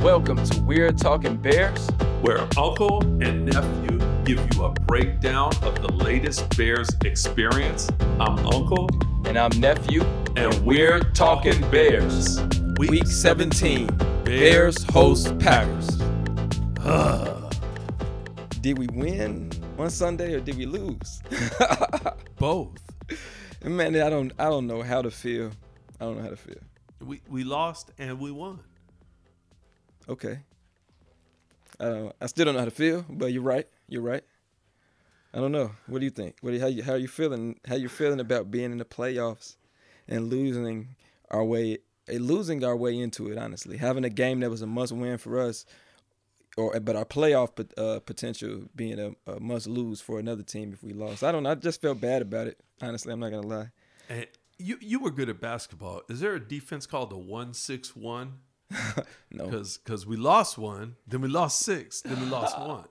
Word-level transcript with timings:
Welcome 0.00 0.42
to 0.44 0.60
We're 0.62 0.92
Talking 0.92 1.36
Bears. 1.36 1.88
where 2.20 2.40
uncle 2.56 3.02
and 3.22 3.46
nephew 3.46 3.98
give 4.24 4.46
you 4.54 4.64
a 4.64 4.70
breakdown 4.86 5.52
of 5.62 5.80
the 5.82 5.92
latest 5.92 6.56
Bears 6.56 6.88
experience. 7.04 7.88
I'm 8.20 8.38
Uncle, 8.46 8.88
And 9.26 9.38
I'm 9.38 9.50
Nephew. 9.60 10.02
and 10.36 10.54
we're 10.64 11.00
talking 11.14 11.60
Bears. 11.70 12.40
Week 12.78 13.06
17. 13.06 13.86
Bears 14.24 14.82
host 14.84 15.36
Packers. 15.38 15.88
did 18.60 18.78
we 18.78 18.86
win 18.92 19.50
on 19.78 19.90
Sunday 19.90 20.34
or 20.34 20.40
did 20.40 20.56
we 20.56 20.66
lose? 20.66 21.22
Both. 22.38 22.78
Man, 23.64 23.96
I 23.96 24.08
don't 24.10 24.32
I 24.38 24.44
don't 24.44 24.66
know 24.66 24.82
how 24.82 25.02
to 25.02 25.10
feel. 25.10 25.50
I 26.00 26.04
don't 26.04 26.16
know 26.16 26.22
how 26.22 26.30
to 26.30 26.36
feel. 26.36 26.58
We 27.00 27.20
we 27.28 27.42
lost 27.44 27.90
and 27.98 28.18
we 28.20 28.30
won. 28.30 28.60
Okay. 30.08 30.40
I 31.80 31.84
don't 31.84 32.16
I 32.20 32.26
still 32.26 32.46
don't 32.46 32.54
know 32.54 32.60
how 32.60 32.64
to 32.64 32.70
feel, 32.70 33.04
but 33.08 33.32
you're 33.32 33.42
right. 33.42 33.66
You're 33.88 34.02
right. 34.02 34.24
I 35.32 35.38
don't 35.38 35.52
know. 35.52 35.72
What 35.86 35.98
do 35.98 36.04
you 36.04 36.10
think? 36.10 36.36
What 36.40 36.50
do 36.50 36.56
you, 36.56 36.62
how 36.62 36.68
you 36.68 36.82
how 36.82 36.94
you 36.94 37.08
feeling? 37.08 37.60
How 37.66 37.76
you 37.76 37.88
feeling 37.88 38.20
about 38.20 38.50
being 38.50 38.72
in 38.72 38.78
the 38.78 38.84
playoffs 38.84 39.56
and 40.08 40.30
losing 40.30 40.96
our 41.30 41.44
way 41.44 41.78
eh, 42.08 42.18
losing 42.20 42.64
our 42.64 42.76
way 42.76 42.98
into 42.98 43.30
it, 43.30 43.38
honestly. 43.38 43.76
Having 43.76 44.04
a 44.04 44.10
game 44.10 44.40
that 44.40 44.50
was 44.50 44.62
a 44.62 44.66
must 44.66 44.92
win 44.92 45.18
for 45.18 45.38
us 45.38 45.66
or 46.58 46.78
but 46.80 46.96
our 46.96 47.04
playoff 47.04 47.50
uh, 47.78 48.00
potential 48.00 48.62
being 48.74 48.98
a, 48.98 49.30
a 49.30 49.40
must 49.40 49.66
lose 49.68 50.00
for 50.00 50.18
another 50.18 50.42
team 50.42 50.72
if 50.72 50.82
we 50.82 50.92
lost. 50.92 51.22
I 51.22 51.30
don't 51.30 51.44
know. 51.44 51.50
I 51.50 51.54
just 51.54 51.80
felt 51.80 52.00
bad 52.00 52.20
about 52.20 52.48
it. 52.48 52.58
Honestly, 52.82 53.12
I'm 53.12 53.20
not 53.20 53.30
to 53.30 53.40
lie. 53.40 53.70
And 54.08 54.26
you 54.58 54.76
you 54.80 54.98
were 54.98 55.12
good 55.12 55.28
at 55.28 55.40
basketball. 55.40 56.02
Is 56.08 56.20
there 56.20 56.34
a 56.34 56.40
defense 56.40 56.86
called 56.86 57.10
the 57.10 57.18
one 57.18 57.54
six 57.54 57.94
one? 57.94 58.40
No. 59.30 59.46
Because 59.46 60.06
we 60.06 60.16
lost 60.16 60.56
one, 60.58 60.96
then 61.06 61.20
we 61.20 61.28
lost 61.28 61.60
six, 61.60 62.00
then 62.02 62.18
we 62.20 62.26
lost 62.26 62.58
one. 62.76 62.84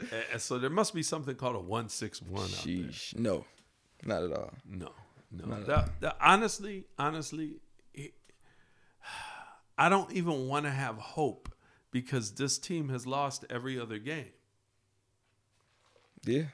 And, 0.00 0.24
and 0.32 0.40
so 0.40 0.58
there 0.58 0.70
must 0.70 0.94
be 0.94 1.02
something 1.02 1.34
called 1.34 1.56
a 1.56 1.60
one 1.60 1.88
six 1.88 2.20
one 2.22 2.42
out 2.44 2.50
there. 2.50 2.74
Sheesh. 2.74 3.16
No. 3.18 3.44
Not 4.04 4.22
at 4.22 4.32
all. 4.32 4.52
No, 4.68 4.92
no. 5.32 5.60
That, 5.64 6.00
that, 6.00 6.16
honestly, 6.20 6.84
honestly, 6.98 7.56
it, 7.94 8.12
I 9.76 9.88
don't 9.88 10.12
even 10.12 10.46
want 10.46 10.66
to 10.66 10.70
have 10.70 10.96
hope 10.98 11.48
because 11.90 12.32
this 12.32 12.58
team 12.58 12.90
has 12.90 13.06
lost 13.06 13.44
every 13.50 13.78
other 13.80 13.98
game. 13.98 14.30
Yeah. 16.24 16.44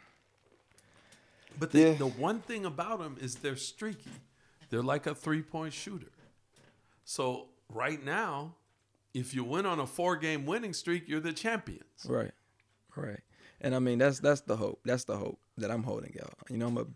But 1.58 1.72
the, 1.72 1.80
Yeah. 1.80 1.92
the 1.94 2.06
one 2.06 2.40
thing 2.40 2.64
about 2.64 2.98
them 3.00 3.16
is 3.20 3.36
they're 3.36 3.56
streaky. 3.56 4.10
They're 4.70 4.82
like 4.82 5.06
a 5.06 5.14
three 5.14 5.42
point 5.42 5.72
shooter. 5.74 6.10
So 7.04 7.48
right 7.68 8.02
now, 8.02 8.54
if 9.14 9.32
you 9.32 9.44
win 9.44 9.64
on 9.64 9.78
a 9.78 9.86
four 9.86 10.16
game 10.16 10.44
winning 10.44 10.72
streak, 10.74 11.08
you're 11.08 11.20
the 11.20 11.32
champions. 11.32 12.04
Right, 12.06 12.32
right. 12.96 13.20
And 13.60 13.74
I 13.74 13.78
mean 13.78 13.98
that's 13.98 14.20
that's 14.20 14.42
the 14.42 14.56
hope. 14.56 14.80
That's 14.84 15.04
the 15.04 15.16
hope 15.16 15.38
that 15.56 15.70
I'm 15.70 15.84
holding 15.84 16.14
out. 16.22 16.34
You 16.50 16.58
know, 16.58 16.66
I'm 16.66 16.76
a 16.76 16.86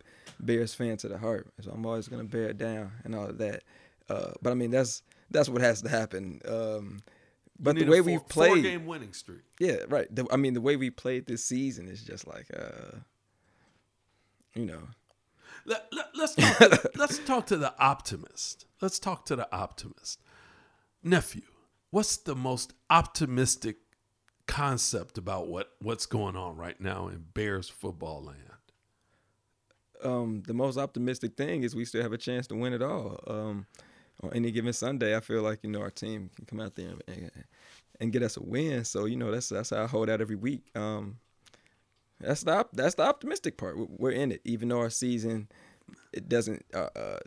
Bears 0.41 0.75
fan 0.75 0.97
to 0.99 1.09
the 1.09 1.17
heart, 1.17 1.49
so 1.61 1.71
I'm 1.71 1.87
always 1.87 2.09
gonna 2.09 2.25
bear 2.25 2.51
it 2.51 2.59
down 2.59 2.93
and 3.05 3.15
all 3.15 3.27
of 3.27 3.39
that. 3.39 3.63
Uh, 4.11 4.33
but 4.43 4.51
I 4.51 4.55
mean 4.55 4.71
that's 4.71 5.03
that's 5.31 5.49
what 5.49 5.63
has 5.63 5.81
to 5.83 5.89
happen. 5.89 6.41
Um, 6.47 7.01
but 7.59 7.77
the 7.77 7.87
way 7.87 7.99
four, 7.99 8.07
we've 8.07 8.29
played, 8.29 8.49
four 8.49 8.59
game 8.59 8.87
winning 8.87 9.13
streak. 9.13 9.43
yeah, 9.59 9.79
right. 9.89 10.15
The, 10.15 10.27
I 10.31 10.37
mean 10.37 10.55
the 10.55 10.61
way 10.61 10.77
we 10.77 10.91
played 10.91 11.27
this 11.27 11.45
season 11.45 11.89
is 11.89 12.03
just 12.03 12.27
like, 12.27 12.47
uh, 12.55 12.99
you 14.55 14.67
know, 14.67 14.89
Let, 15.65 15.87
let, 15.93 16.07
let's 16.15 16.35
talk. 16.35 16.59
To, 16.59 16.91
let's 16.97 17.19
talk 17.19 17.47
to 17.47 17.57
the 17.57 17.75
optimist. 17.79 18.67
Let's 18.81 18.99
talk 18.99 19.25
to 19.27 19.37
the 19.37 19.53
optimist, 19.55 20.21
nephew. 21.03 21.43
What's 21.91 22.17
the 22.19 22.35
most 22.35 22.75
optimistic 22.91 23.77
concept 24.47 25.19
about 25.19 25.49
what 25.49 25.71
what's 25.81 26.07
going 26.07 26.37
on 26.37 26.57
right 26.57 26.81
now 26.81 27.09
in 27.09 27.25
Bears 27.35 27.69
football 27.69 28.23
land? 28.25 28.43
um, 30.05 30.43
the 30.47 30.55
most 30.55 30.77
optimistic 30.79 31.37
thing 31.37 31.63
is 31.65 31.75
we 31.75 31.85
still 31.85 32.03
have 32.03 32.13
a 32.13 32.19
chance 32.19 32.47
to 32.49 32.55
win 32.55 32.73
it 32.73 32.83
all. 32.83 33.19
Um, 33.27 33.67
on 34.23 34.33
any 34.33 34.51
given 34.51 34.73
Sunday, 34.73 35.17
I 35.17 35.21
feel 35.21 35.43
like 35.43 35.61
you 35.63 35.71
know 35.71 35.81
our 35.81 35.91
team 35.91 36.31
can 36.37 36.45
come 36.47 36.61
out 36.61 36.75
there 36.77 36.93
and, 37.07 37.31
and 38.01 38.13
get 38.13 38.23
us 38.23 38.37
a 38.37 38.43
win. 38.43 38.85
So 38.85 39.05
you 39.07 39.17
know 39.17 39.31
that's 39.31 39.49
that's 39.49 39.71
how 39.71 39.83
I 39.83 39.87
hold 39.87 40.11
out 40.11 40.21
every 40.21 40.37
week. 40.37 40.63
Um, 40.77 41.19
that's 42.21 42.43
the 42.43 42.67
that's 42.73 42.95
the 42.97 43.03
optimistic 43.05 43.57
part. 43.59 43.77
We're- 43.77 43.89
We're 43.99 44.11
in 44.13 44.33
it, 44.33 44.41
even 44.45 44.69
though 44.69 44.79
our 44.81 44.91
season 44.91 45.49
it 46.13 46.29
doesn't. 46.29 46.65
Uh, 46.75 46.89
uh, 46.97 47.19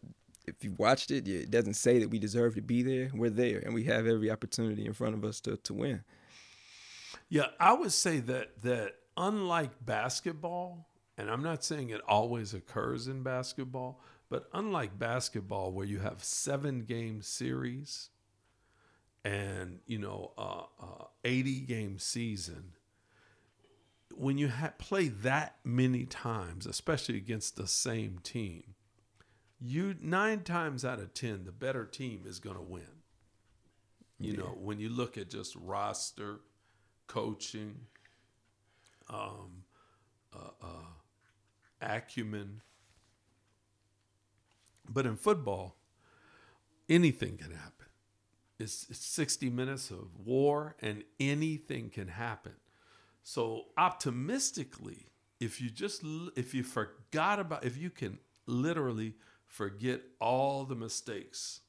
if 0.45 0.63
you 0.63 0.73
watched 0.77 1.11
it, 1.11 1.27
it 1.27 1.51
doesn't 1.51 1.75
say 1.75 1.99
that 1.99 2.09
we 2.09 2.19
deserve 2.19 2.55
to 2.55 2.61
be 2.61 2.81
there. 2.83 3.11
We're 3.13 3.29
there, 3.29 3.59
and 3.59 3.73
we 3.73 3.83
have 3.85 4.07
every 4.07 4.31
opportunity 4.31 4.85
in 4.85 4.93
front 4.93 5.15
of 5.15 5.23
us 5.23 5.39
to 5.41 5.57
to 5.57 5.73
win. 5.73 6.03
Yeah, 7.29 7.47
I 7.59 7.73
would 7.73 7.91
say 7.91 8.19
that 8.21 8.61
that 8.63 8.95
unlike 9.17 9.71
basketball, 9.85 10.87
and 11.17 11.29
I'm 11.29 11.43
not 11.43 11.63
saying 11.63 11.89
it 11.89 12.01
always 12.07 12.53
occurs 12.53 13.07
in 13.07 13.23
basketball, 13.23 14.01
but 14.29 14.49
unlike 14.53 14.97
basketball 14.97 15.71
where 15.71 15.85
you 15.85 15.99
have 15.99 16.23
seven 16.23 16.83
game 16.83 17.21
series 17.21 18.09
and 19.23 19.79
you 19.85 19.99
know 19.99 20.31
uh, 20.37 20.63
uh, 20.81 21.05
80 21.23 21.61
game 21.61 21.99
season, 21.99 22.73
when 24.15 24.37
you 24.37 24.49
ha- 24.49 24.73
play 24.77 25.07
that 25.07 25.57
many 25.63 26.05
times, 26.05 26.65
especially 26.65 27.17
against 27.17 27.55
the 27.55 27.67
same 27.67 28.19
team, 28.23 28.75
you 29.61 29.95
nine 30.01 30.41
times 30.41 30.83
out 30.83 30.99
of 30.99 31.13
ten, 31.13 31.45
the 31.45 31.51
better 31.51 31.85
team 31.85 32.23
is 32.25 32.39
going 32.39 32.55
to 32.55 32.61
win. 32.61 32.83
You 34.19 34.37
know, 34.37 34.55
when 34.59 34.79
you 34.79 34.89
look 34.89 35.17
at 35.17 35.31
just 35.31 35.55
roster, 35.55 36.41
coaching, 37.07 37.75
um, 39.09 39.63
uh, 40.33 40.51
uh, 40.61 40.85
acumen. 41.81 42.61
But 44.87 45.05
in 45.05 45.15
football, 45.15 45.75
anything 46.87 47.37
can 47.37 47.51
happen. 47.51 47.87
It's, 48.59 48.85
it's 48.89 49.03
60 49.05 49.49
minutes 49.49 49.89
of 49.89 50.07
war, 50.23 50.75
and 50.81 51.03
anything 51.19 51.89
can 51.89 52.09
happen. 52.09 52.53
So 53.23 53.65
optimistically, 53.77 55.07
if 55.39 55.59
you 55.59 55.69
just 55.69 56.03
if 56.35 56.53
you 56.53 56.63
forgot 56.63 57.39
about 57.39 57.63
if 57.65 57.75
you 57.75 57.89
can 57.89 58.19
literally 58.45 59.15
forget 59.51 60.01
all 60.21 60.63
the 60.63 60.75
mistakes 60.75 61.59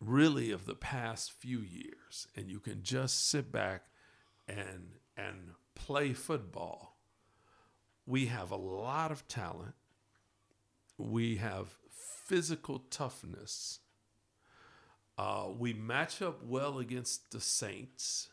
really 0.00 0.52
of 0.52 0.64
the 0.64 0.74
past 0.74 1.32
few 1.32 1.58
years. 1.58 2.28
And 2.36 2.48
you 2.48 2.60
can 2.60 2.82
just 2.82 3.28
sit 3.28 3.50
back 3.50 3.86
and 4.46 4.90
and 5.16 5.50
play 5.74 6.12
football. 6.12 6.98
We 8.06 8.26
have 8.26 8.50
a 8.50 8.56
lot 8.56 9.10
of 9.10 9.26
talent. 9.26 9.74
We 10.96 11.36
have 11.36 11.68
physical 11.90 12.80
toughness. 12.90 13.80
Uh, 15.16 15.46
we 15.56 15.72
match 15.72 16.20
up 16.22 16.44
well 16.44 16.78
against 16.78 17.30
the 17.30 17.40
saints. 17.40 18.28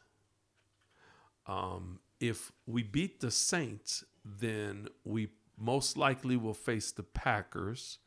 Um, 1.47 1.99
if 2.19 2.51
we 2.67 2.83
beat 2.83 3.21
the 3.21 3.31
saints 3.31 4.03
then 4.23 4.87
we 5.03 5.29
most 5.57 5.97
likely 5.97 6.37
will 6.37 6.53
face 6.53 6.91
the 6.91 7.03
packers 7.03 7.99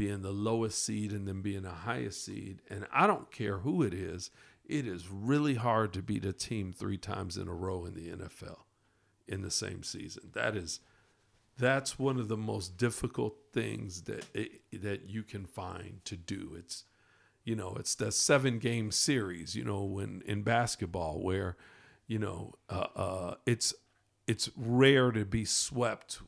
being 0.00 0.22
the 0.22 0.32
lowest 0.32 0.82
seed 0.82 1.12
and 1.12 1.28
then 1.28 1.42
being 1.42 1.60
the 1.60 1.68
highest 1.68 2.24
seed. 2.24 2.62
And 2.70 2.86
I 2.90 3.06
don't 3.06 3.30
care 3.30 3.58
who 3.58 3.82
it 3.82 3.92
is, 3.92 4.30
it 4.64 4.86
is 4.86 5.10
really 5.10 5.56
hard 5.56 5.92
to 5.92 6.00
beat 6.00 6.24
a 6.24 6.32
team 6.32 6.72
three 6.72 6.96
times 6.96 7.36
in 7.36 7.48
a 7.48 7.52
row 7.52 7.84
in 7.84 7.92
the 7.92 8.08
NFL 8.08 8.60
in 9.28 9.42
the 9.42 9.50
same 9.50 9.82
season. 9.82 10.30
That 10.32 10.56
is 10.56 10.80
that's 11.58 11.98
one 11.98 12.16
of 12.16 12.28
the 12.28 12.36
most 12.38 12.78
difficult 12.78 13.34
things 13.52 14.04
that 14.04 14.24
it, 14.32 14.62
that 14.72 15.10
you 15.10 15.22
can 15.22 15.44
find 15.44 16.00
to 16.06 16.16
do. 16.16 16.54
It's 16.56 16.84
you 17.44 17.54
know, 17.54 17.76
it's 17.78 17.94
the 17.94 18.10
seven 18.10 18.58
game 18.58 18.90
series, 18.92 19.54
you 19.54 19.64
know, 19.64 19.82
when 19.82 20.22
in 20.24 20.40
basketball 20.40 21.20
where 21.20 21.58
you 22.06 22.18
know, 22.18 22.54
uh, 22.70 22.86
uh, 22.96 23.34
it's 23.44 23.74
it's 24.26 24.48
rare 24.56 25.10
to 25.10 25.26
be 25.26 25.44
swept 25.44 26.22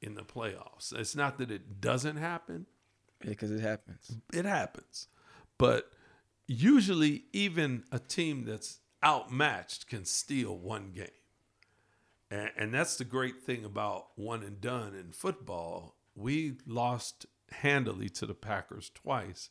in 0.00 0.16
the 0.16 0.22
playoffs. 0.22 0.92
It's 0.92 1.14
not 1.14 1.38
that 1.38 1.52
it 1.52 1.80
doesn't 1.80 2.16
happen, 2.16 2.66
because 3.30 3.50
it 3.50 3.60
happens. 3.60 4.16
it 4.32 4.44
happens. 4.44 5.08
But 5.58 5.90
usually, 6.46 7.24
even 7.32 7.84
a 7.92 7.98
team 7.98 8.44
that's 8.44 8.80
outmatched 9.04 9.88
can 9.88 10.04
steal 10.04 10.56
one 10.56 10.92
game. 10.94 11.08
And, 12.30 12.50
and 12.56 12.74
that's 12.74 12.96
the 12.96 13.04
great 13.04 13.42
thing 13.42 13.64
about 13.64 14.08
one 14.16 14.42
and 14.42 14.60
done 14.60 14.94
in 14.94 15.12
football. 15.12 15.96
We 16.14 16.56
lost 16.66 17.26
handily 17.50 18.08
to 18.10 18.26
the 18.26 18.34
Packers 18.34 18.90
twice. 18.94 19.50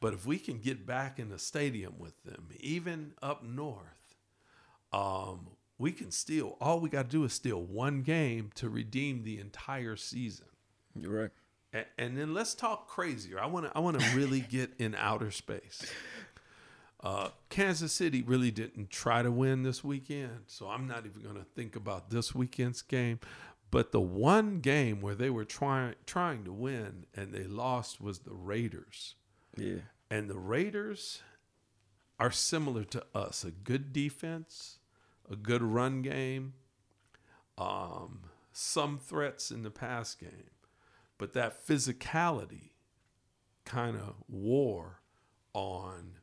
But 0.00 0.14
if 0.14 0.26
we 0.26 0.38
can 0.38 0.58
get 0.58 0.86
back 0.86 1.18
in 1.18 1.30
the 1.30 1.38
stadium 1.38 1.94
with 1.98 2.22
them, 2.24 2.48
even 2.60 3.12
up 3.22 3.42
north, 3.42 4.14
um, 4.92 5.48
we 5.78 5.92
can 5.92 6.10
steal. 6.10 6.56
All 6.60 6.80
we 6.80 6.88
got 6.88 7.10
to 7.10 7.16
do 7.16 7.24
is 7.24 7.32
steal 7.32 7.62
one 7.62 8.02
game 8.02 8.50
to 8.56 8.68
redeem 8.68 9.22
the 9.22 9.38
entire 9.38 9.96
season. 9.96 10.46
You're 10.94 11.22
right. 11.22 11.30
And 11.98 12.16
then 12.16 12.32
let's 12.34 12.54
talk 12.54 12.88
crazier. 12.88 13.40
I 13.40 13.46
want 13.46 13.66
to 13.66 13.72
I 13.76 13.80
want 13.80 13.98
to 14.00 14.16
really 14.16 14.40
get 14.50 14.72
in 14.78 14.94
outer 14.94 15.30
space. 15.30 15.84
Uh, 17.00 17.28
Kansas 17.50 17.92
City 17.92 18.22
really 18.22 18.50
didn't 18.50 18.88
try 18.88 19.22
to 19.22 19.30
win 19.30 19.62
this 19.62 19.84
weekend, 19.84 20.44
so 20.46 20.68
I'm 20.68 20.86
not 20.86 21.04
even 21.04 21.22
going 21.22 21.36
to 21.36 21.44
think 21.44 21.76
about 21.76 22.10
this 22.10 22.34
weekend's 22.34 22.80
game. 22.80 23.20
But 23.70 23.92
the 23.92 24.00
one 24.00 24.60
game 24.60 25.00
where 25.00 25.14
they 25.14 25.30
were 25.30 25.44
trying 25.44 25.96
trying 26.06 26.44
to 26.44 26.52
win 26.52 27.06
and 27.14 27.32
they 27.32 27.44
lost 27.44 28.00
was 28.00 28.20
the 28.20 28.32
Raiders. 28.32 29.16
Yeah. 29.56 29.78
And 30.10 30.30
the 30.30 30.38
Raiders 30.38 31.22
are 32.20 32.30
similar 32.30 32.84
to 32.84 33.04
us 33.14 33.44
a 33.44 33.50
good 33.50 33.92
defense, 33.92 34.78
a 35.28 35.36
good 35.36 35.62
run 35.62 36.02
game, 36.02 36.54
um, 37.58 38.20
some 38.52 38.98
threats 38.98 39.50
in 39.50 39.62
the 39.62 39.70
pass 39.70 40.14
game. 40.14 40.53
But 41.24 41.32
that 41.32 41.66
physicality 41.66 42.72
kind 43.64 43.96
of 43.96 44.16
wore 44.28 45.00
on 45.54 46.18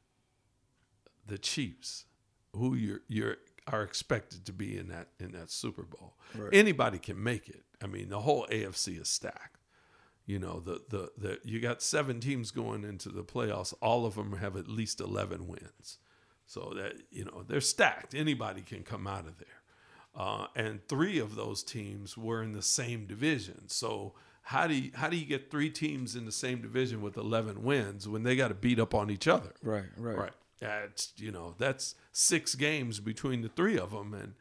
the 1.25 1.39
Chiefs, 1.39 2.06
who 2.56 2.75
you're, 2.75 3.01
you're 3.07 3.38
are 3.65 3.81
expected 3.81 4.45
to 4.45 4.53
be 4.53 4.77
in 4.77 4.89
that 4.89 5.07
in 5.19 5.31
that 5.31 5.50
Super 5.50 5.81
Bowl. 5.81 6.13
Right. 6.36 6.53
Anybody 6.53 7.00
can 7.00 7.24
make 7.24 7.50
it. 7.50 7.63
I 7.81 7.88
mean, 7.88 8.09
the 8.09 8.19
whole 8.19 8.45
AFC 8.51 9.01
is 9.01 9.09
stacked. 9.09 9.65
You 10.27 10.38
know, 10.38 10.59
the, 10.59 10.83
the 10.89 11.09
the 11.18 11.39
you 11.44 11.59
got 11.59 11.81
seven 11.81 12.19
teams 12.19 12.51
going 12.51 12.83
into 12.83 13.09
the 13.09 13.24
playoffs. 13.24 13.74
All 13.81 14.06
of 14.06 14.13
them 14.13 14.33
have 14.33 14.56
at 14.56 14.68
least 14.68 15.01
eleven 15.01 15.48
wins, 15.48 15.98
so 16.45 16.74
that 16.75 16.94
you 17.09 17.25
know 17.25 17.44
they're 17.48 17.59
stacked. 17.59 18.13
Anybody 18.13 18.62
can 18.62 18.83
come 18.83 19.07
out 19.07 19.25
of 19.25 19.39
there, 19.39 19.63
uh, 20.15 20.45
and 20.56 20.88
three 20.88 21.18
of 21.18 21.33
those 21.33 21.63
teams 21.63 22.15
were 22.15 22.44
in 22.44 22.51
the 22.51 22.62
same 22.62 23.07
division. 23.07 23.68
So 23.68 24.13
how 24.42 24.68
do 24.68 24.74
you 24.74 24.92
how 24.94 25.10
do 25.10 25.18
you 25.18 25.26
get 25.26 25.52
three 25.52 25.70
teams 25.70 26.16
in 26.16 26.26
the 26.26 26.32
same 26.32 26.62
division 26.62 27.02
with 27.02 27.18
eleven 27.18 27.64
wins 27.64 28.08
when 28.08 28.24
they 28.24 28.36
got 28.36 28.50
to 28.50 28.56
beat 28.56 28.80
up 28.80 28.94
on 28.94 29.10
each 29.10 29.28
other? 29.28 29.54
Right. 29.64 29.86
Right. 29.98 30.18
Right. 30.18 30.32
That's 30.60 31.14
you 31.18 31.32
know 31.32 31.56
that's 31.58 31.96
six 32.12 32.56
games 32.56 33.00
between 33.00 33.42
the 33.42 33.50
three 33.50 33.78
of 33.78 33.92
them, 33.92 34.14
and 34.14 34.34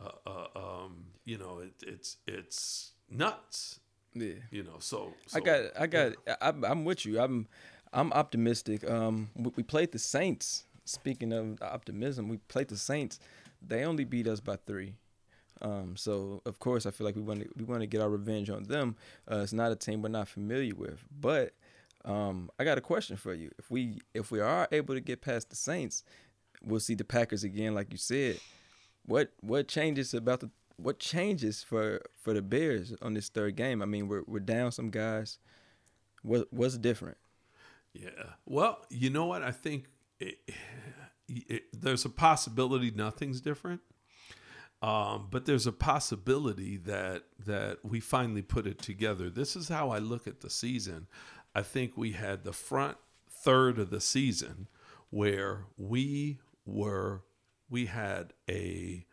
uh, 0.00 0.10
uh, 0.26 0.58
um, 0.58 1.06
you 1.24 1.38
know 1.38 1.60
it, 1.60 1.72
it's 1.86 2.16
it's 2.26 2.92
nuts. 3.10 3.80
Yeah. 4.14 4.34
You 4.50 4.62
know, 4.62 4.76
so, 4.78 5.14
I 5.34 5.40
got, 5.40 5.62
I 5.78 5.86
got, 5.86 6.12
I'm, 6.40 6.64
I'm 6.64 6.84
with 6.84 7.06
you. 7.06 7.18
I'm, 7.18 7.48
I'm 7.94 8.12
optimistic. 8.12 8.88
Um, 8.88 9.30
we, 9.34 9.50
we 9.56 9.62
played 9.62 9.92
the 9.92 9.98
Saints. 9.98 10.64
Speaking 10.84 11.32
of 11.32 11.62
optimism, 11.62 12.28
we 12.28 12.36
played 12.36 12.68
the 12.68 12.76
Saints. 12.76 13.18
They 13.66 13.84
only 13.84 14.04
beat 14.04 14.26
us 14.26 14.40
by 14.40 14.56
three. 14.56 14.96
Um, 15.62 15.96
so 15.96 16.42
of 16.44 16.58
course, 16.58 16.86
I 16.86 16.90
feel 16.90 17.06
like 17.06 17.16
we 17.16 17.22
want 17.22 17.40
to, 17.40 17.48
we 17.56 17.64
want 17.64 17.80
to 17.80 17.86
get 17.86 18.00
our 18.00 18.10
revenge 18.10 18.50
on 18.50 18.64
them. 18.64 18.96
Uh, 19.30 19.38
it's 19.38 19.52
not 19.52 19.72
a 19.72 19.76
team 19.76 20.02
we're 20.02 20.08
not 20.08 20.28
familiar 20.28 20.74
with, 20.74 21.04
but 21.18 21.54
um, 22.04 22.50
I 22.58 22.64
got 22.64 22.78
a 22.78 22.82
question 22.82 23.16
for 23.16 23.32
you. 23.32 23.50
If 23.58 23.70
we, 23.70 24.00
if 24.12 24.30
we 24.30 24.40
are 24.40 24.68
able 24.72 24.94
to 24.94 25.00
get 25.00 25.22
past 25.22 25.50
the 25.50 25.56
Saints, 25.56 26.02
we'll 26.62 26.80
see 26.80 26.94
the 26.94 27.04
Packers 27.04 27.44
again, 27.44 27.74
like 27.74 27.92
you 27.92 27.98
said. 27.98 28.38
What, 29.06 29.32
what 29.40 29.68
changes 29.68 30.12
about 30.14 30.40
the 30.40 30.50
what 30.76 30.98
changes 30.98 31.62
for 31.62 32.02
for 32.16 32.34
the 32.34 32.42
Bears 32.42 32.94
on 33.02 33.14
this 33.14 33.28
third 33.28 33.56
game? 33.56 33.82
I 33.82 33.84
mean, 33.84 34.08
we're 34.08 34.22
we're 34.26 34.40
down 34.40 34.72
some 34.72 34.90
guys. 34.90 35.38
What 36.22 36.48
what's 36.52 36.78
different? 36.78 37.18
Yeah. 37.92 38.08
Well, 38.46 38.84
you 38.90 39.10
know 39.10 39.26
what? 39.26 39.42
I 39.42 39.50
think 39.50 39.86
it, 40.18 40.38
it, 41.28 41.64
there's 41.72 42.04
a 42.04 42.08
possibility 42.08 42.90
nothing's 42.90 43.40
different, 43.40 43.80
um, 44.82 45.28
but 45.30 45.46
there's 45.46 45.66
a 45.66 45.72
possibility 45.72 46.76
that 46.76 47.22
that 47.46 47.78
we 47.84 48.00
finally 48.00 48.42
put 48.42 48.66
it 48.66 48.80
together. 48.80 49.30
This 49.30 49.54
is 49.54 49.68
how 49.68 49.90
I 49.90 49.98
look 49.98 50.26
at 50.26 50.40
the 50.40 50.50
season. 50.50 51.06
I 51.54 51.62
think 51.62 51.96
we 51.96 52.12
had 52.12 52.42
the 52.42 52.52
front 52.52 52.96
third 53.30 53.78
of 53.78 53.90
the 53.90 54.00
season 54.00 54.68
where 55.10 55.66
we 55.78 56.40
were 56.66 57.22
we 57.70 57.86
had 57.86 58.32
a 58.50 59.06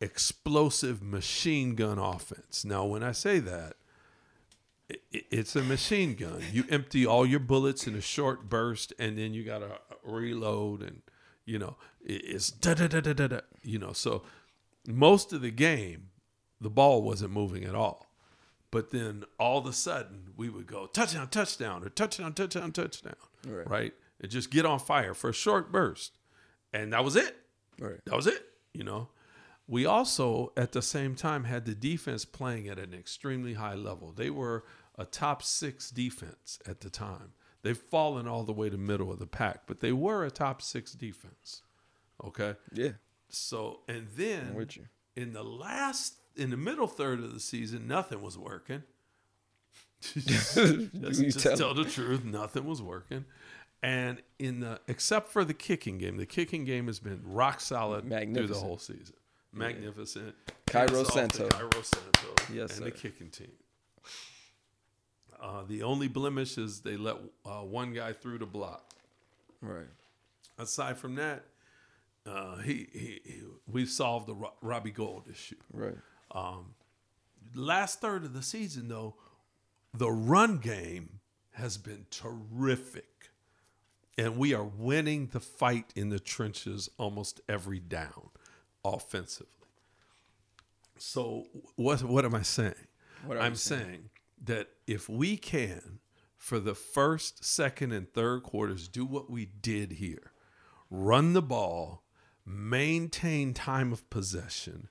explosive 0.00 1.02
machine 1.02 1.74
gun 1.74 1.98
offense. 1.98 2.64
Now, 2.64 2.84
when 2.84 3.02
I 3.02 3.12
say 3.12 3.40
that, 3.40 3.74
it's 5.10 5.56
a 5.56 5.62
machine 5.62 6.14
gun. 6.14 6.42
You 6.52 6.64
empty 6.70 7.04
all 7.04 7.26
your 7.26 7.40
bullets 7.40 7.86
in 7.86 7.94
a 7.96 8.00
short 8.00 8.48
burst, 8.48 8.92
and 8.98 9.18
then 9.18 9.34
you 9.34 9.44
got 9.44 9.58
to 9.58 9.80
reload, 10.04 10.82
and 10.82 11.02
you 11.44 11.58
know 11.58 11.76
it's 12.04 12.50
da 12.50 12.74
da 12.74 12.86
da 12.86 13.00
da 13.00 13.12
da 13.14 13.26
da. 13.26 13.40
You 13.62 13.80
know, 13.80 13.92
so 13.92 14.22
most 14.96 15.32
of 15.32 15.40
the 15.40 15.50
game, 15.50 16.10
the 16.60 16.70
ball 16.70 17.02
wasn't 17.02 17.32
moving 17.32 17.64
at 17.64 17.74
all. 17.74 18.06
But 18.70 18.90
then 18.90 19.24
all 19.38 19.58
of 19.58 19.66
a 19.66 19.72
sudden, 19.72 20.30
we 20.36 20.48
would 20.50 20.66
go 20.66 20.86
touchdown, 20.86 21.28
touchdown, 21.28 21.84
or 21.84 21.88
touchdown, 21.88 22.34
touchdown, 22.34 22.72
touchdown. 22.72 23.14
Right. 23.46 23.68
right? 23.70 23.94
And 24.20 24.30
just 24.30 24.50
get 24.50 24.66
on 24.66 24.78
fire 24.78 25.14
for 25.14 25.30
a 25.30 25.34
short 25.34 25.70
burst, 25.72 26.18
and 26.72 26.92
that 26.92 27.04
was 27.04 27.16
it 27.16 27.36
Right. 27.80 28.00
that 28.06 28.16
was 28.16 28.26
it 28.26 28.44
you 28.74 28.82
know 28.82 29.08
we 29.68 29.86
also 29.86 30.52
at 30.56 30.72
the 30.72 30.82
same 30.82 31.14
time 31.14 31.44
had 31.44 31.64
the 31.64 31.74
defense 31.74 32.24
playing 32.24 32.66
at 32.68 32.76
an 32.78 32.92
extremely 32.92 33.54
high 33.54 33.74
level 33.76 34.10
they 34.12 34.30
were 34.30 34.64
a 34.96 35.04
top 35.04 35.44
six 35.44 35.88
defense 35.92 36.58
at 36.66 36.80
the 36.80 36.90
time 36.90 37.32
they've 37.62 37.78
fallen 37.78 38.26
all 38.26 38.42
the 38.42 38.52
way 38.52 38.68
to 38.68 38.76
middle 38.76 39.12
of 39.12 39.20
the 39.20 39.28
pack 39.28 39.60
but 39.68 39.78
they 39.78 39.92
were 39.92 40.24
a 40.24 40.30
top 40.32 40.60
six 40.60 40.90
defense 40.92 41.62
okay 42.24 42.56
Yeah. 42.72 42.94
So 43.30 43.80
and 43.88 44.06
then 44.16 44.54
with 44.54 44.76
you. 44.76 44.84
in 45.16 45.32
the 45.32 45.42
last 45.42 46.14
in 46.36 46.50
the 46.50 46.56
middle 46.56 46.86
third 46.86 47.20
of 47.20 47.32
the 47.34 47.40
season 47.40 47.86
nothing 47.86 48.22
was 48.22 48.38
working. 48.38 48.82
Just, 50.14 50.54
just 50.54 51.40
tell 51.40 51.56
tell 51.56 51.74
the 51.74 51.84
truth 51.84 52.24
nothing 52.24 52.64
was 52.64 52.80
working. 52.80 53.24
And 53.82 54.22
in 54.38 54.60
the 54.60 54.80
except 54.86 55.28
for 55.30 55.44
the 55.44 55.54
kicking 55.54 55.98
game 55.98 56.16
the 56.16 56.26
kicking 56.26 56.64
game 56.64 56.86
has 56.86 57.00
been 57.00 57.20
rock 57.24 57.60
solid 57.60 58.08
through 58.08 58.46
the 58.46 58.54
whole 58.54 58.78
season. 58.78 59.16
Magnificent. 59.52 60.34
Cairo 60.66 61.00
off 61.00 61.06
to 61.06 61.12
Santo. 61.12 61.48
Cairo 61.48 61.82
Santo 61.82 62.28
Yes, 62.52 62.76
and 62.76 62.86
the 62.86 62.90
kicking 62.92 63.30
team. 63.30 63.50
Uh, 65.40 65.62
the 65.66 65.82
only 65.82 66.06
blemish 66.08 66.58
is 66.58 66.80
they 66.80 66.96
let 66.96 67.16
uh, 67.44 67.60
one 67.60 67.92
guy 67.92 68.12
through 68.12 68.38
the 68.38 68.46
block. 68.46 68.84
Right. 69.60 69.88
aside 70.58 70.96
from 70.98 71.16
that 71.16 71.42
uh, 72.28 72.56
he, 72.58 72.88
he, 72.92 73.20
he 73.24 73.42
we've 73.66 73.88
solved 73.88 74.26
the 74.26 74.34
Ro- 74.34 74.52
Robbie 74.60 74.90
Gould 74.90 75.24
issue 75.30 75.56
Right. 75.72 75.96
last 77.54 78.00
third 78.00 78.24
of 78.24 78.32
the 78.34 78.42
season, 78.42 78.88
though, 78.88 79.14
the 79.94 80.10
run 80.10 80.58
game 80.58 81.20
has 81.52 81.78
been 81.78 82.06
terrific. 82.10 83.04
And 84.16 84.36
we 84.36 84.52
are 84.52 84.64
winning 84.64 85.28
the 85.28 85.40
fight 85.40 85.92
in 85.94 86.08
the 86.08 86.18
trenches 86.18 86.88
almost 86.98 87.40
every 87.48 87.78
down 87.78 88.30
offensively. 88.84 89.52
So, 90.98 91.46
what, 91.76 92.02
what 92.02 92.24
am 92.24 92.34
I 92.34 92.42
saying? 92.42 92.74
What 93.24 93.38
I'm 93.38 93.52
you 93.52 93.56
saying 93.56 94.10
that 94.44 94.68
if 94.88 95.08
we 95.08 95.36
can, 95.36 96.00
for 96.36 96.58
the 96.58 96.74
first, 96.74 97.44
second, 97.44 97.92
and 97.92 98.12
third 98.12 98.42
quarters, 98.42 98.88
do 98.88 99.04
what 99.04 99.30
we 99.30 99.46
did 99.46 99.92
here 99.92 100.32
run 100.90 101.34
the 101.34 101.42
ball, 101.42 102.02
maintain 102.48 103.52
time 103.54 103.92
of 103.92 104.08
possession, 104.10 104.88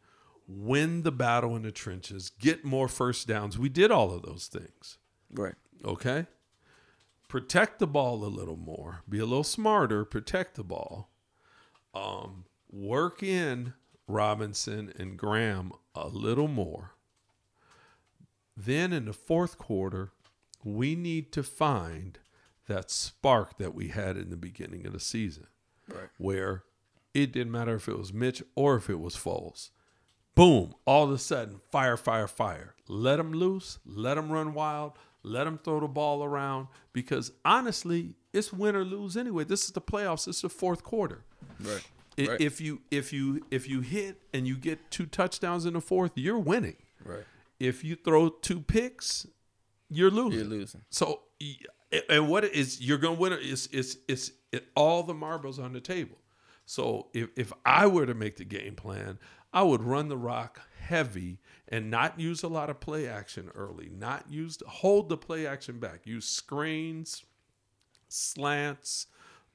win 0.47 1.03
the 1.03 1.11
battle 1.11 1.55
in 1.55 1.63
the 1.63 1.71
trenches, 1.71 2.29
get 2.29 2.63
more 2.63 2.87
first 2.87 3.27
downs. 3.27 3.57
We 3.57 3.69
did 3.69 3.91
all 3.91 4.13
of 4.13 4.21
those 4.21 4.47
things. 4.47 4.97
Right. 5.31 5.55
Okay? 5.83 6.27
Protect 7.27 7.79
the 7.79 7.87
ball 7.87 8.23
a 8.23 8.27
little 8.27 8.55
more, 8.55 9.01
be 9.09 9.19
a 9.19 9.25
little 9.25 9.43
smarter, 9.43 10.05
protect 10.05 10.55
the 10.55 10.63
ball. 10.63 11.09
Um, 11.93 12.45
work 12.71 13.21
in 13.23 13.73
Robinson 14.07 14.93
and 14.97 15.17
Graham 15.17 15.71
a 15.95 16.07
little 16.07 16.47
more. 16.47 16.91
Then 18.55 18.93
in 18.93 19.05
the 19.05 19.13
fourth 19.13 19.57
quarter, 19.57 20.11
we 20.63 20.95
need 20.95 21.31
to 21.33 21.43
find 21.43 22.19
that 22.67 22.89
spark 22.89 23.57
that 23.57 23.73
we 23.73 23.89
had 23.89 24.17
in 24.17 24.29
the 24.29 24.37
beginning 24.37 24.85
of 24.85 24.93
the 24.93 24.99
season 24.99 25.47
Right. 25.87 26.09
where 26.17 26.63
it 27.17 27.31
didn't 27.31 27.51
matter 27.51 27.73
if 27.75 27.87
it 27.87 27.97
was 27.97 28.13
Mitch 28.13 28.43
or 28.55 28.75
if 28.75 28.91
it 28.91 28.99
was 28.99 29.15
Foles. 29.15 29.71
Boom, 30.35 30.75
all 30.85 31.05
of 31.05 31.11
a 31.11 31.17
sudden, 31.17 31.61
fire, 31.71 31.97
fire, 31.97 32.27
fire. 32.27 32.75
Let 32.87 33.15
them 33.15 33.33
loose, 33.33 33.79
let 33.85 34.15
them 34.15 34.31
run 34.31 34.53
wild, 34.53 34.93
let 35.23 35.45
them 35.45 35.59
throw 35.63 35.79
the 35.79 35.87
ball 35.87 36.23
around 36.23 36.67
because 36.93 37.31
honestly, 37.43 38.13
it's 38.33 38.53
win 38.53 38.75
or 38.75 38.85
lose 38.85 39.17
anyway. 39.17 39.45
This 39.45 39.65
is 39.65 39.71
the 39.71 39.81
playoffs, 39.81 40.25
this 40.25 40.37
is 40.37 40.41
the 40.43 40.49
fourth 40.49 40.83
quarter. 40.83 41.23
Right. 41.59 41.83
Right. 42.19 42.39
If 42.39 42.61
you 42.61 42.81
if 42.91 43.11
you 43.11 43.45
if 43.49 43.67
you 43.67 43.81
hit 43.81 44.21
and 44.31 44.47
you 44.47 44.55
get 44.55 44.91
two 44.91 45.05
touchdowns 45.07 45.65
in 45.65 45.73
the 45.73 45.81
fourth, 45.81 46.11
you're 46.15 46.39
winning. 46.39 46.77
Right. 47.03 47.25
If 47.59 47.83
you 47.83 47.95
throw 47.95 48.29
two 48.29 48.61
picks, 48.61 49.25
you're 49.89 50.11
losing. 50.11 50.39
You're 50.39 50.49
losing. 50.49 50.81
So, 50.89 51.21
and 52.09 52.27
what 52.27 52.43
it 52.43 52.53
is 52.53 52.81
you're 52.81 52.97
going 52.97 53.15
to 53.15 53.21
win? 53.21 53.33
Is 53.33 53.69
it's 53.71 53.97
it's 54.07 54.31
it, 54.51 54.67
all 54.75 55.03
the 55.03 55.13
marbles 55.13 55.59
on 55.59 55.73
the 55.73 55.81
table? 55.81 56.17
So 56.67 57.07
if 57.13 57.29
if 57.37 57.53
I 57.65 57.87
were 57.87 58.05
to 58.05 58.13
make 58.13 58.35
the 58.35 58.43
game 58.43 58.75
plan, 58.75 59.19
I 59.53 59.63
would 59.63 59.81
run 59.81 60.09
the 60.09 60.17
rock 60.17 60.61
heavy 60.81 61.39
and 61.69 61.89
not 61.89 62.19
use 62.19 62.43
a 62.43 62.49
lot 62.49 62.69
of 62.69 62.81
play 62.81 63.07
action 63.07 63.49
early. 63.55 63.89
Not 63.89 64.29
use 64.29 64.59
hold 64.67 65.07
the 65.07 65.15
play 65.15 65.47
action 65.47 65.79
back. 65.79 66.05
Use 66.05 66.27
screens, 66.27 67.23
slants, 68.09 69.07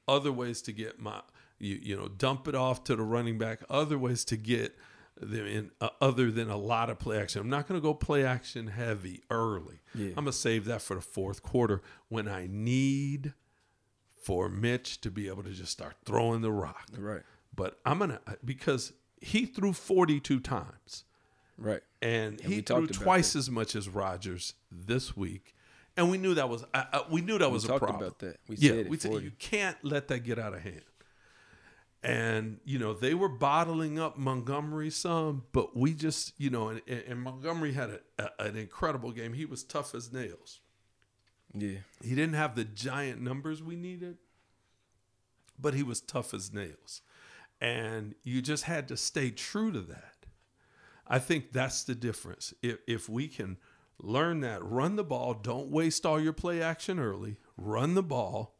other 0.07 0.31
ways 0.31 0.63
to 0.63 0.71
get 0.73 0.99
my 0.99 1.21
you 1.59 1.79
you 1.81 1.95
know 1.95 2.07
dump 2.07 2.47
it 2.47 2.55
off 2.55 2.83
to 2.85 2.95
the 2.95 3.03
running 3.03 3.37
back, 3.37 3.61
other 3.69 3.99
ways 3.99 4.25
to 4.25 4.35
get 4.35 4.75
them 5.15 5.45
in 5.45 5.69
uh, 5.81 5.89
other 6.01 6.31
than 6.31 6.49
a 6.49 6.57
lot 6.57 6.89
of 6.89 6.97
play 6.97 7.19
action. 7.19 7.39
I'm 7.39 7.49
not 7.49 7.67
going 7.67 7.79
to 7.79 7.83
go 7.83 7.93
play 7.93 8.25
action 8.25 8.65
heavy 8.65 9.21
early. 9.29 9.81
Yeah. 9.93 10.07
I'm 10.17 10.23
going 10.23 10.25
to 10.25 10.33
save 10.33 10.65
that 10.65 10.81
for 10.81 10.95
the 10.95 11.01
fourth 11.01 11.43
quarter 11.43 11.83
when 12.09 12.27
I 12.27 12.47
need 12.49 13.33
for 14.23 14.49
Mitch 14.49 15.01
to 15.01 15.11
be 15.11 15.27
able 15.27 15.43
to 15.43 15.51
just 15.51 15.71
start 15.71 15.95
throwing 16.05 16.41
the 16.41 16.51
rock. 16.51 16.87
Right. 16.97 17.21
But 17.55 17.79
I'm 17.85 17.99
going 17.99 18.11
to 18.11 18.21
because 18.43 18.93
he 19.21 19.45
threw 19.45 19.73
42 19.73 20.39
times 20.39 21.03
Right. 21.57 21.81
and 22.01 22.39
he 22.41 22.61
threw 22.61 22.87
twice 22.87 23.35
as 23.35 23.49
much 23.49 23.75
as 23.75 23.87
Rodgers 23.87 24.55
this 24.71 25.15
week. 25.15 25.55
And 25.95 26.09
we 26.09 26.17
knew 26.17 26.33
that 26.33 26.49
was 26.49 26.63
uh, 26.73 26.83
uh, 26.91 27.01
we 27.11 27.21
knew 27.21 27.37
that 27.37 27.51
was 27.51 27.65
a 27.65 27.77
problem. 27.77 27.95
about 27.97 28.19
that. 28.19 28.39
We 28.47 28.55
yeah, 28.55 28.71
said 28.71 28.89
we 28.89 28.97
said 28.97 29.11
40. 29.11 29.25
you 29.25 29.31
can't 29.37 29.77
let 29.83 30.07
that 30.07 30.19
get 30.23 30.39
out 30.39 30.53
of 30.55 30.61
hand. 30.61 30.81
And 32.01 32.59
you 32.65 32.79
know 32.79 32.93
they 32.93 33.13
were 33.13 33.29
bottling 33.29 33.97
up 33.99 34.17
Montgomery 34.17 34.89
some, 34.89 35.43
but 35.53 35.77
we 35.77 35.93
just 35.93 36.33
you 36.37 36.49
know 36.49 36.69
and, 36.69 36.81
and 36.87 37.21
Montgomery 37.21 37.73
had 37.73 37.91
a, 37.91 37.99
a, 38.19 38.45
an 38.47 38.57
incredible 38.57 39.11
game. 39.11 39.33
He 39.33 39.45
was 39.45 39.63
tough 39.63 39.93
as 39.95 40.11
nails. 40.11 40.59
Yeah. 41.53 41.79
He 42.01 42.15
didn't 42.15 42.33
have 42.35 42.55
the 42.55 42.63
giant 42.65 43.21
numbers 43.21 43.61
we 43.61 43.75
needed, 43.75 44.17
but 45.59 45.73
he 45.73 45.83
was 45.83 46.01
tough 46.01 46.33
as 46.33 46.53
nails. 46.53 47.01
And 47.61 48.15
you 48.23 48.41
just 48.41 48.63
had 48.65 48.87
to 48.89 48.97
stay 48.97 49.29
true 49.31 49.71
to 49.71 49.79
that. 49.81 50.25
I 51.07 51.19
think 51.19 51.51
that's 51.51 51.83
the 51.83 51.95
difference. 51.95 52.53
If, 52.61 52.77
if 52.87 53.07
we 53.09 53.27
can 53.27 53.57
learn 53.99 54.39
that, 54.41 54.63
run 54.63 54.95
the 54.95 55.03
ball, 55.03 55.33
don't 55.33 55.69
waste 55.69 56.05
all 56.05 56.19
your 56.19 56.33
play 56.33 56.61
action 56.61 56.99
early, 56.99 57.37
run 57.57 57.93
the 57.93 58.03
ball, 58.03 58.57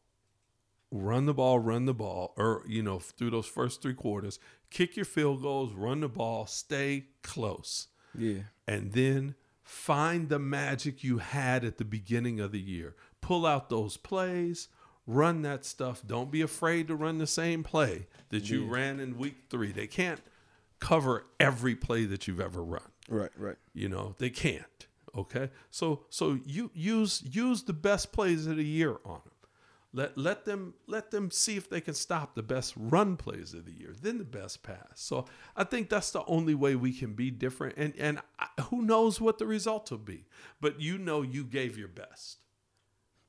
run 0.92 1.26
the 1.26 1.34
ball, 1.34 1.60
run 1.60 1.86
the 1.86 1.94
ball, 1.94 2.34
or, 2.38 2.64
you 2.68 2.84
know, 2.84 3.00
through 3.00 3.32
those 3.32 3.48
first 3.48 3.82
three 3.82 3.94
quarters, 3.96 4.40
kick 4.70 4.96
your 4.96 5.06
field 5.06 5.42
goals, 5.42 5.74
run 5.74 6.02
the 6.02 6.10
ball, 6.10 6.46
stay 6.46 7.08
close 7.24 7.88
Yeah. 8.18 8.44
and 8.68 8.92
then 8.94 9.36
find 9.64 10.30
the 10.30 10.40
magic 10.40 11.04
you 11.04 11.20
had 11.20 11.64
at 11.64 11.78
the 11.78 11.86
beginning 11.86 12.40
of 12.40 12.52
the 12.52 12.60
year. 12.60 12.96
Pull 13.22 13.46
out 13.46 13.70
those 13.70 13.98
plays, 13.98 14.68
run 15.08 15.42
that 15.44 15.66
stuff. 15.66 16.04
Don't 16.06 16.32
be 16.32 16.42
afraid 16.42 16.88
to 16.90 16.96
run 16.96 17.18
the 17.18 17.28
same 17.28 17.64
play 17.64 18.08
that 18.30 18.50
you 18.50 18.66
ran 18.66 19.00
in 19.00 19.18
week 19.18 19.36
three. 19.50 19.72
They 19.72 19.88
can't 19.88 20.22
cover 20.80 21.26
every 21.40 21.76
play 21.76 22.06
that 22.06 22.28
you've 22.28 22.42
ever 22.42 22.64
run. 22.64 22.82
Right. 23.08 23.32
Right. 23.38 23.58
You 23.74 23.90
know, 23.90 24.16
they 24.18 24.30
can't. 24.30 24.88
Okay. 25.16 25.50
So 25.72 26.06
so 26.10 26.40
you 26.46 26.72
use 26.74 27.24
use 27.26 27.64
the 27.64 27.74
best 27.74 28.12
plays 28.12 28.48
of 28.48 28.58
the 28.58 28.66
year 28.66 28.98
on 29.06 29.22
them. 29.24 29.33
Let 29.96 30.18
let 30.18 30.46
them 30.46 30.74
let 30.88 31.12
them 31.12 31.30
see 31.30 31.56
if 31.56 31.70
they 31.70 31.80
can 31.80 31.94
stop 31.94 32.34
the 32.34 32.42
best 32.42 32.74
run 32.76 33.16
plays 33.16 33.54
of 33.54 33.66
the 33.66 33.72
year, 33.72 33.94
then 34.02 34.18
the 34.18 34.24
best 34.24 34.64
pass. 34.64 34.94
So 34.96 35.26
I 35.56 35.64
think 35.64 35.90
that's 35.90 36.10
the 36.10 36.26
only 36.26 36.56
way 36.56 36.76
we 36.76 36.92
can 36.92 37.14
be 37.14 37.30
different. 37.30 37.78
And 37.78 37.94
and 38.00 38.20
I, 38.40 38.48
who 38.70 38.82
knows 38.82 39.22
what 39.22 39.38
the 39.38 39.46
results 39.46 39.92
will 39.92 40.00
be, 40.00 40.26
but 40.60 40.82
you 40.82 40.98
know 40.98 41.22
you 41.22 41.44
gave 41.44 41.78
your 41.78 41.88
best. 41.88 42.40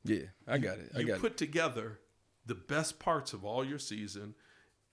Yeah. 0.05 0.27
I 0.47 0.59
got 0.59 0.79
it. 0.79 0.91
I 0.97 1.01
you 1.01 1.07
got 1.07 1.21
put 1.21 1.37
together 1.37 2.01
the 2.47 2.55
best 2.55 2.99
parts 2.99 3.33
of 3.33 3.45
all 3.45 3.65
your 3.65 3.79
season 3.79 4.35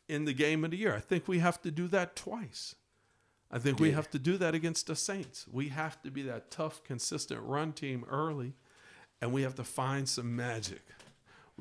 in 0.10 0.26
the 0.26 0.34
game 0.34 0.66
of 0.66 0.72
the 0.72 0.78
year. 0.78 0.96
I 0.96 1.00
think 1.00 1.28
we 1.28 1.40
have 1.40 1.62
to 1.62 1.72
do 1.72 1.88
that 1.90 2.16
twice. 2.16 2.76
I 3.50 3.60
think 3.60 3.80
we 3.80 3.92
have 3.92 4.10
to 4.12 4.20
do 4.20 4.38
that 4.38 4.56
against 4.56 4.88
the 4.88 4.96
Saints. 4.96 5.46
We 5.52 5.70
have 5.70 6.02
to 6.04 6.12
be 6.12 6.22
that 6.24 6.52
tough, 6.52 6.84
consistent 6.86 7.42
run 7.44 7.74
team 7.74 8.06
early, 8.10 8.54
and 9.22 9.34
we 9.34 9.42
have 9.42 9.56
to 9.56 9.66
find 9.66 10.08
some 10.08 10.36
magic. 10.36 10.82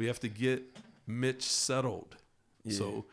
We 0.00 0.06
have 0.06 0.20
to 0.20 0.30
get 0.30 0.62
Mitch 1.06 1.42
settled 1.42 2.16
so 2.70 3.04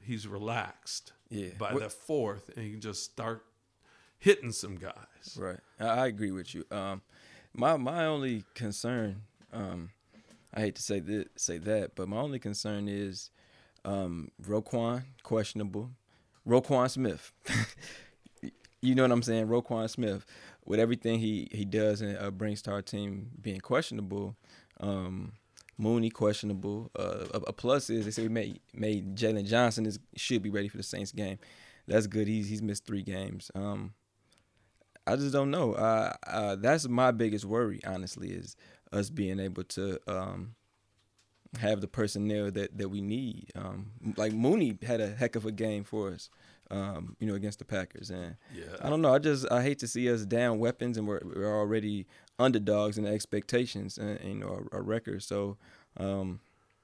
he's 0.00 0.26
relaxed 0.26 1.12
Yeah. 1.28 1.50
by 1.58 1.74
What- 1.74 1.82
the 1.82 1.90
fourth, 1.90 2.48
and 2.56 2.64
he 2.64 2.70
can 2.70 2.80
just 2.80 3.04
start 3.04 3.44
hitting 4.18 4.50
some 4.50 4.76
guys. 4.76 5.36
Right. 5.38 5.60
I, 5.78 5.84
I 5.86 6.06
agree 6.06 6.30
with 6.30 6.54
you. 6.54 6.64
Um, 6.70 7.02
my 7.52 7.76
my 7.76 8.06
only 8.06 8.44
concern, 8.54 9.24
um, 9.52 9.90
I 10.54 10.60
hate 10.60 10.76
to 10.76 10.82
say 10.82 10.98
that 11.00 11.38
say 11.38 11.58
that, 11.58 11.94
but 11.94 12.08
my 12.08 12.16
only 12.16 12.38
concern 12.38 12.88
is, 12.88 13.28
um, 13.84 14.30
Roquan 14.42 15.02
questionable, 15.22 15.90
Roquan 16.48 16.88
Smith. 16.90 17.32
you 18.80 18.94
know 18.94 19.02
what 19.02 19.12
I'm 19.12 19.22
saying, 19.22 19.46
Roquan 19.48 19.90
Smith, 19.90 20.24
with 20.64 20.80
everything 20.80 21.18
he 21.18 21.48
he 21.52 21.66
does 21.66 22.00
and 22.00 22.16
uh, 22.16 22.30
brings 22.30 22.62
to 22.62 22.70
our 22.70 22.80
team 22.80 23.28
being 23.42 23.60
questionable. 23.60 24.36
Um, 24.80 25.32
Mooney 25.80 26.10
questionable. 26.10 26.90
Uh, 26.98 27.26
a, 27.34 27.38
a 27.48 27.52
plus 27.52 27.88
is 27.90 28.04
they 28.04 28.10
say 28.10 28.22
we 28.22 28.28
made 28.28 28.60
made 28.74 29.16
Jaylon 29.16 29.46
Johnson 29.46 29.86
is 29.86 29.98
should 30.16 30.42
be 30.42 30.50
ready 30.50 30.68
for 30.68 30.76
the 30.76 30.82
Saints 30.82 31.12
game. 31.12 31.38
That's 31.88 32.06
good. 32.06 32.28
He's 32.28 32.48
he's 32.48 32.62
missed 32.62 32.86
three 32.86 33.02
games. 33.02 33.50
Um, 33.54 33.94
I 35.06 35.16
just 35.16 35.32
don't 35.32 35.50
know. 35.50 35.72
Uh, 35.72 36.12
uh, 36.26 36.56
that's 36.56 36.86
my 36.86 37.10
biggest 37.10 37.44
worry, 37.44 37.80
honestly, 37.86 38.28
is 38.30 38.54
us 38.92 39.10
being 39.10 39.40
able 39.40 39.64
to 39.64 39.98
um, 40.06 40.54
have 41.58 41.80
the 41.80 41.88
personnel 41.88 42.50
that, 42.50 42.76
that 42.78 42.90
we 42.90 43.00
need. 43.00 43.50
Um, 43.56 43.90
like 44.16 44.32
Mooney 44.32 44.78
had 44.82 45.00
a 45.00 45.08
heck 45.08 45.34
of 45.36 45.46
a 45.46 45.52
game 45.52 45.82
for 45.84 46.10
us, 46.12 46.28
um, 46.70 47.16
you 47.18 47.26
know, 47.26 47.34
against 47.34 47.58
the 47.58 47.64
Packers, 47.64 48.10
and 48.10 48.36
Yeah. 48.54 48.76
I 48.80 48.88
don't 48.90 49.00
know. 49.00 49.12
I 49.12 49.18
just 49.18 49.50
I 49.50 49.62
hate 49.62 49.78
to 49.80 49.88
see 49.88 50.12
us 50.12 50.24
down 50.26 50.58
weapons, 50.60 50.96
and 50.98 51.08
we're, 51.08 51.22
we're 51.24 51.58
already 51.58 52.06
underdogs 52.40 52.98
and 52.98 53.06
expectations 53.06 53.98
and, 53.98 54.18
and 54.20 54.28
you 54.28 54.34
know 54.36 54.48
our, 54.48 54.78
our 54.78 54.82
record. 54.82 55.22
So 55.22 55.56
um, 55.96 56.40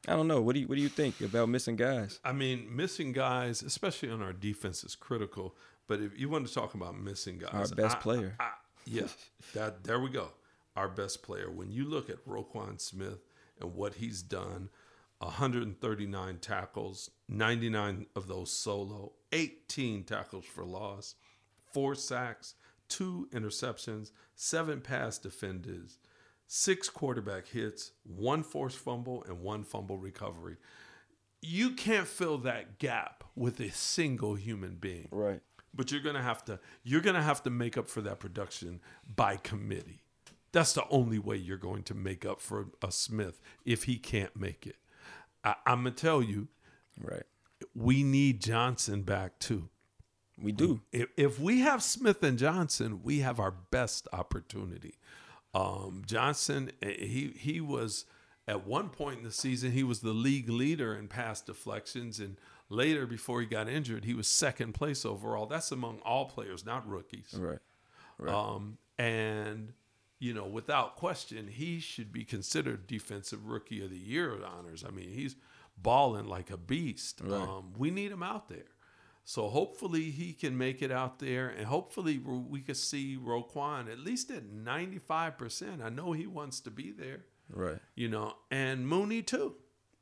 I 0.08 0.12
don't 0.12 0.28
know. 0.28 0.40
What 0.40 0.54
do 0.54 0.60
you 0.60 0.66
what 0.68 0.76
do 0.76 0.82
you 0.82 0.88
think 0.88 1.20
about 1.20 1.48
missing 1.48 1.76
guys? 1.76 2.20
I 2.24 2.32
mean, 2.32 2.74
missing 2.74 3.12
guys, 3.12 3.62
especially 3.62 4.10
on 4.10 4.22
our 4.22 4.32
defense, 4.32 4.84
is 4.84 4.94
critical. 4.94 5.54
But 5.88 6.00
if 6.00 6.18
you 6.18 6.28
want 6.28 6.46
to 6.48 6.52
talk 6.54 6.74
about 6.74 6.98
missing 6.98 7.38
guys, 7.38 7.52
Our 7.52 7.68
best 7.76 7.96
I- 7.96 8.00
player. 8.00 8.36
I- 8.40 8.50
yeah, 8.88 9.08
that 9.54 9.82
there 9.84 9.98
we 9.98 10.10
go. 10.10 10.28
Our 10.76 10.88
best 10.88 11.22
player. 11.22 11.50
When 11.50 11.72
you 11.72 11.84
look 11.84 12.08
at 12.10 12.24
Roquan 12.26 12.80
Smith 12.80 13.18
and 13.60 13.74
what 13.74 13.94
he's 13.94 14.22
done, 14.22 14.68
139 15.18 16.38
tackles, 16.38 17.10
99 17.28 18.06
of 18.14 18.28
those 18.28 18.52
solo, 18.52 19.12
18 19.32 20.04
tackles 20.04 20.44
for 20.44 20.64
loss, 20.64 21.14
four 21.72 21.94
sacks, 21.94 22.54
two 22.88 23.28
interceptions, 23.32 24.10
seven 24.34 24.80
pass 24.80 25.18
defenders, 25.18 25.98
six 26.46 26.88
quarterback 26.88 27.46
hits, 27.48 27.92
one 28.04 28.42
forced 28.42 28.78
fumble, 28.78 29.24
and 29.24 29.40
one 29.40 29.64
fumble 29.64 29.98
recovery. 29.98 30.56
You 31.42 31.70
can't 31.72 32.06
fill 32.08 32.38
that 32.38 32.78
gap 32.78 33.24
with 33.34 33.60
a 33.60 33.70
single 33.70 34.34
human 34.34 34.76
being 34.76 35.08
Right. 35.12 35.40
but 35.74 35.92
you're 35.92 36.00
gonna 36.00 36.22
have 36.22 36.44
to 36.46 36.58
you're 36.82 37.00
gonna 37.02 37.22
have 37.22 37.42
to 37.44 37.50
make 37.50 37.76
up 37.76 37.88
for 37.88 38.00
that 38.02 38.18
production 38.20 38.80
by 39.14 39.36
committee. 39.36 40.02
That's 40.52 40.72
the 40.72 40.88
only 40.88 41.18
way 41.18 41.36
you're 41.36 41.58
going 41.58 41.82
to 41.84 41.94
make 41.94 42.24
up 42.24 42.40
for 42.40 42.68
a 42.82 42.90
Smith 42.90 43.40
if 43.64 43.84
he 43.84 43.96
can't 43.98 44.34
make 44.34 44.66
it. 44.66 44.76
I, 45.44 45.54
I'm 45.66 45.80
gonna 45.80 45.90
tell 45.90 46.22
you, 46.22 46.48
Right. 47.00 47.24
we 47.74 48.02
need 48.02 48.40
Johnson 48.40 49.02
back 49.02 49.38
too. 49.38 49.68
We 50.40 50.52
do. 50.52 50.80
If, 50.92 51.08
if 51.16 51.40
we 51.40 51.60
have 51.60 51.82
Smith 51.82 52.22
and 52.22 52.38
Johnson, 52.38 53.00
we 53.02 53.20
have 53.20 53.40
our 53.40 53.50
best 53.50 54.06
opportunity. 54.12 54.94
Um, 55.54 56.02
Johnson, 56.06 56.70
eh, 56.82 56.92
he 56.98 57.34
he 57.36 57.60
was 57.60 58.04
at 58.46 58.66
one 58.66 58.90
point 58.90 59.18
in 59.18 59.24
the 59.24 59.32
season 59.32 59.72
he 59.72 59.82
was 59.82 60.00
the 60.00 60.12
league 60.12 60.50
leader 60.50 60.94
in 60.94 61.08
pass 61.08 61.40
deflections, 61.40 62.20
and 62.20 62.36
later 62.68 63.06
before 63.06 63.40
he 63.40 63.46
got 63.46 63.68
injured, 63.68 64.04
he 64.04 64.12
was 64.12 64.28
second 64.28 64.74
place 64.74 65.06
overall. 65.06 65.46
That's 65.46 65.72
among 65.72 66.00
all 66.04 66.26
players, 66.26 66.66
not 66.66 66.86
rookies. 66.88 67.34
Right. 67.38 67.58
Right. 68.18 68.34
Um, 68.34 68.78
and 68.98 69.72
you 70.18 70.34
know, 70.34 70.46
without 70.46 70.96
question, 70.96 71.48
he 71.48 71.80
should 71.80 72.12
be 72.12 72.24
considered 72.24 72.86
defensive 72.86 73.46
rookie 73.46 73.82
of 73.84 73.90
the 73.90 73.98
year 73.98 74.36
honors. 74.44 74.84
I 74.86 74.90
mean, 74.90 75.10
he's 75.10 75.36
balling 75.76 76.26
like 76.26 76.50
a 76.50 76.56
beast. 76.56 77.20
Right. 77.22 77.40
Um, 77.40 77.72
we 77.76 77.90
need 77.90 78.12
him 78.12 78.22
out 78.22 78.48
there. 78.48 78.75
So 79.28 79.48
hopefully 79.48 80.12
he 80.12 80.32
can 80.32 80.56
make 80.56 80.82
it 80.82 80.92
out 80.92 81.18
there, 81.18 81.48
and 81.48 81.66
hopefully 81.66 82.16
we 82.18 82.60
could 82.60 82.76
see 82.76 83.18
Roquan 83.20 83.90
at 83.90 83.98
least 83.98 84.30
at 84.30 84.44
ninety 84.46 84.98
five 85.00 85.36
percent. 85.36 85.82
I 85.82 85.88
know 85.88 86.12
he 86.12 86.28
wants 86.28 86.60
to 86.60 86.70
be 86.70 86.92
there 86.92 87.24
Right. 87.50 87.78
you 87.96 88.08
know, 88.08 88.34
and 88.52 88.86
Mooney 88.86 89.22
too. 89.22 89.56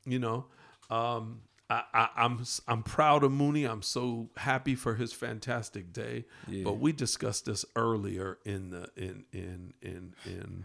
You 0.04 0.18
know, 0.18 0.44
um, 0.90 1.40
I, 1.70 1.84
I, 1.94 2.08
I'm 2.16 2.44
I'm 2.68 2.82
proud 2.82 3.24
of 3.24 3.32
Mooney. 3.32 3.64
I'm 3.64 3.80
so 3.80 4.28
happy 4.36 4.74
for 4.74 4.94
his 4.96 5.14
fantastic 5.14 5.90
day. 5.94 6.26
Yeah. 6.46 6.64
But 6.64 6.74
we 6.74 6.92
discussed 6.92 7.46
this 7.46 7.64
earlier 7.76 8.38
in 8.44 8.68
the 8.68 8.90
in 8.94 9.24
in 9.32 9.72
in 9.80 10.14
in 10.26 10.64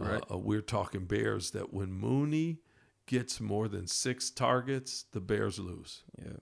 uh, 0.00 0.04
right. 0.04 0.24
uh, 0.28 0.38
we're 0.38 0.60
talking 0.60 1.04
Bears 1.04 1.52
that 1.52 1.72
when 1.72 1.92
Mooney 1.92 2.58
gets 3.06 3.40
more 3.40 3.68
than 3.68 3.86
six 3.86 4.28
targets, 4.30 5.04
the 5.12 5.20
Bears 5.20 5.60
lose. 5.60 6.02
Yeah. 6.18 6.38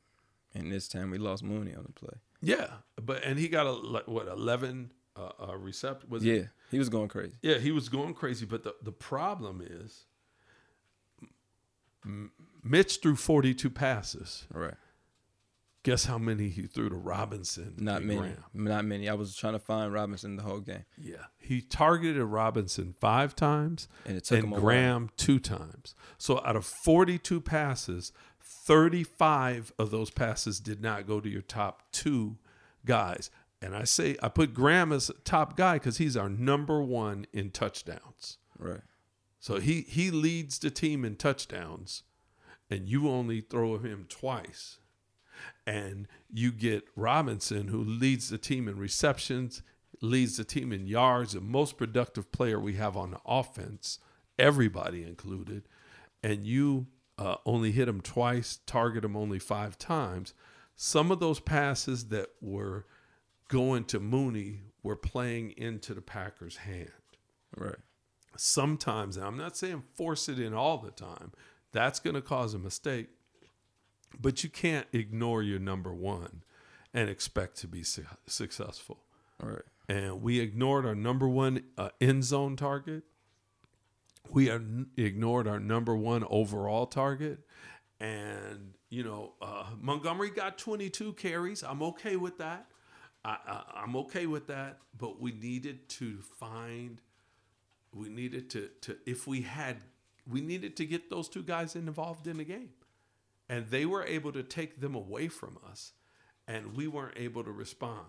And 0.54 0.72
this 0.72 0.88
time 0.88 1.10
we 1.10 1.18
lost 1.18 1.42
Mooney 1.42 1.74
on 1.74 1.84
the 1.84 1.92
play. 1.92 2.18
Yeah, 2.42 2.68
but 3.00 3.22
and 3.22 3.38
he 3.38 3.48
got 3.48 3.66
a 3.66 3.72
what 4.10 4.26
eleven 4.26 4.92
uh, 5.16 5.30
uh, 5.38 5.52
recept 5.52 6.08
was 6.08 6.24
it? 6.24 6.34
Yeah. 6.34 6.42
He 6.70 6.78
was 6.78 6.88
going 6.88 7.08
crazy. 7.08 7.34
Yeah, 7.42 7.58
he 7.58 7.72
was 7.72 7.88
going 7.88 8.14
crazy. 8.14 8.46
But 8.46 8.62
the, 8.62 8.74
the 8.82 8.92
problem 8.92 9.60
is, 9.64 10.04
Mitch 12.62 13.00
threw 13.02 13.16
42 13.16 13.70
passes. 13.70 14.46
Right. 14.52 14.74
Guess 15.82 16.04
how 16.04 16.18
many 16.18 16.48
he 16.48 16.66
threw 16.66 16.90
to 16.90 16.94
Robinson? 16.94 17.74
Not 17.78 18.02
many. 18.02 18.20
Graham? 18.20 18.44
Not 18.52 18.84
many. 18.84 19.08
I 19.08 19.14
was 19.14 19.34
trying 19.34 19.54
to 19.54 19.58
find 19.58 19.92
Robinson 19.92 20.36
the 20.36 20.42
whole 20.42 20.60
game, 20.60 20.84
Yeah. 20.98 21.24
He 21.38 21.62
targeted 21.62 22.22
Robinson 22.22 22.94
five 23.00 23.34
times 23.34 23.88
and 24.04 24.18
it 24.18 24.24
took 24.24 24.44
and. 24.44 24.54
Graham 24.54 25.08
two 25.16 25.38
times. 25.38 25.94
So 26.18 26.42
out 26.44 26.54
of 26.54 26.66
42 26.66 27.40
passes, 27.40 28.12
35 28.50 29.72
of 29.78 29.92
those 29.92 30.10
passes 30.10 30.58
did 30.58 30.82
not 30.82 31.06
go 31.06 31.20
to 31.20 31.28
your 31.28 31.42
top 31.42 31.84
two 31.92 32.36
guys. 32.84 33.30
And 33.62 33.76
I 33.76 33.84
say 33.84 34.16
I 34.22 34.28
put 34.28 34.54
Graham 34.54 34.90
as 34.92 35.10
top 35.24 35.56
guy 35.56 35.74
because 35.74 35.98
he's 35.98 36.16
our 36.16 36.28
number 36.28 36.82
one 36.82 37.26
in 37.32 37.50
touchdowns. 37.50 38.38
Right. 38.58 38.80
So 39.38 39.60
he 39.60 39.82
he 39.82 40.10
leads 40.10 40.58
the 40.58 40.70
team 40.70 41.04
in 41.04 41.16
touchdowns, 41.16 42.02
and 42.68 42.88
you 42.88 43.08
only 43.08 43.40
throw 43.40 43.78
him 43.78 44.06
twice. 44.08 44.78
And 45.66 46.08
you 46.30 46.52
get 46.52 46.84
Robinson, 46.96 47.68
who 47.68 47.82
leads 47.82 48.28
the 48.28 48.36
team 48.38 48.68
in 48.68 48.76
receptions, 48.76 49.62
leads 50.02 50.36
the 50.36 50.44
team 50.44 50.72
in 50.72 50.86
yards, 50.86 51.32
the 51.32 51.40
most 51.40 51.78
productive 51.78 52.32
player 52.32 52.58
we 52.58 52.74
have 52.74 52.96
on 52.96 53.12
the 53.12 53.20
offense, 53.24 54.00
everybody 54.38 55.02
included. 55.02 55.62
And 56.22 56.46
you 56.46 56.88
uh, 57.20 57.36
only 57.46 57.70
hit 57.70 57.86
him 57.86 58.00
twice, 58.00 58.58
target 58.66 59.04
him 59.04 59.14
only 59.14 59.38
five 59.38 59.78
times. 59.78 60.34
Some 60.74 61.10
of 61.12 61.20
those 61.20 61.38
passes 61.38 62.06
that 62.08 62.30
were 62.40 62.86
going 63.48 63.84
to 63.84 64.00
Mooney 64.00 64.62
were 64.82 64.96
playing 64.96 65.52
into 65.56 65.92
the 65.94 66.00
Packers' 66.00 66.56
hand 66.56 66.90
Right. 67.56 67.76
sometimes, 68.36 69.16
and 69.16 69.26
I'm 69.26 69.36
not 69.36 69.56
saying 69.56 69.82
force 69.94 70.28
it 70.28 70.38
in 70.40 70.54
all 70.54 70.78
the 70.78 70.90
time, 70.90 71.32
that's 71.72 72.00
going 72.00 72.14
to 72.14 72.22
cause 72.22 72.54
a 72.54 72.58
mistake. 72.58 73.08
But 74.18 74.42
you 74.42 74.50
can't 74.50 74.86
ignore 74.92 75.42
your 75.42 75.58
number 75.60 75.92
one 75.94 76.42
and 76.92 77.08
expect 77.08 77.56
to 77.58 77.68
be 77.68 77.82
su- 77.84 78.06
successful. 78.26 79.04
Right. 79.40 79.62
And 79.88 80.22
we 80.22 80.40
ignored 80.40 80.86
our 80.86 80.94
number 80.94 81.28
one 81.28 81.62
uh, 81.76 81.90
end 82.00 82.24
zone 82.24 82.56
target. 82.56 83.04
We 84.28 84.50
ignored 84.96 85.48
our 85.48 85.58
number 85.58 85.96
one 85.96 86.24
overall 86.28 86.86
target. 86.86 87.40
And, 87.98 88.74
you 88.88 89.02
know, 89.02 89.32
uh, 89.42 89.64
Montgomery 89.80 90.30
got 90.30 90.58
22 90.58 91.14
carries. 91.14 91.62
I'm 91.62 91.82
okay 91.82 92.16
with 92.16 92.38
that. 92.38 92.66
I, 93.24 93.36
I, 93.46 93.62
I'm 93.82 93.96
okay 93.96 94.26
with 94.26 94.46
that. 94.46 94.78
But 94.96 95.20
we 95.20 95.32
needed 95.32 95.88
to 95.90 96.20
find 96.38 97.00
we 97.92 98.08
needed 98.08 98.50
to 98.50 98.68
to 98.82 98.96
if 99.06 99.26
we 99.26 99.42
had 99.42 99.78
we 100.30 100.40
needed 100.40 100.76
to 100.76 100.86
get 100.86 101.10
those 101.10 101.28
two 101.28 101.42
guys 101.42 101.74
involved 101.74 102.26
in 102.26 102.36
the 102.36 102.44
game 102.44 102.70
and 103.48 103.68
they 103.68 103.84
were 103.84 104.04
able 104.04 104.32
to 104.32 104.42
take 104.42 104.80
them 104.80 104.94
away 104.94 105.28
from 105.28 105.58
us 105.68 105.92
and 106.46 106.76
we 106.76 106.86
weren't 106.86 107.18
able 107.18 107.42
to 107.42 107.50
respond 107.50 108.06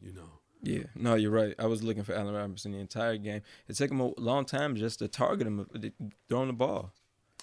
you 0.00 0.12
know 0.12 0.40
Yeah. 0.62 0.84
No, 0.94 1.14
you're 1.14 1.30
right. 1.32 1.54
I 1.58 1.66
was 1.66 1.82
looking 1.82 2.04
for 2.04 2.14
Allen 2.14 2.34
Robinson 2.34 2.72
the 2.72 2.78
entire 2.78 3.16
game. 3.16 3.42
It 3.68 3.74
took 3.76 3.90
him 3.90 4.00
a 4.00 4.12
long 4.20 4.44
time 4.44 4.76
just 4.76 5.00
to 5.00 5.08
target 5.08 5.46
him, 5.46 5.60
uh, 5.60 6.06
throwing 6.28 6.46
the 6.48 6.52
ball. 6.52 6.92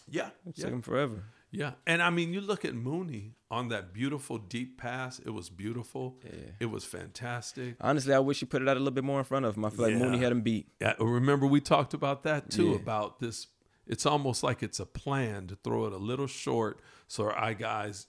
yeah 0.07 0.29
It 0.47 0.57
yeah, 0.57 0.63
took 0.65 0.73
him 0.73 0.81
forever. 0.81 1.23
yeah 1.51 1.71
and 1.85 2.01
i 2.01 2.09
mean 2.11 2.31
you 2.33 2.41
look 2.41 2.63
at 2.63 2.73
mooney 2.75 3.33
on 3.57 3.69
that 3.69 3.91
beautiful 3.93 4.37
deep 4.37 4.77
pass 4.77 5.19
it 5.19 5.31
was 5.31 5.49
beautiful 5.49 6.05
Yeah. 6.23 6.51
it 6.59 6.65
was 6.75 6.83
fantastic 6.85 7.75
Honestly, 7.81 8.13
I 8.13 8.19
wish 8.19 8.39
he 8.39 8.45
put 8.45 8.61
it 8.61 8.67
out 8.69 8.77
a 8.77 8.79
little 8.79 8.93
bit 9.01 9.03
more 9.03 9.19
in 9.19 9.25
front 9.25 9.45
of 9.45 9.55
him. 9.57 9.65
I 9.65 9.69
feel 9.71 9.85
like 9.89 9.95
Mooney 10.03 10.19
had 10.19 10.31
him 10.31 10.41
beat. 10.41 10.67
Yeah, 10.79 10.93
remember 10.99 11.45
we 11.47 11.59
talked 11.61 11.93
about 11.93 12.23
that 12.23 12.49
too 12.51 12.69
Yeah. 12.71 12.75
about 12.83 13.19
this. 13.19 13.47
It's 13.87 14.05
almost 14.05 14.43
like 14.43 14.61
it's 14.67 14.79
a 14.79 14.85
plan 14.85 15.47
to 15.47 15.55
throw 15.63 15.85
it 15.87 15.93
a 15.93 15.97
little 16.11 16.27
short 16.27 16.79
so 17.07 17.23
our 17.25 17.35
eye 17.47 17.53
guys 17.55 18.07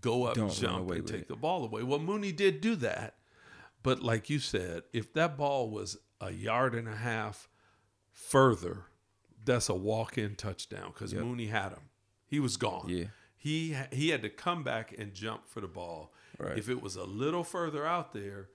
go 0.00 0.24
up, 0.24 0.34
Don't 0.34 0.52
jump, 0.52 0.90
and 0.90 1.06
take 1.06 1.20
it. 1.22 1.28
the 1.28 1.36
ball 1.36 1.64
away. 1.64 1.82
Well, 1.84 1.98
Mooney 2.00 2.32
did 2.32 2.60
do 2.60 2.74
that, 2.76 3.14
but 3.82 4.02
like 4.02 4.30
you 4.30 4.38
said, 4.38 4.82
if 4.92 5.12
that 5.14 5.36
ball 5.36 5.70
was 5.70 5.96
a 6.20 6.30
yard 6.30 6.74
and 6.74 6.88
a 6.88 6.96
half 6.96 7.48
further, 8.10 8.84
that's 9.44 9.68
a 9.68 9.74
walk-in 9.74 10.34
touchdown 10.36 10.90
because 10.92 11.12
Yep. 11.12 11.22
Mooney 11.22 11.46
had 11.46 11.70
him. 11.72 11.88
He 12.26 12.40
was 12.40 12.56
gone. 12.56 12.86
Yeah. 12.88 13.06
He 13.36 13.76
he 13.92 14.10
had 14.10 14.22
to 14.22 14.30
come 14.30 14.62
back 14.62 14.94
and 14.96 15.12
jump 15.12 15.48
for 15.48 15.60
the 15.60 15.66
ball. 15.66 16.12
Right. 16.38 16.56
If 16.56 16.68
it 16.68 16.80
was 16.80 16.96
a 16.96 17.04
little 17.04 17.42
further 17.44 17.84
out 17.84 18.12
there, 18.12 18.48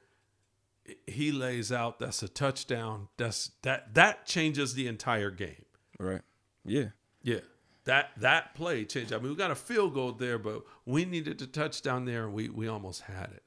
he 1.06 1.32
lays 1.34 1.72
out. 1.72 2.00
That's 2.00 2.24
a 2.24 2.30
touchdown. 2.30 3.10
That's 3.18 3.52
that 3.64 3.94
that 3.96 4.26
changes 4.26 4.74
the 4.74 4.88
entire 4.88 5.30
game. 5.32 5.66
Right. 6.00 6.22
Yeah. 6.64 6.90
Yeah, 7.22 7.40
that 7.84 8.12
that 8.18 8.56
play 8.56 8.86
changed. 8.86 9.12
I 9.12 9.18
mean, 9.18 9.30
we 9.30 9.36
got 9.36 9.52
a 9.52 9.56
field 9.56 9.94
goal 9.94 10.14
there, 10.14 10.38
but 10.40 10.64
we 10.86 11.04
needed 11.04 11.38
to 11.40 11.48
touchdown 11.48 12.06
there, 12.06 12.24
and 12.24 12.34
we 12.34 12.48
we 12.48 12.70
almost 12.70 13.02
had 13.02 13.32
it. 13.36 13.44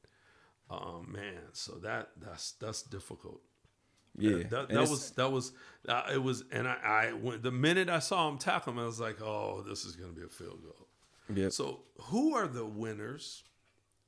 Oh 0.70 1.04
man, 1.06 1.40
so 1.52 1.72
that 1.82 2.10
that's 2.20 2.52
that's 2.52 2.82
difficult. 2.82 3.40
Yeah. 4.16 4.38
that, 4.38 4.50
that 4.50 4.70
And 4.70 4.78
was 4.80 5.10
that 5.12 5.30
was 5.32 5.52
uh, 5.88 6.02
it 6.12 6.22
was, 6.22 6.44
and 6.52 6.68
I, 6.68 6.76
I 6.82 7.12
when 7.12 7.42
the 7.42 7.50
minute 7.50 7.88
I 7.88 7.98
saw 7.98 8.28
him 8.28 8.38
tackle 8.38 8.72
him, 8.72 8.78
I 8.78 8.84
was 8.84 9.00
like, 9.00 9.20
oh, 9.20 9.64
this 9.66 9.84
is 9.84 9.96
going 9.96 10.12
to 10.12 10.16
be 10.16 10.24
a 10.24 10.28
field 10.28 10.62
goal. 10.62 10.88
Yeah. 11.32 11.48
So, 11.48 11.82
who 11.98 12.34
are 12.34 12.48
the 12.48 12.66
winners? 12.66 13.44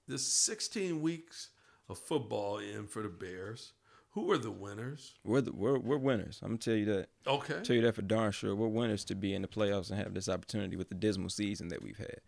This 0.08 0.26
16 0.26 1.00
weeks 1.00 1.50
of 1.88 1.98
football 1.98 2.58
in 2.58 2.86
for 2.88 3.02
the 3.02 3.08
Bears. 3.08 3.72
Who 4.10 4.30
are 4.30 4.38
the 4.38 4.50
winners? 4.50 5.14
We're, 5.24 5.40
the, 5.40 5.52
we're 5.52 5.78
we're 5.78 5.96
winners. 5.96 6.40
I'm 6.42 6.48
gonna 6.50 6.58
tell 6.58 6.74
you 6.74 6.84
that. 6.86 7.08
Okay. 7.26 7.60
Tell 7.62 7.76
you 7.76 7.82
that 7.82 7.94
for 7.94 8.02
darn 8.02 8.32
sure. 8.32 8.54
We're 8.54 8.68
winners 8.68 9.04
to 9.06 9.14
be 9.14 9.34
in 9.34 9.42
the 9.42 9.48
playoffs 9.48 9.90
and 9.90 9.98
have 9.98 10.12
this 10.12 10.28
opportunity 10.28 10.76
with 10.76 10.90
the 10.90 10.94
dismal 10.94 11.30
season 11.30 11.68
that 11.68 11.82
we've 11.82 11.96
had. 11.96 12.20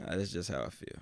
Uh, 0.00 0.16
that's 0.16 0.30
just 0.30 0.48
how 0.50 0.62
I 0.62 0.68
feel. 0.68 1.00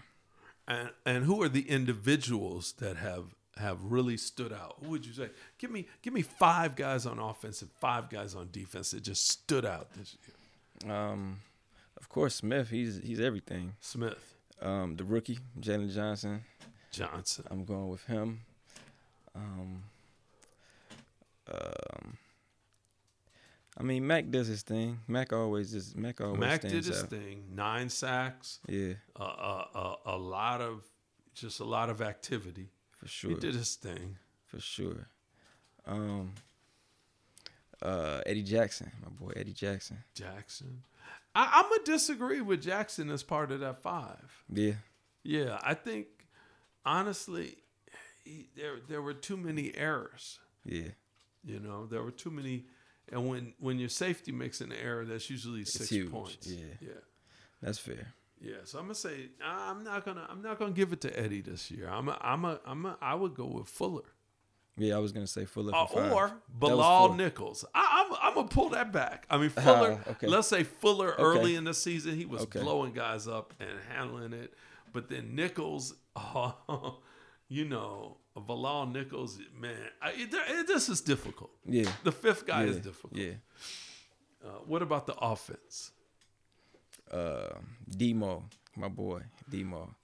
And 0.68 0.90
and 1.04 1.24
who 1.24 1.42
are 1.42 1.48
the 1.48 1.68
individuals 1.68 2.72
that 2.78 2.96
have 2.96 3.34
have 3.56 3.82
really 3.84 4.16
stood 4.16 4.52
out? 4.52 4.76
Who 4.82 4.90
would 4.90 5.06
you 5.06 5.12
say? 5.12 5.30
Give 5.58 5.70
me 5.70 5.86
give 6.02 6.12
me 6.12 6.22
five 6.22 6.74
guys 6.76 7.06
on 7.06 7.18
offense 7.18 7.62
and 7.62 7.70
five 7.80 8.10
guys 8.10 8.34
on 8.34 8.48
defense 8.52 8.90
that 8.90 9.02
just 9.02 9.28
stood 9.28 9.64
out 9.64 9.92
this 9.94 10.16
year. 10.26 10.92
Um, 10.94 11.40
of 11.96 12.08
course, 12.08 12.34
Smith. 12.34 12.68
He's 12.70 13.00
he's 13.02 13.20
everything. 13.20 13.74
Smith, 13.80 14.34
Um, 14.60 14.96
the 14.96 15.04
rookie 15.04 15.38
Jaylon 15.60 15.94
Johnson. 15.94 16.42
Johnson. 16.90 17.44
I'm 17.50 17.64
going 17.64 17.88
with 17.88 18.04
him. 18.06 18.40
Um, 19.34 19.82
um, 21.52 22.16
I 23.78 23.82
mean, 23.82 24.06
Mack 24.06 24.30
does 24.30 24.46
his 24.46 24.62
thing. 24.62 25.00
Mack 25.06 25.32
always 25.32 25.74
is. 25.74 25.94
Mack 25.94 26.20
always 26.20 26.40
Mack 26.40 26.62
did 26.62 26.72
his 26.86 27.02
out. 27.02 27.10
thing. 27.10 27.44
Nine 27.54 27.88
sacks. 27.90 28.58
Yeah, 28.66 28.94
Uh, 29.18 29.22
uh, 29.24 29.64
uh, 29.74 29.96
a 30.06 30.16
lot 30.16 30.60
of 30.62 30.82
just 31.34 31.60
a 31.60 31.64
lot 31.64 31.90
of 31.90 32.00
activity. 32.00 32.70
for 32.90 33.06
sure. 33.06 33.30
He 33.30 33.36
did 33.36 33.54
his 33.54 33.74
thing. 33.74 34.16
for 34.46 34.58
sure. 34.60 35.08
Um, 35.86 36.32
uh, 37.82 38.22
Eddie 38.24 38.42
Jackson, 38.42 38.90
my 39.02 39.10
boy 39.10 39.32
Eddie 39.36 39.52
Jackson. 39.52 39.98
Jackson. 40.14 40.82
I, 41.34 41.50
I'm 41.56 41.68
gonna 41.68 41.84
disagree 41.84 42.40
with 42.40 42.62
Jackson 42.62 43.10
as 43.10 43.22
part 43.22 43.52
of 43.52 43.60
that 43.60 43.82
five. 43.82 44.42
Yeah, 44.50 44.74
Yeah, 45.22 45.58
I 45.62 45.74
think 45.74 46.06
honestly, 46.84 47.58
he, 48.24 48.48
there 48.56 48.76
there 48.88 49.02
were 49.02 49.12
too 49.14 49.36
many 49.36 49.74
errors. 49.76 50.38
yeah, 50.64 50.88
You 51.44 51.60
know, 51.60 51.86
there 51.86 52.02
were 52.02 52.10
too 52.10 52.30
many, 52.30 52.64
and 53.12 53.28
when 53.28 53.54
when 53.58 53.78
your 53.78 53.88
safety 53.88 54.32
makes 54.32 54.60
an 54.60 54.72
error, 54.72 55.04
that's 55.04 55.28
usually 55.30 55.64
six 55.64 55.88
huge, 55.90 56.10
points. 56.10 56.46
yeah. 56.46 56.64
yeah, 56.80 56.88
that's 57.62 57.78
fair. 57.78 58.14
yeah. 58.40 58.56
So 58.64 58.78
I'm 58.78 58.84
gonna 58.86 58.94
say 58.94 59.28
I'm 59.44 59.84
not 59.84 60.04
gonna 60.04 60.26
I'm 60.28 60.42
not 60.42 60.58
gonna 60.58 60.72
give 60.72 60.92
it 60.92 61.00
to 61.02 61.18
Eddie 61.18 61.40
this 61.42 61.70
year. 61.70 61.88
I'm 61.88 62.08
a, 62.08 62.18
I'm 62.20 62.44
a, 62.44 62.60
I'm 62.66 62.86
a, 62.86 62.96
I 63.00 63.14
would 63.14 63.34
go 63.34 63.46
with 63.46 63.68
Fuller 63.68 64.02
Yeah, 64.76 64.96
I 64.96 64.98
was 64.98 65.12
gonna 65.12 65.26
say 65.26 65.44
Fuller 65.46 65.74
uh, 65.74 65.84
or 66.12 66.32
Bilal. 66.48 67.14
Nichols. 67.14 67.64
I, 67.74 68.04
I'm 68.10 68.18
I'm 68.22 68.34
gonna 68.34 68.48
pull 68.48 68.70
that 68.70 68.92
back. 68.92 69.26
I 69.30 69.38
mean 69.38 69.50
Fuller. 69.64 70.00
okay. 70.08 70.26
Let's 70.26 70.48
say 70.48 70.64
Fuller 70.64 71.12
Okay. 71.12 71.22
early 71.22 71.54
in 71.54 71.64
the 71.64 71.74
season 71.74 72.16
he 72.16 72.24
was 72.26 72.42
Okay. 72.42 72.60
blowing 72.60 72.92
guys 72.92 73.26
up 73.28 73.54
and 73.60 73.70
handling 73.94 74.32
it, 74.32 74.52
but 74.92 75.08
then 75.08 75.34
Nichols, 75.34 75.94
oh, 76.16 76.98
you 77.48 77.64
know, 77.64 78.16
Bilal 78.40 78.86
Nichols, 78.86 79.38
man, 79.58 79.76
I, 80.02 80.10
it, 80.10 80.28
it- 80.32 80.66
this 80.66 80.88
is 80.88 81.00
difficult. 81.00 81.50
Yeah, 81.64 81.90
The 82.04 82.12
fifth 82.12 82.46
guy 82.46 82.64
yeah, 82.64 82.70
is 82.70 82.76
difficult. 82.78 83.16
Yeah, 83.16 83.34
Uh, 84.44 84.48
what 84.66 84.82
about 84.82 85.06
the 85.06 85.14
offense? 85.14 85.92
uh, 87.10 87.54
Demo, 87.88 88.44
my 88.76 88.88
boy 88.88 89.22
Demo. 89.48 89.94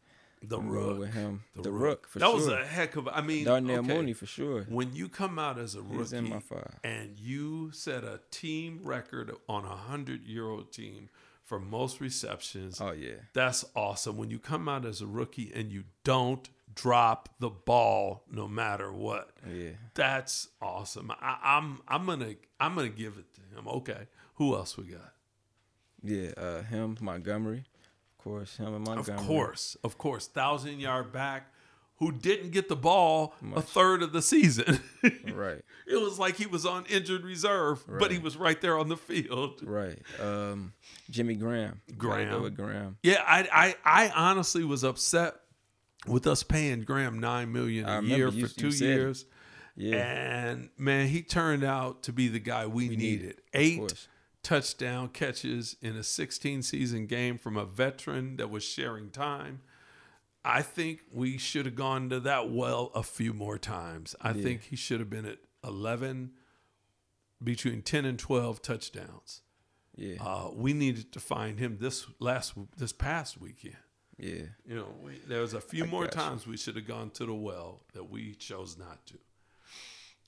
The 0.45 0.59
I'm 0.59 0.69
Rook. 0.69 0.99
with 0.99 1.15
him. 1.15 1.45
The 1.55 1.63
The, 1.63 1.71
Rook. 1.71 1.83
Rook 1.83 2.09
for 2.09 2.19
that 2.19 2.27
sure. 2.27 2.35
was 2.35 2.49
a 2.49 2.65
heck 2.65 2.97
of. 2.97 3.07
I 3.07 3.21
mean, 3.21 3.45
Darnell 3.45 3.79
okay, 3.79 3.95
Mooney 3.95 4.13
for 4.13 4.27
sure. 4.27 4.63
When 4.65 4.93
you 4.93 5.09
come 5.09 5.39
out 5.39 5.57
as 5.57 5.77
a 5.77 5.83
rookie 5.83 6.17
and 6.83 7.17
you 7.19 7.71
set 7.73 8.03
a 8.03 8.21
team 8.33 8.81
record 8.83 9.33
on 9.49 9.65
a 9.65 9.77
hundred 9.77 10.25
year 10.25 10.49
old 10.49 10.73
team 10.73 11.11
for 11.45 11.61
most 11.61 12.01
receptions, 12.01 12.81
Oh 12.81 12.91
yeah, 12.91 13.21
that's 13.35 13.65
awesome. 13.77 14.17
When 14.17 14.31
you 14.31 14.41
come 14.41 14.69
out 14.69 14.85
as 14.85 15.01
a 15.01 15.07
rookie 15.07 15.53
and 15.55 15.71
you 15.71 15.85
don't 16.03 16.49
drop 16.75 17.29
the 17.39 17.51
ball 17.51 18.25
no 18.31 18.49
matter 18.49 18.93
what, 18.93 19.31
yeah. 19.49 19.71
that's 19.95 20.49
awesome. 20.61 21.11
I, 21.21 21.39
I'm 21.43 21.81
I'm 21.89 22.07
gonna 22.07 22.35
I'm 22.61 22.75
gonna 22.75 22.89
give 22.89 23.19
it 23.19 23.27
to 23.35 23.59
him. 23.59 23.69
Okay, 23.69 24.07
who 24.35 24.55
else 24.55 24.77
we 24.77 24.85
got? 24.85 25.13
Yeah, 26.03 26.31
uh, 26.37 26.63
him, 26.63 26.97
Montgomery, 27.01 27.65
of 28.19 28.25
course, 28.25 28.57
him 28.57 28.75
and 28.75 28.85
Montgomery. 28.85 29.21
Of 29.21 29.27
course, 29.27 29.77
of 29.85 29.99
course, 29.99 30.27
thousand 30.27 30.81
yard 30.81 31.13
back 31.13 31.53
who 32.03 32.11
didn't 32.11 32.51
get 32.51 32.69
the 32.69 32.75
ball 32.75 33.33
a 33.55 33.63
third 33.63 34.03
of 34.03 34.13
the 34.13 34.23
season. 34.23 34.81
Right, 35.35 35.63
it 35.87 36.01
was 36.01 36.21
like 36.21 36.37
he 36.37 36.47
was 36.47 36.65
on 36.65 36.85
injured 36.87 37.25
reserve, 37.25 37.85
but 37.89 38.13
he 38.13 38.19
was 38.19 38.37
right 38.37 38.61
there 38.61 38.79
on 38.79 38.89
the 38.89 38.97
field. 38.97 39.61
right. 39.65 39.99
Um, 40.21 40.75
Jimmy 41.11 41.35
Graham. 41.35 41.81
Graham. 41.97 42.55
Graham. 42.55 42.99
Yeah, 43.03 43.23
I, 43.27 43.75
I, 43.85 44.07
I 44.07 44.11
honestly 44.11 44.63
was 44.63 44.85
upset 44.85 45.35
with 46.07 46.27
us 46.27 46.43
paying 46.43 46.83
Graham 46.83 47.19
nine 47.19 47.53
million 47.53 47.89
a 47.89 48.03
year 48.03 48.29
you- 48.29 48.47
for 48.47 48.55
two 48.59 48.69
years, 48.71 49.25
Yeah, 49.77 49.97
and 49.97 50.71
man, 50.77 51.09
he 51.09 51.23
turned 51.23 51.65
out 51.65 52.03
to 52.05 52.13
be 52.13 52.29
the 52.29 52.39
guy 52.41 52.67
we, 52.67 52.89
needed. 52.89 53.41
Eight 53.55 54.09
touchdown 54.43 55.09
catches 55.09 55.77
in 55.81 55.97
a 55.97 56.03
16 56.03 56.63
season 56.63 57.07
game 57.07 57.39
from 57.39 57.57
a 57.57 57.65
veteran 57.65 58.37
that 58.37 58.51
was 58.51 58.65
sharing 58.65 59.11
time. 59.11 59.63
I 60.45 60.61
think 60.63 61.03
we 61.13 61.39
should 61.39 61.67
have 61.67 61.77
gone 61.77 62.11
to 62.11 62.19
that 62.21 62.51
well 62.51 62.91
a 62.95 63.05
few 63.05 63.33
more 63.33 63.59
times. 63.59 64.17
I 64.21 64.33
Yeah. 64.33 64.43
think 64.43 64.63
he 64.65 64.77
should 64.77 64.99
have 64.99 65.09
been 65.09 65.25
at 65.25 65.39
11, 65.63 66.33
between 67.43 67.83
10 67.83 68.05
and 68.05 68.19
12 68.19 68.61
touchdowns. 68.63 69.43
yeah, 69.97 70.17
Uh, 70.21 70.51
we 70.53 70.73
needed 70.73 71.13
to 71.13 71.21
find 71.21 71.59
him 71.61 71.77
this 71.79 72.07
last 72.19 72.55
this 72.77 72.93
past 72.93 73.39
weekend. 73.41 73.77
Yeah. 74.19 74.43
You 74.67 74.75
know, 74.77 74.89
we, 75.05 75.13
there 75.27 75.41
was 75.41 75.55
a 75.55 75.61
few 75.61 75.85
I 75.85 75.87
more 75.87 76.05
got 76.05 76.15
you. 76.15 76.21
times 76.21 76.47
we 76.47 76.57
should 76.57 76.77
have 76.77 76.87
gone 76.87 77.11
to 77.11 77.27
the 77.27 77.35
well 77.35 77.81
that 77.95 78.11
we 78.11 78.35
chose 78.35 78.77
not 78.79 79.05
to. 79.07 79.15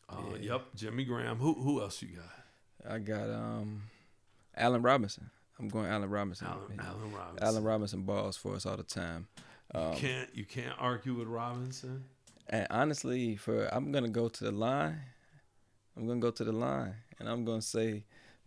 Uh, 0.09 0.37
Yep, 0.41 0.63
Jimmy 0.75 1.05
Graham. 1.05 1.39
Who 1.39 1.55
who 1.55 1.81
else 1.81 2.03
you 2.03 2.09
got? 2.17 2.93
I 2.95 2.99
got 2.99 3.31
um, 3.31 3.85
Allen 4.57 4.83
Robinson. 4.83 5.31
I'm 5.59 5.69
going 5.69 5.87
Allen 5.87 6.11
Robinson. 6.11 6.47
Allen, 6.49 6.81
Allen 6.81 7.13
Robinson. 7.13 7.47
Allen 7.47 7.65
Robinson 7.65 8.03
balls 8.03 8.37
for 8.37 8.55
us 8.55 8.67
all 8.67 8.77
the 8.77 8.83
time. 8.83 9.29
Um, 9.75 9.95
can't 9.95 10.29
you 10.35 10.45
can't 10.45 10.75
argue 10.79 11.15
with 11.15 11.29
Robinson? 11.29 12.05
and 12.51 12.67
honestly, 12.71 13.37
for 13.37 13.73
I'm 13.75 13.91
gonna 13.93 14.09
go 14.11 14.29
to 14.29 14.45
the 14.45 14.53
line. 14.53 15.01
I'm 15.97 16.07
gonna 16.07 16.21
go 16.21 16.31
to 16.33 16.45
the 16.45 16.53
line, 16.53 16.95
and 17.19 17.29
I'm 17.29 17.45
gonna 17.45 17.63
say 17.63 18.05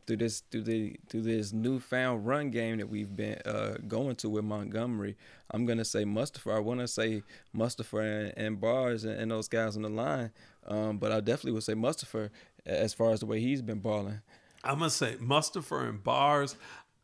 through 0.07 0.17
this 0.17 0.41
through 0.51 0.63
the 0.63 0.95
through 1.09 1.21
this 1.21 1.51
newfound 1.53 2.25
run 2.25 2.49
game 2.49 2.77
that 2.77 2.89
we've 2.89 3.15
been 3.15 3.37
uh, 3.45 3.75
going 3.87 4.15
to 4.17 4.29
with 4.29 4.45
Montgomery. 4.45 5.15
I'm 5.51 5.65
gonna 5.65 5.85
say 5.85 6.05
Mustipher. 6.05 6.55
I 6.55 6.59
want 6.59 6.79
to 6.79 6.87
say 6.87 7.21
Mustipher 7.55 8.01
and, 8.29 8.33
and 8.37 8.59
Bars 8.61 9.03
and, 9.03 9.19
and 9.19 9.29
those 9.31 9.47
guys 9.47 9.75
on 9.75 9.83
the 9.83 9.89
line, 9.89 10.31
um, 10.67 10.97
but 10.97 11.11
I 11.11 11.19
definitely 11.19 11.51
would 11.51 11.63
say 11.63 11.73
Mustipher 11.73 12.29
as 12.65 12.93
far 12.93 13.11
as 13.11 13.19
the 13.19 13.25
way 13.25 13.39
he's 13.39 13.61
been 13.61 13.79
balling. 13.79 14.21
I'm 14.63 14.79
gonna 14.79 14.89
say 14.89 15.15
Mustipher 15.21 15.87
and 15.87 16.03
Bars. 16.03 16.55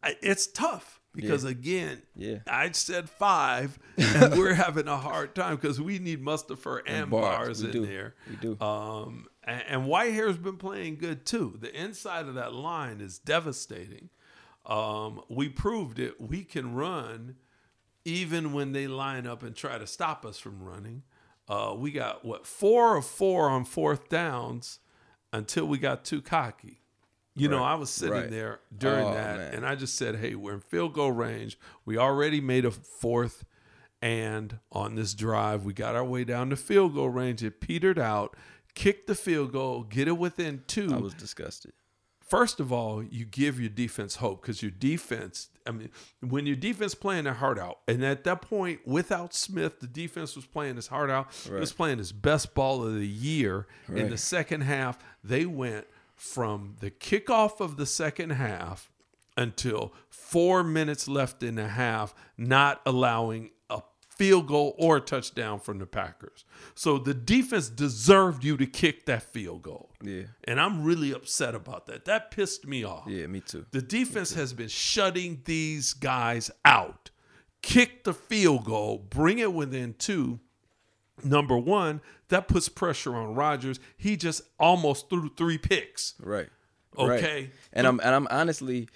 I- 0.02 0.18
It's 0.22 0.48
tough 0.48 1.00
because 1.16 1.44
again, 1.44 2.02
Yeah. 2.16 2.40
I 2.48 2.72
said 2.72 3.10
five, 3.10 3.78
and 3.98 4.36
we're 4.38 4.54
having 4.66 4.88
a 4.88 4.98
hard 4.98 5.36
time 5.36 5.56
because 5.58 5.80
we 5.80 6.00
need 6.00 6.22
Mustipher 6.24 6.82
and, 6.88 7.10
Bars, 7.10 7.38
Bars, 7.38 7.62
we 7.62 7.68
in 7.68 7.72
do. 7.72 7.86
there. 7.86 8.16
We 8.30 8.36
do. 8.38 8.58
Um, 8.66 9.28
and, 9.46 9.64
and 9.68 9.82
Whitehair's 9.84 10.38
been 10.38 10.58
playing 10.58 10.98
good 10.98 11.26
too. 11.26 11.58
The 11.60 11.74
inside 11.80 12.28
of 12.28 12.36
that 12.36 12.54
line 12.54 13.02
is 13.02 13.20
devastating. 13.20 14.10
Um, 14.66 15.22
we 15.30 15.50
proved 15.50 16.00
it. 16.00 16.20
We 16.22 16.44
can 16.44 16.74
run 16.74 17.36
even 18.06 18.54
when 18.54 18.72
they 18.72 18.88
line 18.88 19.28
up 19.28 19.44
and 19.44 19.56
try 19.56 19.78
to 19.78 19.88
stop 19.88 20.26
us 20.26 20.40
from 20.40 20.62
running. 20.64 21.04
Uh, 21.48 21.74
we 21.78 21.92
got 21.92 22.24
what 22.24 22.48
four 22.48 22.96
of 22.98 23.06
four 23.06 23.50
on 23.50 23.66
fourth 23.66 24.08
downs 24.10 24.80
until 25.34 25.66
we 25.66 25.78
got 25.78 26.06
too 26.06 26.22
cocky. 26.22 26.80
You 27.36 27.48
know, 27.50 27.64
I 27.64 27.74
was 27.74 27.90
sitting 27.90 28.14
right. 28.14 28.30
there 28.30 28.60
during 28.78 29.06
Oh, 29.08 29.14
that, 29.14 29.38
man. 29.38 29.54
and 29.56 29.66
I 29.66 29.74
just 29.74 29.96
said, 29.96 30.18
"Hey, 30.18 30.36
we're 30.36 30.54
in 30.54 30.60
field 30.60 30.94
goal 30.94 31.12
range. 31.12 31.58
We 31.84 31.98
already 31.98 32.40
made 32.40 32.64
a 32.64 32.70
fourth, 32.70 33.44
and 34.04 34.60
on 34.72 34.94
this 34.94 35.16
drive, 35.16 35.66
we 35.66 35.74
got 35.74 35.96
our 35.96 36.06
way 36.06 36.26
down 36.26 36.52
to 36.52 36.56
field 36.56 36.94
goal 36.94 37.10
range. 37.10 37.44
It 37.44 37.60
petered 37.60 37.98
out, 37.98 38.38
kicked 38.76 39.08
the 39.08 39.16
field 39.16 39.52
goal, 39.52 39.84
get 39.84 40.08
it 40.08 40.18
within 40.18 40.64
two. 40.68 40.94
I 40.94 40.98
was 40.98 41.14
disgusted. 41.14 41.74
First 42.20 42.60
of 42.60 42.72
all, 42.72 43.04
you 43.04 43.26
give 43.26 43.60
your 43.60 43.70
defense 43.70 44.16
hope 44.16 44.42
because 44.42 44.62
your 44.62 44.72
defense, 44.72 45.50
I 45.68 45.72
mean, 45.72 45.90
when 46.22 46.48
your 46.48 46.56
defense 46.56 46.96
playing 46.96 47.26
their 47.26 47.34
heart 47.34 47.60
out, 47.60 47.80
and 47.88 48.04
at 48.04 48.24
that 48.24 48.42
point, 48.42 48.88
without 48.88 49.36
Smith, 49.36 49.80
the 49.82 49.88
defense 49.88 50.36
was 50.36 50.46
playing 50.46 50.78
his 50.78 50.88
heart 50.88 51.10
out. 51.12 51.28
It 51.46 51.60
was 51.60 51.74
playing 51.74 52.00
his 52.00 52.12
best 52.12 52.56
ball 52.56 52.84
of 52.84 52.96
the 52.96 53.08
year. 53.08 53.68
In 53.90 54.10
the 54.10 54.18
second 54.18 54.62
half, 54.62 54.98
they 55.24 55.46
went 55.46 55.86
from 56.16 56.78
the 56.80 56.90
kickoff 56.90 57.60
of 57.60 57.78
the 57.78 57.86
second 57.86 58.32
half 58.32 58.90
until 59.38 59.94
four 60.10 60.64
minutes 60.64 61.08
left 61.08 61.44
in 61.44 61.56
the 61.56 61.68
half, 61.68 62.16
not 62.38 62.82
allowing 62.86 63.52
field 64.18 64.48
goal 64.48 64.76
or 64.78 64.98
a 64.98 65.02
touchdown 65.02 65.60
from 65.60 65.80
the 65.80 65.86
Packers. 65.86 66.46
So 66.76 66.98
the 66.98 67.14
defense 67.14 67.70
deserved 67.70 68.44
you 68.44 68.58
to 68.58 68.66
kick 68.66 69.06
that 69.06 69.24
field 69.24 69.64
goal. 69.64 69.92
Yeah. 70.02 70.24
And 70.46 70.60
I'm 70.60 70.84
really 70.84 71.12
upset 71.12 71.56
about 71.56 71.88
that. 71.88 72.06
That 72.06 72.32
pissed 72.32 72.68
me 72.68 72.84
off. 72.84 73.08
Yeah, 73.08 73.28
me 73.28 73.42
too. 73.42 73.66
The 73.72 73.82
defense 73.82 74.34
has 74.34 74.54
been 74.54 74.68
shutting 74.68 75.42
these 75.46 75.94
guys 75.94 76.52
out. 76.66 77.10
Kick 77.62 78.04
the 78.04 78.14
field 78.14 78.66
goal, 78.66 78.98
bring 78.98 79.40
it 79.40 79.54
within 79.54 79.94
two. 79.94 80.40
Number 81.24 81.58
one, 81.58 82.02
that 82.30 82.48
puts 82.48 82.68
pressure 82.68 83.16
on 83.16 83.36
Rodgers. 83.36 83.80
He 83.96 84.18
just 84.18 84.42
almost 84.60 85.10
threw 85.10 85.30
three 85.30 85.58
picks. 85.58 86.16
Right. 86.20 86.50
Okay. 86.98 87.36
Right. 87.36 87.52
And 87.72 87.88
I'm 87.88 88.00
and 88.02 88.14
I'm 88.14 88.28
honestly 88.30 88.90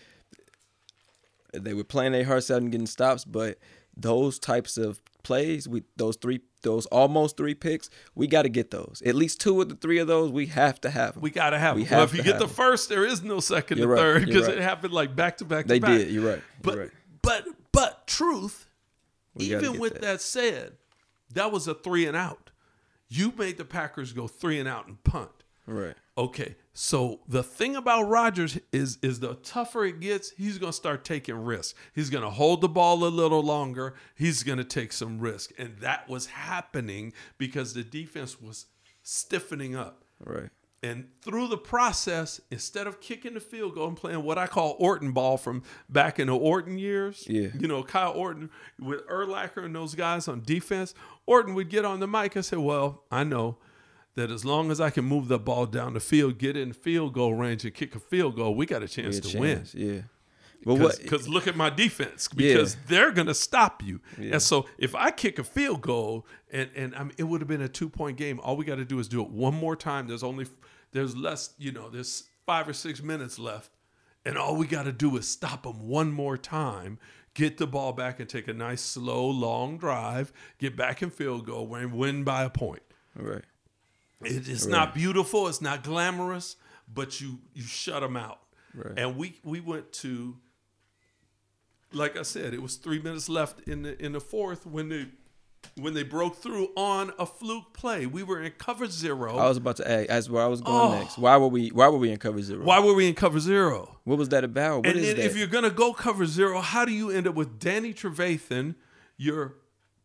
they 1.54 1.74
were 1.74 1.84
playing 1.84 2.12
their 2.12 2.26
hearts 2.26 2.52
out 2.52 2.62
and 2.62 2.72
getting 2.72 2.88
stops, 2.88 3.24
but 3.24 3.58
those 4.00 4.40
types 4.40 4.78
of 4.78 5.02
plays, 5.24 5.68
we 5.68 5.84
those 5.96 6.16
three 6.18 6.42
those 6.64 6.86
almost 6.88 7.38
three 7.38 7.54
picks, 7.54 7.90
we 8.16 8.28
got 8.28 8.42
to 8.44 8.50
get 8.50 8.72
those. 8.72 9.02
At 9.06 9.16
least 9.16 9.40
two 9.40 9.62
of 9.62 9.70
the 9.70 9.76
three 9.76 10.00
of 10.00 10.08
those, 10.08 10.32
we 10.32 10.48
have 10.48 10.82
to 10.82 10.90
have 10.90 11.14
them. 11.14 11.22
We 11.22 11.30
got 11.30 11.52
to 11.52 11.60
have 11.60 11.76
We 11.76 11.84
them. 11.84 11.98
Well, 11.98 12.06
if 12.06 12.14
you 12.16 12.24
get 12.24 12.40
the 12.40 12.48
first, 12.48 12.90
there 12.90 13.06
is 13.06 13.22
no 13.24 13.40
second 13.40 13.78
You're 13.78 13.94
and 13.94 13.94
right. 13.94 14.00
third 14.22 14.26
because 14.26 14.48
right. 14.48 14.58
it 14.58 14.64
happened 14.64 14.94
like 14.94 15.16
back 15.16 15.38
to 15.38 15.46
back 15.46 15.66
to 15.66 15.70
they 15.70 15.80
back. 15.80 15.92
did. 15.98 16.12
You're 16.12 16.30
right. 16.30 16.42
But 16.62 16.74
You're 16.74 16.84
right. 16.84 16.92
but 17.22 17.46
but 17.72 18.08
truth, 18.08 18.68
We 19.36 19.54
even 19.54 19.80
with 19.80 19.94
that. 19.94 20.02
that. 20.02 20.22
said, 20.22 20.74
that 21.34 21.52
was 21.52 21.68
a 21.68 21.74
three 21.74 22.06
and 22.06 22.18
out. 22.18 22.50
You 23.10 23.34
made 23.38 23.58
the 23.58 23.66
Packers 23.66 24.12
go 24.14 24.28
three 24.28 24.60
and 24.60 24.68
out 24.68 24.88
and 24.88 25.02
punt. 25.04 25.30
Right. 25.68 25.96
Okay, 26.18 26.56
so 26.74 27.20
the 27.28 27.44
thing 27.44 27.76
about 27.76 28.04
Rodgers 28.08 28.58
is 28.72 28.98
is 29.04 29.20
the 29.20 29.36
tougher 29.36 29.86
it 29.86 30.00
gets, 30.00 30.32
he's 30.32 30.58
gonna 30.58 30.74
start 30.74 31.04
taking 31.04 31.36
risks. 31.36 31.78
He's 31.94 32.10
gonna 32.10 32.30
hold 32.30 32.62
the 32.62 32.70
ball 32.70 33.04
a 33.04 33.10
little 33.10 33.44
longer. 33.44 33.94
He's 34.16 34.44
gonna 34.44 34.64
take 34.64 34.94
some 34.94 35.20
risk, 35.20 35.52
and 35.60 35.78
that 35.80 36.08
was 36.10 36.28
happening 36.28 37.14
because 37.38 37.74
the 37.74 37.84
defense 37.84 38.42
was 38.42 38.66
stiffening 39.04 39.76
up. 39.76 40.04
Right. 40.24 40.50
And 40.84 41.08
through 41.22 41.48
the 41.48 41.58
process, 41.58 42.40
instead 42.52 42.88
of 42.88 43.02
kicking 43.02 43.34
the 43.34 43.40
field 43.40 43.74
goal 43.76 43.88
and 43.88 43.98
playing 43.98 44.24
what 44.24 44.38
I 44.38 44.48
call 44.48 44.76
Orton 44.80 45.12
ball 45.12 45.38
from 45.38 45.64
back 45.90 46.20
in 46.20 46.28
the 46.28 46.36
Orton 46.36 46.78
years, 46.78 47.26
Yeah. 47.28 47.50
you 47.60 47.68
know, 47.68 47.84
Kyle 47.84 48.12
Orton 48.14 48.50
with 48.80 49.06
Urlacher 49.08 49.66
and 49.66 49.76
those 49.76 49.96
guys 49.96 50.28
on 50.28 50.44
defense, 50.44 50.94
Orton 51.26 51.56
would 51.56 51.70
get 51.70 51.84
on 51.84 52.00
the 52.00 52.08
mic 52.08 52.36
and 52.36 52.46
say, 52.46 52.58
Well, 52.58 53.04
I 53.12 53.24
know 53.24 53.58
that 54.18 54.30
as 54.32 54.44
long 54.44 54.70
as 54.72 54.82
I 54.82 54.90
can 54.90 55.06
move 55.06 55.28
the 55.30 55.40
ball 55.40 55.66
down 55.66 55.94
the 55.94 56.00
field, 56.00 56.38
get 56.38 56.58
in 56.58 56.74
field 56.74 57.14
goal 57.14 57.34
range 57.36 57.64
and 57.64 57.74
kick 57.74 57.96
a 57.96 58.00
field 58.00 58.36
goal, 58.36 58.54
we 58.56 58.66
got 58.66 58.84
a 58.84 58.88
chance 58.88 59.16
Yeah, 59.16 59.22
to 59.22 59.30
chance. 59.30 59.74
Yeah. 59.76 60.02
But 60.66 60.74
win. 60.74 60.84
what? 60.84 61.00
Because 61.02 61.30
look 61.30 61.48
at 61.48 61.56
my 61.56 61.70
defense, 61.70 62.28
Yeah. 62.36 62.54
because 62.54 62.76
they're 62.88 63.12
going 63.12 63.28
to 63.28 63.34
stop 63.36 63.84
you. 63.84 64.02
Yeah. 64.20 64.34
And 64.34 64.42
so 64.42 64.66
if 64.78 64.96
I 64.96 65.12
kick 65.12 65.40
a 65.40 65.44
field 65.44 65.82
goal, 65.82 66.26
and 66.52 66.70
and 66.76 66.94
I 66.96 67.04
mean, 67.04 67.14
it 67.18 67.24
would 67.24 67.42
have 67.42 67.48
been 67.48 67.62
a 67.62 67.70
two 67.70 67.90
point 67.90 68.18
game. 68.18 68.40
All 68.42 68.58
we 68.58 68.66
got 68.66 68.76
to 68.76 68.86
do 68.86 69.00
is 69.00 69.08
do 69.08 69.22
it 69.22 69.30
one 69.30 69.54
more 69.54 69.76
time. 69.76 70.08
There's 70.08 70.24
only 70.24 70.48
there's 70.92 71.16
less, 71.16 71.54
you 71.58 71.72
know, 71.72 71.90
there's 71.90 72.24
five 72.46 72.68
or 72.68 72.74
six 72.74 73.02
minutes 73.04 73.38
left, 73.38 73.72
and 74.26 74.38
all 74.38 74.56
we 74.56 74.66
got 74.68 74.84
to 74.84 74.92
do 74.92 75.16
is 75.18 75.28
stop 75.28 75.64
them 75.64 75.88
one 75.88 76.12
more 76.12 76.38
time. 76.38 76.98
Get 77.36 77.58
the 77.60 77.68
ball 77.68 77.94
back 77.94 78.20
and 78.20 78.28
take 78.28 78.48
a 78.48 78.54
nice, 78.54 78.82
slow, 78.82 79.28
long 79.28 79.78
drive. 79.78 80.34
Get 80.58 80.76
back 80.76 81.04
in 81.04 81.12
field 81.12 81.46
goal 81.46 81.74
and 81.76 81.94
win 81.94 82.24
by 82.24 82.44
a 82.44 82.50
point. 82.50 82.82
Right. 83.16 83.44
It, 84.24 84.48
it's 84.48 84.66
oh, 84.66 84.70
not 84.70 84.94
beautiful. 84.94 85.48
It's 85.48 85.62
not 85.62 85.84
glamorous, 85.84 86.56
but 86.92 87.22
you 87.22 87.40
you 87.54 87.64
shut 87.64 88.02
them 88.02 88.18
out. 88.18 88.40
Right. 88.74 88.94
And 88.98 89.18
we 89.18 89.40
we 89.44 89.60
went 89.60 89.92
to, 89.94 90.38
like 91.94 92.18
I 92.18 92.24
said, 92.24 92.54
it 92.54 92.62
was 92.62 92.76
three 92.76 93.02
minutes 93.02 93.30
left 93.30 93.68
in 93.68 93.84
the 93.84 94.04
in 94.04 94.14
the 94.14 94.20
fourth 94.20 94.66
when 94.66 94.90
they 94.90 95.08
when 95.76 95.94
they 95.94 96.04
broke 96.04 96.38
through 96.38 96.70
on 96.76 97.12
a 97.20 97.26
fluke 97.26 97.74
play. 97.74 98.06
We 98.06 98.24
were 98.24 98.42
in 98.42 98.52
cover 98.58 98.88
zero. 98.88 99.38
I 99.38 99.48
was 99.48 99.58
about 99.58 99.78
to 99.78 99.90
ask. 99.90 100.08
That's 100.08 100.30
where 100.30 100.44
I 100.44 100.48
was 100.48 100.62
going 100.62 100.94
Oh. 100.94 101.00
next. 101.00 101.18
Why 101.18 101.38
were 101.38 101.48
we? 101.48 101.70
Why 101.70 101.88
were 101.88 101.98
we 101.98 102.12
in 102.12 102.18
cover 102.18 102.42
zero? 102.42 102.64
Why 102.64 102.80
were 102.80 102.94
we 102.94 103.08
in 103.08 103.16
cover 103.16 103.40
zero? 103.40 104.00
What 104.04 104.18
was 104.18 104.30
that 104.30 104.44
about? 104.44 104.78
What 104.78 104.88
and 104.88 105.00
is 105.00 105.16
that? 105.16 105.20
if 105.20 105.38
you're 105.38 105.48
gonna 105.48 105.70
go 105.70 105.94
cover 105.94 106.26
zero, 106.26 106.62
how 106.62 106.86
do 106.86 106.92
you 106.92 107.12
end 107.12 107.28
up 107.28 107.36
with 107.36 107.60
Danny 107.60 107.94
Trevathan, 107.94 108.76
your 109.18 109.56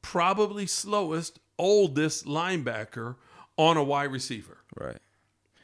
probably 0.03 0.67
slowest, 0.67 1.39
oldest 1.59 2.27
linebacker, 2.27 3.17
on 3.57 3.77
a 3.77 3.83
wide 3.85 4.11
receiver? 4.13 4.59
right. 4.79 4.99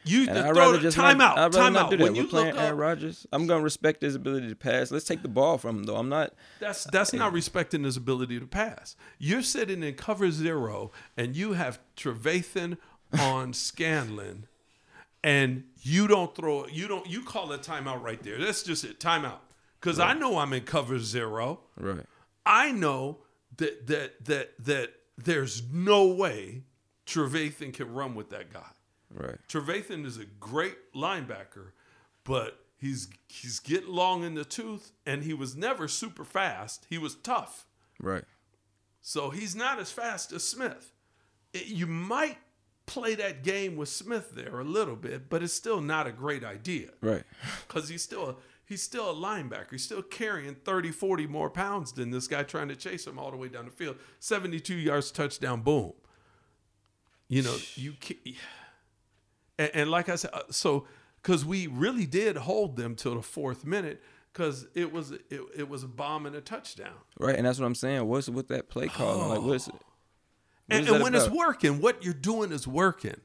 You 0.05 0.22
And 0.22 0.38
I'd 0.38 0.55
throw 0.55 0.70
rather 0.70 0.79
just 0.79 0.96
time 0.96 1.18
not, 1.18 1.37
out. 1.37 1.53
Time 1.53 1.77
out. 1.77 1.90
When 1.90 2.01
We're 2.01 2.22
you 2.22 2.29
playing 2.29 2.55
look 2.55 2.62
Aaron 2.62 2.79
Rodgers. 2.79 3.27
I'm 3.31 3.46
gonna 3.46 3.62
respect 3.62 4.01
his 4.01 4.14
ability 4.14 4.48
to 4.48 4.57
pass. 4.57 4.90
Let's 4.90 5.05
take 5.05 5.20
the 5.20 5.29
ball 5.29 5.59
from 5.59 5.79
him, 5.79 5.85
though. 5.85 5.96
I'm 5.96 6.09
not. 6.09 6.33
that's 6.61 6.85
that's 6.85 7.12
not 7.12 7.33
respecting 7.33 7.85
his 7.85 7.98
ability 7.98 8.40
to 8.40 8.46
pass. 8.46 8.96
You're 9.18 9.42
sitting 9.42 9.83
in 9.83 9.94
cover 9.94 10.31
zero, 10.31 10.92
and 11.16 11.37
you 11.37 11.55
have 11.55 11.79
Trevathan 11.94 12.79
on 13.20 13.53
Scantling, 13.53 14.46
and 15.22 15.64
you 15.83 16.07
don't 16.07 16.35
throw. 16.35 16.66
You 16.68 16.88
don't. 16.88 17.07
You 17.07 17.22
call 17.22 17.53
a 17.53 17.59
timeout 17.59 18.01
right 18.01 18.22
there. 18.22 18.38
That's 18.38 18.62
just 18.62 18.85
it. 18.85 19.01
Timeout. 19.01 19.40
Because 19.79 19.98
I 19.98 20.14
know 20.14 20.38
I'm 20.38 20.53
in 20.55 20.62
cover 20.62 20.98
zero. 21.01 21.61
Right. 21.79 22.07
I 22.46 22.72
know 22.72 23.18
that 23.59 23.87
that 23.88 24.24
that 24.24 24.64
that 24.64 24.92
there's 25.18 25.62
no 25.70 26.07
way 26.07 26.62
Trevathan 27.08 27.72
can 27.72 27.92
run 27.92 28.14
with 28.14 28.30
that 28.30 28.52
guy. 28.52 28.66
Right. 29.12 29.36
Trevathan 29.48 30.04
is 30.04 30.18
a 30.18 30.26
great 30.26 30.92
linebacker, 30.94 31.70
but 32.24 32.60
he's 32.76 33.08
he's 33.28 33.58
getting 33.58 33.88
long 33.90 34.22
in 34.24 34.34
the 34.34 34.44
tooth, 34.44 34.92
and 35.06 35.22
he 35.24 35.32
was 35.32 35.56
never 35.56 35.88
super 35.88 36.24
fast. 36.24 36.86
He 36.90 36.98
was 36.98 37.14
tough, 37.14 37.66
Right. 38.00 38.24
so 39.00 39.30
he's 39.30 39.56
not 39.56 39.78
as 39.80 39.90
fast 39.90 40.32
as 40.32 40.44
Smith. 40.44 40.92
It- 41.54 41.66
you 41.66 41.86
might 41.86 42.36
play 42.84 43.14
that 43.14 43.42
game 43.42 43.76
with 43.76 43.88
Smith 43.88 44.32
there 44.34 44.60
a 44.60 44.64
little 44.64 44.96
bit, 44.96 45.30
but 45.30 45.42
it's 45.42 45.54
still 45.54 45.80
not 45.80 46.06
a 46.06 46.12
great 46.12 46.44
idea 46.44 46.90
Right. 47.00 47.24
because 47.66 47.88
he's 47.88 48.02
still 48.02 48.28
a, 48.30 48.36
he's 48.66 48.82
still 48.82 49.10
a 49.10 49.14
linebacker. 49.14 49.70
He's 49.72 49.84
still 49.84 50.02
carrying 50.02 50.54
30, 50.54 50.90
40 50.92 51.26
more 51.26 51.48
pounds 51.50 51.92
than 51.92 52.10
this 52.10 52.26
guy 52.28 52.42
trying 52.44 52.68
to 52.68 52.76
chase 52.76 53.06
him 53.06 53.18
all 53.18 53.30
the 53.30 53.36
way 53.38 53.48
down 53.48 53.64
the 53.66 53.70
field. 53.70 53.96
72 54.20 54.74
yards 54.74 55.10
touchdown, 55.10 55.62
boom. 55.62 55.92
You 57.28 57.42
know, 57.42 57.56
you 57.74 57.92
can't, 57.92 58.20
and, 59.58 59.70
and 59.74 59.90
like 59.90 60.08
I 60.08 60.16
said, 60.16 60.30
uh, 60.32 60.42
so 60.50 60.86
because 61.22 61.44
we 61.44 61.66
really 61.66 62.06
did 62.06 62.36
hold 62.36 62.76
them 62.76 62.94
till 62.94 63.14
the 63.14 63.22
fourth 63.22 63.64
minute 63.64 64.02
because 64.32 64.66
it 64.74 64.92
was 64.92 65.10
it, 65.10 65.40
it 65.54 65.68
was 65.68 65.82
a 65.82 65.88
bomb 65.88 66.26
and 66.26 66.34
a 66.34 66.40
touchdown. 66.40 66.94
Right. 67.18 67.36
And 67.36 67.46
that's 67.46 67.58
what 67.58 67.66
I'm 67.66 67.74
saying. 67.74 68.06
What's 68.06 68.28
with 68.28 68.48
that 68.48 68.68
play 68.68 68.88
calling? 68.88 69.28
Like, 69.28 69.42
what's 69.42 69.68
it? 69.68 69.74
what 69.74 69.82
And, 70.70 70.88
and 70.88 71.02
when 71.02 71.14
it's 71.14 71.28
working, 71.28 71.80
what 71.80 72.04
you're 72.04 72.14
doing 72.14 72.52
is 72.52 72.66
working. 72.66 73.20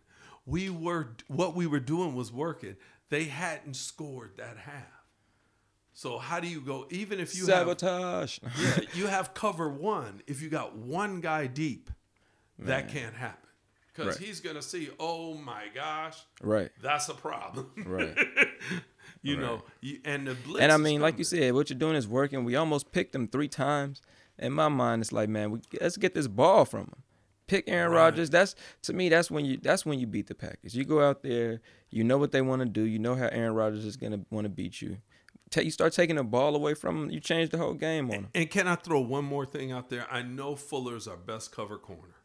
We 0.46 0.70
were 0.70 1.16
what 1.28 1.56
we 1.56 1.68
were 1.68 1.80
doing 1.80 2.16
was 2.16 2.32
working. 2.32 2.76
They 3.10 3.26
hadn't 3.26 3.76
scored 3.76 4.34
that 4.38 4.58
half. 4.58 4.88
So 5.94 6.18
how 6.18 6.40
do 6.40 6.48
you 6.48 6.60
go? 6.60 6.88
Even 6.90 7.20
if 7.20 7.36
you 7.36 7.46
have 7.46 7.68
Sabotage. 7.68 8.40
yeah, 8.60 8.80
you 8.96 9.08
have 9.08 9.34
cover 9.34 9.70
one. 9.70 10.22
If 10.28 10.42
you 10.42 10.50
got 10.50 10.76
one 10.76 11.22
guy 11.22 11.48
deep, 11.48 11.92
that 12.60 12.90
can't 12.90 13.14
happen 13.14 13.43
because 13.94 14.18
Right. 14.18 14.26
he's 14.28 14.40
gonna 14.40 14.62
see. 14.62 14.90
Oh 15.00 15.34
my 15.36 15.64
gosh, 15.74 16.20
right. 16.42 16.72
that's 16.82 17.10
a 17.10 17.14
problem. 17.14 17.72
Right. 17.86 18.18
you 19.22 19.38
know, 19.38 19.64
you, 19.82 20.00
and 20.06 20.28
the 20.28 20.36
blitz. 20.36 20.62
And 20.62 20.72
I 20.72 20.78
mean, 20.78 21.02
like 21.02 21.18
you 21.18 21.24
said, 21.24 21.54
what 21.54 21.70
you're 21.70 21.80
doing 21.80 21.96
is 21.96 22.08
working. 22.08 22.44
We 22.44 22.56
almost 22.56 22.92
picked 22.92 23.14
him 23.16 23.28
three 23.28 23.48
times. 23.48 24.02
In 24.40 24.52
my 24.52 24.68
mind, 24.68 25.02
it's 25.04 25.12
like, 25.12 25.30
man, 25.30 25.52
we, 25.52 25.60
let's 25.80 25.96
get 25.98 26.14
this 26.16 26.28
ball 26.28 26.66
from 26.66 26.82
him. 26.82 27.04
Pick 27.48 27.66
Aaron 27.68 27.92
Right. 27.92 27.98
Rodgers. 27.98 28.30
That's 28.30 28.56
to 28.84 28.94
me. 28.94 29.10
That's 29.10 29.30
when 29.30 29.46
you. 29.46 29.58
That's 29.62 29.86
when 29.86 30.00
you 30.00 30.08
beat 30.08 30.28
the 30.28 30.36
Packers. 30.36 30.74
You 30.76 30.86
go 30.86 31.02
out 31.02 31.22
there. 31.24 31.62
You 31.92 32.04
know 32.04 32.18
what 32.18 32.32
they 32.32 32.42
want 32.42 32.62
to 32.62 32.68
do. 32.68 32.82
You 32.84 32.98
know 33.00 33.16
how 33.16 33.28
Aaron 33.28 33.54
Rodgers 33.54 33.86
is 33.86 33.96
gonna 33.98 34.22
want 34.32 34.46
to 34.46 34.50
beat 34.50 34.82
you. 34.82 34.98
Ta 35.52 35.62
you 35.62 35.70
start 35.70 35.94
taking 35.94 36.16
the 36.16 36.24
ball 36.24 36.56
away 36.56 36.74
from 36.74 37.04
him. 37.04 37.10
You 37.12 37.20
change 37.20 37.50
the 37.52 37.58
whole 37.60 37.74
game 37.76 38.10
on 38.10 38.16
him. 38.16 38.28
And 38.34 38.50
can 38.50 38.68
I 38.68 38.76
throw 38.76 39.02
one 39.02 39.26
more 39.26 39.46
thing 39.46 39.72
out 39.72 39.90
there? 39.90 40.08
I 40.10 40.24
know 40.24 40.56
Fuller's 40.56 41.08
our 41.08 41.18
best 41.18 41.52
cover 41.52 41.78
corner, 41.78 42.16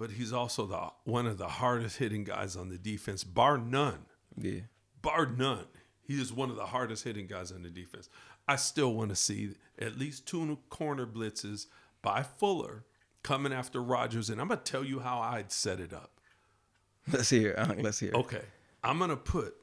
but 0.00 0.10
he's 0.12 0.32
also 0.32 0.64
the 0.66 0.90
one 1.04 1.26
of 1.26 1.36
the 1.38 1.46
hardest 1.46 1.98
hitting 1.98 2.24
guys 2.24 2.56
on 2.56 2.70
the 2.70 2.78
defense, 2.78 3.22
bar 3.22 3.58
none. 3.58 4.06
Yeah. 4.36 4.60
bar 5.02 5.26
none, 5.26 5.66
he 6.00 6.20
is 6.20 6.32
one 6.32 6.48
of 6.50 6.56
the 6.56 6.66
hardest 6.66 7.04
hitting 7.04 7.26
guys 7.26 7.52
on 7.52 7.62
the 7.62 7.68
defense. 7.70 8.08
I 8.48 8.56
still 8.56 8.94
want 8.94 9.10
to 9.10 9.16
see 9.16 9.54
at 9.78 9.98
least 9.98 10.26
two 10.26 10.58
corner 10.70 11.06
blitzes 11.06 11.66
by 12.02 12.22
Fuller 12.22 12.84
coming 13.22 13.52
after 13.52 13.82
Rodgers, 13.82 14.30
and 14.30 14.40
I'm 14.40 14.48
gonna 14.48 14.60
tell 14.62 14.82
you 14.84 15.00
how 15.00 15.20
I'd 15.20 15.52
set 15.52 15.78
it 15.78 15.92
up. 15.92 16.18
Let's 17.12 17.28
hear. 17.30 17.50
It. 17.50 17.82
Let's 17.82 17.98
hear. 18.00 18.08
it. 18.10 18.14
Okay, 18.14 18.42
I'm 18.82 18.98
gonna 18.98 19.16
put, 19.16 19.54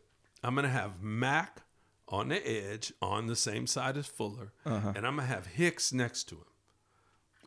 I'm 0.44 0.54
gonna 0.56 0.70
have 0.70 1.02
Mack 1.02 1.62
on 2.10 2.30
the 2.30 2.48
edge 2.48 2.94
on 3.02 3.26
the 3.28 3.36
same 3.36 3.66
side 3.66 3.98
as 3.98 4.06
Fuller, 4.06 4.54
Uh-huh. 4.66 4.94
and 4.96 5.08
I'm 5.08 5.16
gonna 5.16 5.28
have 5.28 5.48
Hicks 5.48 5.92
next 5.92 6.26
to 6.30 6.36
him. 6.36 6.44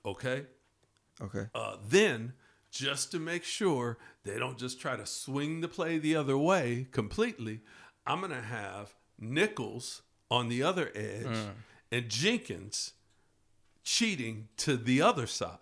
Okay, 0.04 0.46
Okay. 1.20 1.46
uh, 1.54 1.76
then 1.86 2.32
just 2.70 3.10
to 3.12 3.18
make 3.18 3.44
sure 3.44 3.98
they 4.24 4.38
don't 4.38 4.58
just 4.58 4.80
try 4.80 4.96
to 4.96 5.06
swing 5.06 5.60
the 5.60 5.68
play 5.68 5.98
the 5.98 6.16
other 6.16 6.38
way 6.38 6.86
completely, 6.92 7.60
I'm 8.06 8.20
going 8.20 8.32
to 8.32 8.40
have 8.40 8.94
Nichols 9.18 10.02
on 10.30 10.48
the 10.48 10.62
other 10.62 10.90
edge 10.94 11.26
mm. 11.26 11.50
and 11.90 12.08
Jenkins 12.08 12.92
cheating 13.82 14.48
to 14.58 14.76
the 14.76 15.02
other 15.02 15.26
side. 15.26 15.58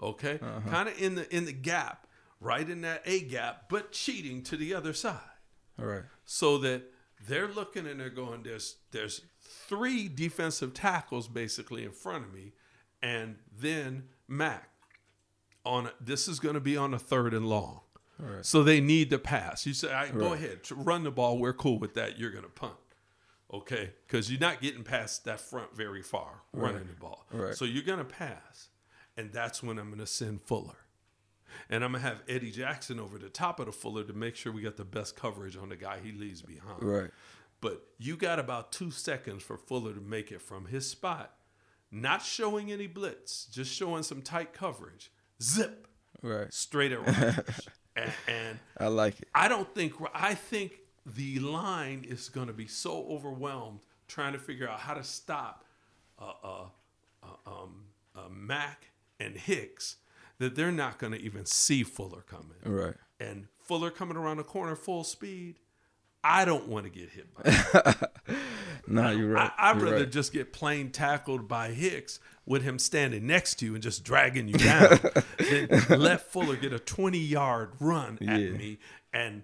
Okay, 0.00 0.40
uh-huh. 0.42 0.68
kind 0.68 0.88
of 0.88 1.00
in 1.00 1.14
the 1.14 1.34
in 1.34 1.44
the 1.44 1.52
gap, 1.52 2.08
right 2.40 2.68
in 2.68 2.80
that 2.80 3.02
A 3.06 3.20
gap, 3.20 3.68
but 3.68 3.92
cheating 3.92 4.42
to 4.44 4.56
the 4.56 4.74
other 4.74 4.92
side 4.92 5.20
All 5.78 5.86
right. 5.86 6.02
so 6.24 6.58
that 6.58 6.82
they're 7.28 7.48
looking 7.48 7.86
and 7.86 8.00
they're 8.00 8.10
going 8.10 8.42
there's 8.42 8.76
there's 8.90 9.22
three 9.40 10.08
defensive 10.08 10.74
tackles 10.74 11.28
basically 11.28 11.84
in 11.84 11.92
front 11.92 12.24
of 12.24 12.34
me 12.34 12.52
and 13.02 13.36
then 13.56 14.08
mac 14.26 14.70
on 15.64 15.90
this 16.00 16.28
is 16.28 16.40
going 16.40 16.54
to 16.54 16.60
be 16.60 16.76
on 16.76 16.92
a 16.94 16.98
third 16.98 17.34
and 17.34 17.48
long 17.48 17.80
Right. 18.18 18.44
so 18.46 18.62
they 18.62 18.80
need 18.80 19.10
to 19.10 19.18
pass 19.18 19.66
you 19.66 19.74
say 19.74 19.90
right, 19.92 20.16
go 20.16 20.32
ahead 20.32 20.60
run 20.70 21.02
the 21.02 21.10
ball 21.10 21.38
we're 21.38 21.52
cool 21.54 21.78
with 21.78 21.94
that 21.94 22.18
you're 22.18 22.30
going 22.30 22.44
to 22.44 22.50
punt 22.50 22.74
okay 23.52 23.90
because 24.06 24.30
you're 24.30 24.38
not 24.40 24.60
getting 24.60 24.84
past 24.84 25.24
that 25.24 25.40
front 25.40 25.74
very 25.74 26.02
far 26.02 26.42
running 26.52 26.86
the 26.86 26.94
ball 26.94 27.26
Right. 27.32 27.54
so 27.54 27.64
you're 27.64 27.82
going 27.82 27.98
to 27.98 28.04
pass 28.04 28.68
and 29.16 29.32
that's 29.32 29.62
when 29.62 29.78
i'm 29.78 29.88
going 29.88 29.98
to 29.98 30.06
send 30.06 30.42
fuller 30.42 30.76
and 31.68 31.84
I'm 31.84 31.92
gonna 31.92 32.02
have 32.04 32.22
Eddie 32.28 32.50
Jackson 32.50 32.98
over 32.98 33.18
the 33.18 33.28
top 33.28 33.60
of 33.60 33.66
the 33.66 33.72
Fuller 33.72 34.04
to 34.04 34.14
make 34.14 34.36
sure 34.36 34.50
we 34.52 34.62
got 34.62 34.78
the 34.78 34.86
best 34.86 35.16
coverage 35.16 35.54
on 35.54 35.68
the 35.68 35.76
guy 35.76 35.98
he 36.02 36.10
leaves 36.10 36.40
behind. 36.40 36.82
Right. 36.82 37.10
But 37.60 37.82
you 37.98 38.16
got 38.16 38.38
about 38.38 38.72
two 38.72 38.90
seconds 38.90 39.42
for 39.42 39.58
Fuller 39.58 39.92
to 39.92 40.00
make 40.00 40.32
it 40.32 40.40
from 40.40 40.64
his 40.64 40.88
spot, 40.88 41.34
not 41.90 42.22
showing 42.22 42.72
any 42.72 42.86
blitz, 42.86 43.44
just 43.44 43.70
showing 43.70 44.02
some 44.02 44.22
tight 44.22 44.54
coverage. 44.54 45.12
Zip 45.42 45.86
Right. 46.22 46.52
straight 46.52 46.92
at 46.92 47.00
and, 47.96 48.12
and 48.28 48.58
I 48.78 48.86
like 48.86 49.20
it. 49.20 49.28
I 49.34 49.48
don't 49.48 49.72
think 49.74 49.94
I 50.14 50.34
think 50.34 50.72
the 51.04 51.40
line 51.40 52.06
is 52.08 52.28
going 52.28 52.46
to 52.46 52.52
be 52.52 52.66
so 52.68 53.06
overwhelmed 53.10 53.80
trying 54.06 54.32
to 54.34 54.38
figure 54.38 54.68
out 54.68 54.78
how 54.80 54.94
to 54.94 55.02
stop 55.02 55.64
uh, 56.20 56.32
uh, 56.44 56.64
uh, 57.22 57.26
um, 57.50 57.86
uh, 58.14 58.28
Mack 58.30 58.86
and 59.18 59.36
Hicks 59.36 59.96
that 60.38 60.54
they're 60.54 60.70
not 60.72 60.98
going 60.98 61.12
to 61.12 61.20
even 61.20 61.44
see 61.44 61.82
Fuller 61.82 62.22
coming. 62.22 62.56
Right. 62.64 62.94
And 63.18 63.48
Fuller 63.58 63.90
coming 63.90 64.16
around 64.16 64.36
the 64.36 64.44
corner 64.44 64.76
full 64.76 65.04
speed. 65.04 65.58
I 66.24 66.44
don't 66.44 66.68
want 66.68 66.84
to 66.84 66.90
get 66.90 67.10
hit 67.10 67.34
by. 67.34 67.94
Nah, 68.86 69.10
you're 69.10 69.30
right. 69.30 69.50
I, 69.58 69.70
I'd 69.70 69.76
You're 69.76 69.84
rather 69.86 69.96
right. 70.04 70.10
just 70.10 70.32
get 70.32 70.52
plain 70.52 70.90
tackled 70.90 71.48
by 71.48 71.70
Hicks 71.70 72.20
with 72.44 72.62
him 72.62 72.78
standing 72.78 73.26
next 73.26 73.56
to 73.60 73.66
you 73.66 73.74
and 73.74 73.82
just 73.82 74.02
dragging 74.04 74.48
you 74.48 74.54
down 74.54 74.98
than 75.38 76.00
let 76.00 76.22
Fuller 76.32 76.56
get 76.56 76.72
a 76.72 76.78
20 76.78 77.18
yard 77.18 77.70
run 77.80 78.18
at 78.26 78.40
Yeah. 78.40 78.50
me. 78.50 78.78
And 79.12 79.42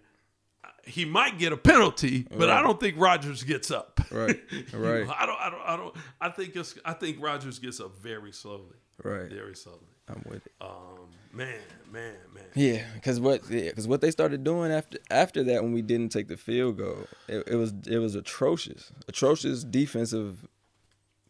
uh, 0.65 0.69
he 0.85 1.05
might 1.05 1.39
get 1.39 1.53
a 1.53 1.57
penalty, 1.57 2.27
but 2.37 2.51
I 2.51 2.61
don't 2.63 2.81
think 2.81 2.97
Rodgers 2.99 3.43
gets 3.45 3.71
up. 3.71 4.01
Right. 4.11 4.41
You 4.51 4.65
Right. 4.79 5.07
know, 5.07 5.15
I 5.17 5.27
don't. 5.27 5.39
I 5.41 5.51
don't. 5.51 5.63
I 5.67 5.77
don't. 5.77 5.97
I 6.21 6.29
think 6.31 6.57
it's. 6.57 6.77
I 6.85 6.93
think 6.95 7.19
Rodgers 7.21 7.59
gets 7.59 7.79
up 7.81 7.97
very 7.99 8.33
slowly. 8.33 8.77
Right. 9.05 9.31
Very 9.31 9.55
slowly. 9.55 9.87
I'm 10.09 10.23
with 10.27 10.47
it. 10.47 10.53
Um. 10.61 11.09
Man. 11.33 11.61
Man. 11.91 12.17
Man. 12.35 12.45
Yeah, 12.55 12.85
because 12.95 13.21
what 13.21 13.49
yeah, 13.51 13.71
cause 13.73 13.87
what 13.87 14.01
they 14.01 14.11
started 14.11 14.45
doing 14.45 14.73
after 14.73 14.99
after 15.11 15.43
that 15.45 15.63
when 15.63 15.73
we 15.73 15.83
didn't 15.83 16.11
take 16.11 16.29
the 16.29 16.37
field 16.37 16.79
goal, 16.79 17.07
it, 17.29 17.47
it 17.47 17.57
was 17.57 17.73
it 17.87 17.99
was 17.99 18.15
atrocious, 18.15 18.93
atrocious 19.07 19.65
defensive 19.65 20.47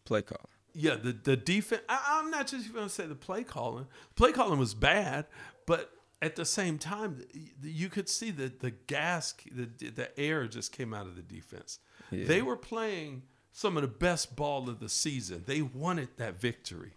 play 0.05 0.21
call. 0.21 0.49
Yeah, 0.73 0.95
the 0.95 1.11
the 1.11 1.37
defense. 1.37 1.81
I, 1.89 2.19
I'm 2.19 2.31
not 2.31 2.47
just 2.47 2.73
going 2.73 2.87
to 2.87 2.93
say 2.93 3.05
the 3.05 3.15
play 3.15 3.43
calling. 3.43 3.87
Play 4.15 4.31
calling 4.31 4.59
was 4.59 4.73
bad, 4.73 5.25
but 5.65 5.91
at 6.21 6.35
the 6.35 6.45
same 6.45 6.77
time, 6.77 7.21
you 7.61 7.89
could 7.89 8.09
see 8.09 8.31
that 8.31 8.59
the 8.59 8.71
gas, 8.71 9.33
the 9.51 9.65
the 9.89 10.19
air 10.19 10.47
just 10.47 10.71
came 10.71 10.93
out 10.93 11.05
of 11.05 11.15
the 11.15 11.21
defense. 11.21 11.79
Yeah. 12.11 12.25
They 12.25 12.41
were 12.41 12.57
playing 12.57 13.23
some 13.51 13.77
of 13.77 13.81
the 13.81 13.87
best 13.87 14.35
ball 14.35 14.69
of 14.69 14.79
the 14.79 14.89
season. 14.89 15.43
They 15.45 15.61
wanted 15.61 16.09
that 16.17 16.39
victory, 16.39 16.93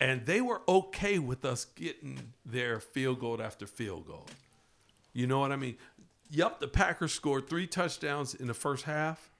and 0.00 0.26
they 0.26 0.40
were 0.40 0.62
okay 0.68 1.18
with 1.18 1.44
us 1.44 1.64
getting 1.64 2.32
their 2.44 2.80
field 2.80 3.20
goal 3.20 3.42
after 3.42 3.66
field 3.66 4.06
goal. 4.06 4.26
You 5.12 5.26
know 5.26 5.40
what 5.40 5.52
I 5.52 5.56
mean? 5.56 5.76
Yep, 6.30 6.60
the 6.60 6.68
Packers 6.68 7.12
scored 7.12 7.48
three 7.48 7.66
touchdowns 7.66 8.34
in 8.34 8.46
the 8.46 8.54
first 8.54 8.84
half. 8.84 9.30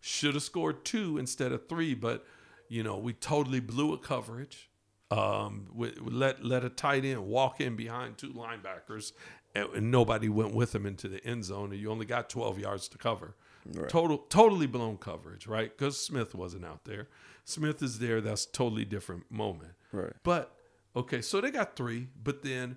Should 0.00 0.34
have 0.34 0.42
scored 0.42 0.84
two 0.84 1.18
instead 1.18 1.52
of 1.52 1.68
three, 1.68 1.94
but 1.94 2.24
you 2.68 2.82
know 2.82 2.96
we 2.96 3.12
totally 3.12 3.60
blew 3.60 3.92
a 3.92 3.98
coverage. 3.98 4.70
Um, 5.10 5.68
we, 5.74 5.92
we 6.02 6.12
let 6.12 6.44
let 6.44 6.64
a 6.64 6.68
tight 6.68 7.04
end 7.04 7.26
walk 7.26 7.60
in 7.60 7.76
behind 7.76 8.18
two 8.18 8.32
linebackers 8.32 9.12
and, 9.54 9.68
and 9.74 9.90
nobody 9.90 10.28
went 10.28 10.54
with 10.54 10.74
him 10.74 10.86
into 10.86 11.08
the 11.08 11.24
end 11.24 11.44
zone, 11.44 11.72
and 11.72 11.80
you 11.80 11.90
only 11.90 12.06
got 12.06 12.28
12 12.28 12.58
yards 12.58 12.88
to 12.88 12.98
cover. 12.98 13.34
Right. 13.72 13.88
Total, 13.88 14.18
totally 14.18 14.66
blown 14.66 14.96
coverage, 14.96 15.46
right? 15.46 15.76
Because 15.76 16.00
Smith 16.00 16.34
wasn't 16.34 16.64
out 16.64 16.84
there. 16.84 17.08
Smith 17.44 17.82
is 17.82 17.98
there. 17.98 18.20
That's 18.20 18.44
a 18.44 18.52
totally 18.52 18.84
different 18.84 19.30
moment. 19.30 19.72
Right. 19.92 20.12
But 20.22 20.54
okay, 20.94 21.20
so 21.20 21.40
they 21.40 21.50
got 21.50 21.76
three, 21.76 22.08
but 22.22 22.42
then, 22.42 22.76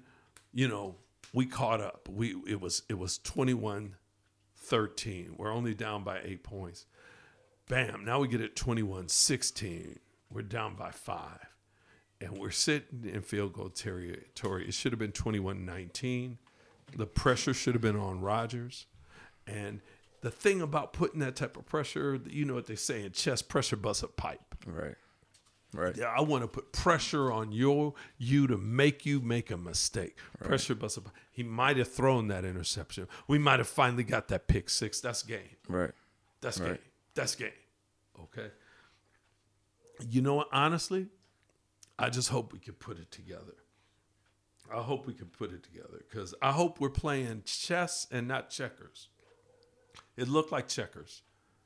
you 0.54 0.68
know, 0.68 0.96
we 1.34 1.46
caught 1.46 1.82
up. 1.82 2.08
We 2.10 2.36
it 2.48 2.60
was 2.60 2.84
it 2.90 2.98
was 2.98 3.18
21 3.20 3.96
13. 4.58 5.36
We're 5.38 5.52
only 5.52 5.74
down 5.74 6.04
by 6.04 6.20
eight 6.24 6.44
points. 6.44 6.86
Bam. 7.68 8.04
Now 8.06 8.20
we 8.20 8.28
get 8.28 8.42
it 8.42 8.56
21 8.56 9.08
16. 9.10 10.00
We're 10.32 10.42
down 10.42 10.76
by 10.76 10.92
five. 10.92 11.48
And 12.20 12.38
we're 12.38 12.52
sitting 12.52 13.10
in 13.12 13.22
field 13.22 13.54
goal 13.54 13.70
territory. 13.70 14.68
It 14.68 14.74
should 14.74 14.92
have 14.92 15.00
been 15.00 15.12
21 15.12 15.66
19. 15.66 16.38
The 16.96 17.06
pressure 17.06 17.54
should 17.54 17.74
have 17.74 17.82
been 17.82 17.96
on 17.96 18.22
Rodgers. 18.22 18.86
And 19.48 19.82
the 20.22 20.32
thing 20.32 20.62
about 20.62 20.94
putting 20.94 21.20
that 21.22 21.36
type 21.36 21.58
of 21.58 21.66
pressure, 21.66 22.20
you 22.30 22.46
know 22.46 22.54
what 22.54 22.68
they 22.68 22.76
say 22.76 23.04
in 23.04 23.12
chess 23.12 23.42
pressure 23.42 23.76
busts 23.76 24.04
a 24.04 24.08
pipe. 24.08 24.56
Right. 24.66 24.96
Right. 25.74 25.96
Yeah, 25.96 26.14
I 26.16 26.22
want 26.22 26.44
to 26.44 26.48
put 26.50 26.74
pressure 26.74 27.32
on 27.32 27.52
your 27.54 27.94
you 28.18 28.46
to 28.48 28.58
make 28.58 29.06
you 29.06 29.22
make 29.22 29.52
a 29.52 29.58
mistake. 29.58 30.18
Pressure 30.44 30.76
busts 30.76 30.98
up. 30.98 31.10
He 31.32 31.44
might 31.44 31.78
have 31.78 31.88
thrown 31.92 32.28
that 32.28 32.44
interception. 32.44 33.08
We 33.28 33.38
might 33.38 33.60
have 33.60 33.70
finally 33.70 34.04
got 34.04 34.28
that 34.30 34.48
pick 34.48 34.70
six. 34.70 35.00
That's 35.00 35.24
game. 35.24 35.56
Right. 35.70 35.92
That's 36.42 36.60
Right. 36.60 36.74
game. 36.74 36.92
That's 37.16 37.36
game. 37.36 37.52
Okay. 38.20 38.52
You 40.10 40.22
know 40.22 40.36
what? 40.36 40.50
Honestly, 40.52 41.08
I 41.98 42.10
just 42.10 42.30
hope 42.30 42.52
we 42.52 42.60
can 42.60 42.74
put 42.74 42.98
it 43.00 43.10
together. 43.12 43.56
I 44.74 44.82
hope 44.82 45.06
we 45.06 45.14
can 45.14 45.28
put 45.28 45.52
it 45.52 45.64
together 45.64 46.04
because 46.10 46.34
I 46.42 46.52
hope 46.52 46.80
we're 46.80 46.90
playing 46.90 47.44
chess 47.46 48.08
and 48.12 48.28
not 48.28 48.50
checkers. 48.50 49.10
It 50.18 50.28
looked 50.28 50.52
like 50.52 50.68
checkers. 50.68 51.22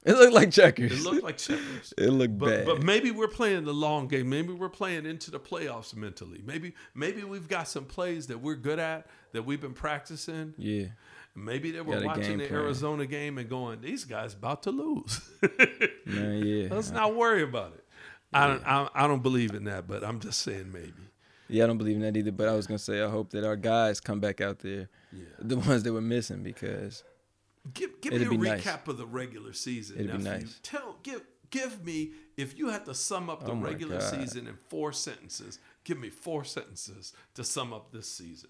It 0.05 0.13
looked 0.17 0.33
like 0.33 0.51
checkers. 0.51 0.91
It 0.91 1.03
looked 1.03 1.23
like 1.23 1.37
checkers. 1.37 1.93
it 1.97 2.09
looked 2.11 2.37
But, 2.37 2.45
bad. 2.49 2.65
but 2.67 2.83
maybe 2.83 3.09
we're 3.11 3.27
playing 3.27 3.65
the 3.65 3.73
long 3.73 4.07
game. 4.07 4.29
Maybe 4.29 4.53
we're 4.53 4.69
playing 4.69 5.05
into 5.05 5.31
the 5.31 5.39
playoffs 5.39 5.95
mentally. 5.95 6.41
Maybe 6.45 6.75
maybe 6.93 7.23
we've 7.23 7.47
got 7.47 7.67
some 7.67 7.85
plays 7.85 8.27
that 8.27 8.39
we're 8.39 8.55
good 8.55 8.77
at 8.79 9.07
that 9.33 9.43
we've 9.45 9.61
been 9.61 9.73
practicing. 9.73 10.53
yeah. 10.57 10.85
Maybe 11.37 11.71
they 11.71 11.81
were 11.81 11.99
watching 12.01 12.37
the 12.37 12.47
plan. 12.47 12.59
Arizona 12.61 13.05
game 13.05 13.37
and 13.37 13.49
going, 13.49 13.81
"These 13.81 14.05
guys 14.05 14.33
about 14.33 14.63
to 14.63 14.71
lose." 14.71 15.19
Man, 16.05 16.37
yeah. 16.45 16.67
Let's 16.71 16.91
not 16.91 17.13
worry 17.13 17.43
about 17.43 17.73
it. 17.73 17.83
I 18.33 18.47
don't. 18.47 18.63
I, 18.65 18.87
I 18.93 19.07
don't 19.07 19.21
believe 19.21 19.53
in 19.53 19.65
that, 19.65 19.85
but 19.87 20.01
I'm 20.03 20.19
just 20.21 20.39
saying 20.41 20.71
maybe. 20.71 20.93
Yeah, 21.49 21.65
I 21.65 21.67
don't 21.67 21.77
believe 21.77 21.95
in 21.97 22.01
that 22.03 22.15
either. 22.15 22.31
But 22.31 22.47
I 22.47 22.53
was 22.53 22.67
gonna 22.67 22.77
say 22.79 23.01
I 23.01 23.09
hope 23.09 23.31
that 23.31 23.43
our 23.45 23.55
guys 23.57 23.99
come 23.99 24.19
back 24.21 24.39
out 24.39 24.59
there, 24.59 24.87
Yeah. 25.11 25.25
the 25.39 25.57
ones 25.57 25.83
that 25.83 25.91
were 25.91 25.99
missing, 26.01 26.41
because 26.41 27.03
Give 27.73 27.99
give 28.01 28.13
It'd 28.13 28.29
me 28.29 28.35
a 28.35 28.39
be 28.39 28.49
nice. 28.49 28.63
recap 28.63 28.87
of 28.87 28.97
the 28.97 29.05
regular 29.07 29.53
season. 29.53 29.99
It'd 29.99 30.11
be 30.17 30.23
nice. 30.23 30.59
Tell 30.63 30.97
give 31.03 31.21
give 31.49 31.83
me 31.83 32.11
if 32.37 32.57
you 32.57 32.69
had 32.69 32.85
to 32.85 32.93
sum 32.93 33.29
up 33.29 33.45
the 33.45 33.51
Oh 33.51 33.55
regular 33.55 33.99
God. 33.99 34.09
season 34.13 34.47
in 34.47 34.57
four 34.69 34.91
sentences. 34.93 35.59
Give 35.83 35.97
me 35.99 36.09
four 36.09 36.43
sentences 36.43 37.13
to 37.35 37.43
sum 37.43 37.73
up 37.73 37.91
this 37.91 38.07
season. 38.07 38.49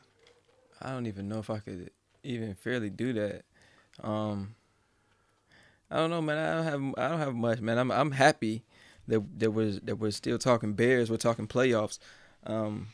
I 0.82 0.90
don't 0.92 1.06
even 1.06 1.28
know 1.30 1.40
if 1.40 1.50
I 1.50 1.60
could 1.60 1.92
even 2.24 2.54
fairly 2.56 2.90
do 2.90 3.14
that. 3.14 3.44
Um, 4.04 4.56
I 5.90 5.98
don't 5.98 6.10
know, 6.10 6.22
man. 6.22 6.38
I 6.38 6.56
don't 6.56 6.64
have 6.96 7.06
I 7.06 7.10
don't 7.10 7.20
have 7.20 7.36
much, 7.36 7.62
man. 7.62 7.78
I'm 7.78 7.92
I'm 7.92 8.12
happy 8.12 8.64
that 9.08 9.24
that 9.40 9.52
we're 9.52 9.80
that 9.84 9.98
we're 9.98 10.12
still 10.12 10.38
talking 10.38 10.74
Bears. 10.74 11.10
We're 11.10 11.18
talking 11.18 11.48
playoffs. 11.48 12.00
Um, 12.46 12.88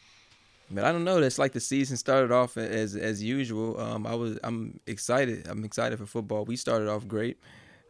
but 0.74 0.84
I 0.84 0.92
don't 0.92 1.04
know. 1.04 1.20
That's 1.20 1.40
like 1.40 1.52
the 1.52 1.60
season 1.60 1.98
started 1.98 2.32
off 2.32 2.58
as 2.58 2.96
as 2.96 3.24
usual. 3.24 3.80
Um, 3.80 4.08
I 4.08 4.16
was 4.16 4.40
I'm 4.44 4.80
excited. 4.88 5.48
I'm 5.48 5.64
excited 5.64 6.00
for 6.00 6.06
football. 6.06 6.46
We 6.46 6.56
started 6.56 6.88
off 6.88 7.08
great. 7.08 7.38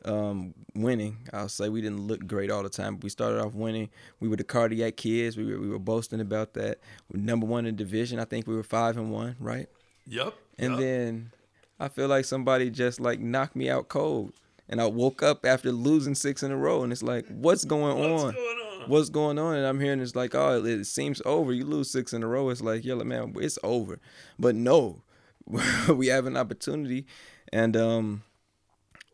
Um, 0.04 0.56
winning. 0.74 1.18
I'll 1.32 1.48
say 1.48 1.70
we 1.70 1.80
didn't 1.80 2.08
look 2.08 2.26
great 2.26 2.50
all 2.50 2.64
the 2.64 2.70
time, 2.70 2.96
but 2.96 3.04
we 3.04 3.12
started 3.12 3.40
off 3.40 3.54
winning. 3.54 3.90
We 4.20 4.30
were 4.30 4.36
the 4.36 4.44
cardiac 4.44 4.98
kids. 4.98 5.38
We 5.38 5.46
were 5.46 5.60
we 5.60 5.70
were 5.70 5.80
boasting 5.80 6.22
about 6.22 6.54
that. 6.56 6.80
We're 7.12 7.22
number 7.22 7.46
one 7.46 7.68
in 7.68 7.76
division. 7.76 8.20
I 8.20 8.26
think 8.26 8.48
we 8.48 8.56
were 8.56 8.64
five 8.64 8.98
and 8.98 9.12
one, 9.12 9.36
right? 9.40 9.68
Yep. 10.08 10.34
And 10.58 10.72
yep. 10.72 10.80
then 10.80 11.32
I 11.80 11.88
feel 11.88 12.08
like 12.08 12.26
somebody 12.26 12.70
just 12.70 13.00
like 13.00 13.20
knocked 13.20 13.56
me 13.56 13.70
out 13.70 13.90
cold. 13.90 14.34
And 14.70 14.80
I 14.80 14.86
woke 14.86 15.22
up 15.22 15.46
after 15.46 15.72
losing 15.72 16.16
six 16.16 16.44
in 16.44 16.52
a 16.52 16.58
row 16.58 16.84
and 16.84 16.94
it's 16.94 17.04
like, 17.04 17.28
what's 17.28 17.66
going 17.66 17.98
what's 17.98 18.24
on? 18.24 18.34
going 18.34 18.58
on? 18.58 18.71
What's 18.88 19.10
going 19.10 19.38
on? 19.38 19.56
And 19.56 19.66
I'm 19.66 19.80
hearing 19.80 20.00
it's 20.00 20.16
like, 20.16 20.34
oh, 20.34 20.64
it 20.64 20.86
seems 20.86 21.22
over. 21.26 21.54
You 21.54 21.66
lose 21.66 21.92
six 21.92 22.14
in 22.14 22.24
a 22.24 22.28
row. 22.28 22.50
It's 22.50 22.62
like, 22.62 22.84
like, 22.86 23.06
man, 23.06 23.34
it's 23.38 23.60
over. 23.64 24.00
But 24.40 24.56
no, 24.56 25.04
we 25.90 26.08
have 26.08 26.26
an 26.26 26.38
opportunity. 26.38 27.06
And 27.54 27.76
um 27.78 28.24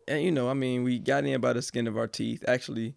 and 0.08 0.24
you 0.24 0.32
know, 0.32 0.50
I 0.50 0.54
mean, 0.54 0.84
we 0.84 1.00
got 1.00 1.26
in 1.26 1.42
by 1.42 1.54
the 1.54 1.62
skin 1.62 1.88
of 1.88 1.98
our 1.98 2.08
teeth, 2.08 2.44
actually 2.48 2.96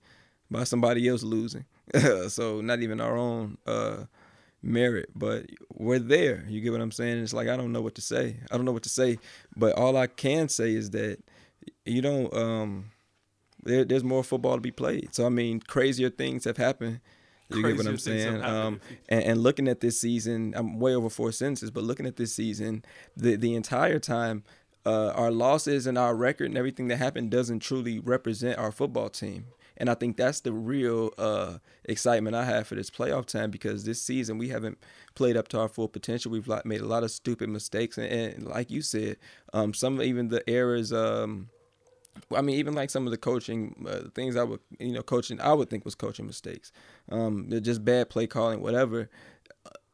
by 0.50 0.64
somebody 0.64 1.09
else 1.09 1.22
losing. 1.22 1.64
so 2.28 2.61
not 2.61 2.80
even 2.80 3.00
our 3.00 3.16
own 3.16 3.59
uh 3.66 4.04
merit, 4.62 5.11
but 5.14 5.46
we're 5.74 5.98
there. 5.98 6.44
You 6.48 6.61
get 6.61 6.72
what 6.72 6.80
I'm 6.80 6.92
saying? 6.92 7.22
It's 7.22 7.33
like 7.33 7.48
I 7.48 7.56
don't 7.56 7.72
know 7.72 7.83
what 7.83 7.96
to 7.96 8.02
say. 8.02 8.37
I 8.50 8.56
don't 8.56 8.64
know 8.64 8.72
what 8.72 8.85
to 8.85 8.88
say, 8.88 9.18
but 9.56 9.76
all 9.76 9.96
I 9.96 10.06
can 10.06 10.48
say 10.48 10.74
is 10.74 10.90
that 10.90 11.18
you 11.85 12.02
don't. 12.02 12.33
Um, 12.35 12.90
there, 13.62 13.84
there's 13.84 14.04
more 14.04 14.24
football 14.24 14.54
to 14.54 14.60
be 14.60 14.70
played. 14.70 15.14
So 15.14 15.26
I 15.26 15.28
mean, 15.28 15.60
crazier 15.60 16.10
things 16.10 16.44
have 16.44 16.56
happened. 16.56 17.00
You 17.52 17.62
get 17.62 17.76
what 17.76 17.86
I'm 17.86 17.98
saying? 17.98 18.44
Um, 18.44 18.80
and, 19.08 19.24
and 19.24 19.42
looking 19.42 19.66
at 19.66 19.80
this 19.80 19.98
season, 19.98 20.54
I'm 20.56 20.78
way 20.78 20.94
over 20.94 21.10
four 21.10 21.32
sentences, 21.32 21.70
but 21.70 21.82
looking 21.82 22.06
at 22.06 22.16
this 22.16 22.34
season, 22.34 22.84
the 23.16 23.36
the 23.36 23.54
entire 23.54 23.98
time, 23.98 24.44
uh, 24.86 25.08
our 25.10 25.30
losses 25.30 25.86
and 25.86 25.98
our 25.98 26.14
record 26.14 26.46
and 26.46 26.58
everything 26.58 26.88
that 26.88 26.96
happened 26.96 27.30
doesn't 27.30 27.60
truly 27.60 27.98
represent 27.98 28.58
our 28.58 28.72
football 28.72 29.08
team. 29.08 29.46
And 29.76 29.88
I 29.88 29.94
think 29.94 30.18
that's 30.18 30.40
the 30.40 30.52
real 30.52 31.10
uh, 31.16 31.56
excitement 31.86 32.36
I 32.36 32.44
have 32.44 32.66
for 32.66 32.74
this 32.74 32.90
playoff 32.90 33.24
time 33.24 33.50
because 33.50 33.84
this 33.84 34.00
season 34.00 34.36
we 34.36 34.50
haven't 34.50 34.78
played 35.14 35.38
up 35.38 35.48
to 35.48 35.58
our 35.58 35.68
full 35.68 35.88
potential. 35.88 36.30
We've 36.30 36.48
made 36.64 36.82
a 36.82 36.86
lot 36.86 37.02
of 37.02 37.10
stupid 37.10 37.48
mistakes, 37.48 37.96
and, 37.96 38.12
and 38.12 38.46
like 38.46 38.70
you 38.70 38.82
said, 38.82 39.16
um, 39.54 39.72
some 39.72 40.00
even 40.02 40.28
the 40.28 40.48
errors. 40.48 40.92
Um, 40.92 41.48
I 42.34 42.42
mean, 42.42 42.56
even 42.56 42.74
like 42.74 42.90
some 42.90 43.06
of 43.06 43.10
the 43.10 43.18
coaching 43.18 43.86
uh, 43.88 44.08
things 44.14 44.36
I 44.36 44.44
would, 44.44 44.60
you 44.78 44.92
know, 44.92 45.02
coaching 45.02 45.40
I 45.40 45.52
would 45.52 45.70
think 45.70 45.84
was 45.84 45.94
coaching 45.94 46.26
mistakes. 46.26 46.72
Um, 47.10 47.48
just 47.62 47.84
bad 47.84 48.10
play 48.10 48.26
calling, 48.26 48.60
whatever. 48.60 49.08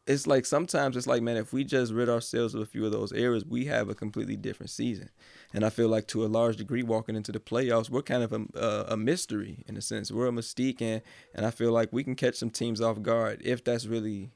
It's 0.06 0.26
like 0.26 0.46
sometimes 0.46 0.96
it's 0.96 1.08
like, 1.08 1.20
man, 1.20 1.36
if 1.36 1.52
we 1.52 1.64
just 1.64 1.92
rid 1.92 2.08
ourselves 2.08 2.54
of 2.54 2.60
a 2.60 2.66
few 2.66 2.86
of 2.86 2.92
those 2.92 3.12
errors, 3.12 3.44
we 3.44 3.64
have 3.64 3.88
a 3.88 3.94
completely 3.94 4.36
different 4.36 4.70
season. 4.70 5.10
And 5.52 5.64
I 5.64 5.70
feel 5.70 5.88
like 5.88 6.06
to 6.08 6.24
a 6.24 6.28
large 6.28 6.56
degree, 6.56 6.84
walking 6.84 7.16
into 7.16 7.32
the 7.32 7.40
playoffs, 7.40 7.90
we're 7.90 8.02
kind 8.02 8.22
of 8.22 8.32
a, 8.32 8.46
a, 8.54 8.92
a 8.92 8.96
mystery 8.96 9.64
in 9.66 9.76
a 9.76 9.82
sense. 9.82 10.12
We're 10.12 10.28
a 10.28 10.30
mystique, 10.32 10.80
and 10.80 11.02
and 11.34 11.44
I 11.44 11.50
feel 11.50 11.72
like 11.72 11.92
we 11.92 12.04
can 12.04 12.14
catch 12.14 12.36
some 12.36 12.50
teams 12.50 12.80
off 12.80 13.02
guard 13.02 13.42
if 13.44 13.64
that's 13.64 13.86
really, 13.86 14.30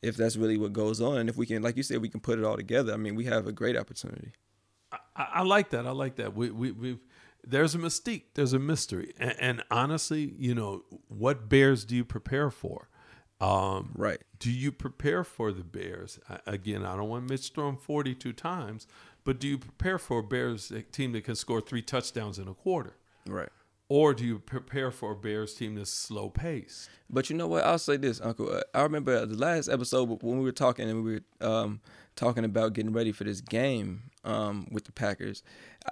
if 0.00 0.16
that's 0.16 0.36
really 0.36 0.56
what 0.56 0.72
goes 0.72 1.00
on, 1.00 1.18
and 1.18 1.28
if 1.28 1.36
we 1.36 1.44
can, 1.44 1.62
like 1.62 1.76
you 1.76 1.82
said, 1.82 2.00
we 2.00 2.08
can 2.08 2.20
put 2.20 2.38
it 2.38 2.44
all 2.44 2.56
together. 2.56 2.94
I 2.94 2.96
mean, 2.96 3.16
we 3.16 3.26
have 3.26 3.46
a 3.46 3.52
great 3.52 3.76
opportunity. 3.76 4.32
I, 5.14 5.28
I 5.34 5.42
like 5.42 5.70
that. 5.70 5.86
I 5.86 5.90
like 5.90 6.16
that. 6.16 6.34
We 6.34 6.50
we 6.50 6.72
we 6.72 6.98
there's 7.46 7.74
a 7.74 7.78
mystique. 7.78 8.22
There's 8.34 8.52
a 8.52 8.58
mystery. 8.58 9.14
And, 9.18 9.34
and 9.38 9.64
honestly, 9.70 10.34
you 10.38 10.54
know, 10.54 10.82
what 11.08 11.48
bears 11.48 11.84
do 11.84 11.94
you 11.96 12.04
prepare 12.04 12.50
for? 12.50 12.88
Um, 13.40 13.92
Right. 13.94 14.20
do 14.38 14.50
you 14.50 14.72
prepare 14.72 15.22
for 15.22 15.52
the 15.52 15.62
Bears? 15.62 16.18
I, 16.28 16.38
again, 16.46 16.84
I 16.86 16.96
don't 16.96 17.08
want 17.10 17.28
Mitch 17.28 17.50
throwing 17.50 17.76
42 17.76 18.32
times, 18.32 18.86
but 19.24 19.38
do 19.38 19.46
you 19.46 19.58
prepare 19.58 19.98
for 19.98 20.20
a 20.20 20.22
Bears 20.22 20.72
team 20.90 21.12
that 21.12 21.24
can 21.24 21.34
score 21.36 21.60
three 21.60 21.82
touchdowns 21.82 22.38
in 22.38 22.48
a 22.48 22.54
quarter? 22.54 22.94
Right. 23.28 23.50
Or 23.88 24.14
do 24.14 24.24
you 24.24 24.40
prepare 24.40 24.90
for 24.90 25.12
a 25.12 25.14
Bears 25.14 25.54
team 25.54 25.76
that's 25.76 25.92
slow 25.92 26.28
paced? 26.28 26.90
But 27.08 27.30
you 27.30 27.36
know 27.36 27.46
what? 27.46 27.64
I'll 27.64 27.78
say 27.78 27.96
this, 27.96 28.20
Uncle. 28.20 28.60
I 28.74 28.82
remember 28.82 29.24
the 29.24 29.36
last 29.36 29.68
episode 29.68 30.22
when 30.22 30.38
we 30.38 30.44
were 30.44 30.50
talking 30.50 30.90
and 30.90 31.04
we 31.04 31.12
were 31.40 31.46
um, 31.46 31.80
talking 32.16 32.44
about 32.44 32.72
getting 32.72 32.92
ready 32.92 33.12
for 33.12 33.22
this 33.22 33.40
game 33.40 34.10
um, 34.24 34.66
with 34.72 34.86
the 34.86 34.92
Packers. 34.92 35.44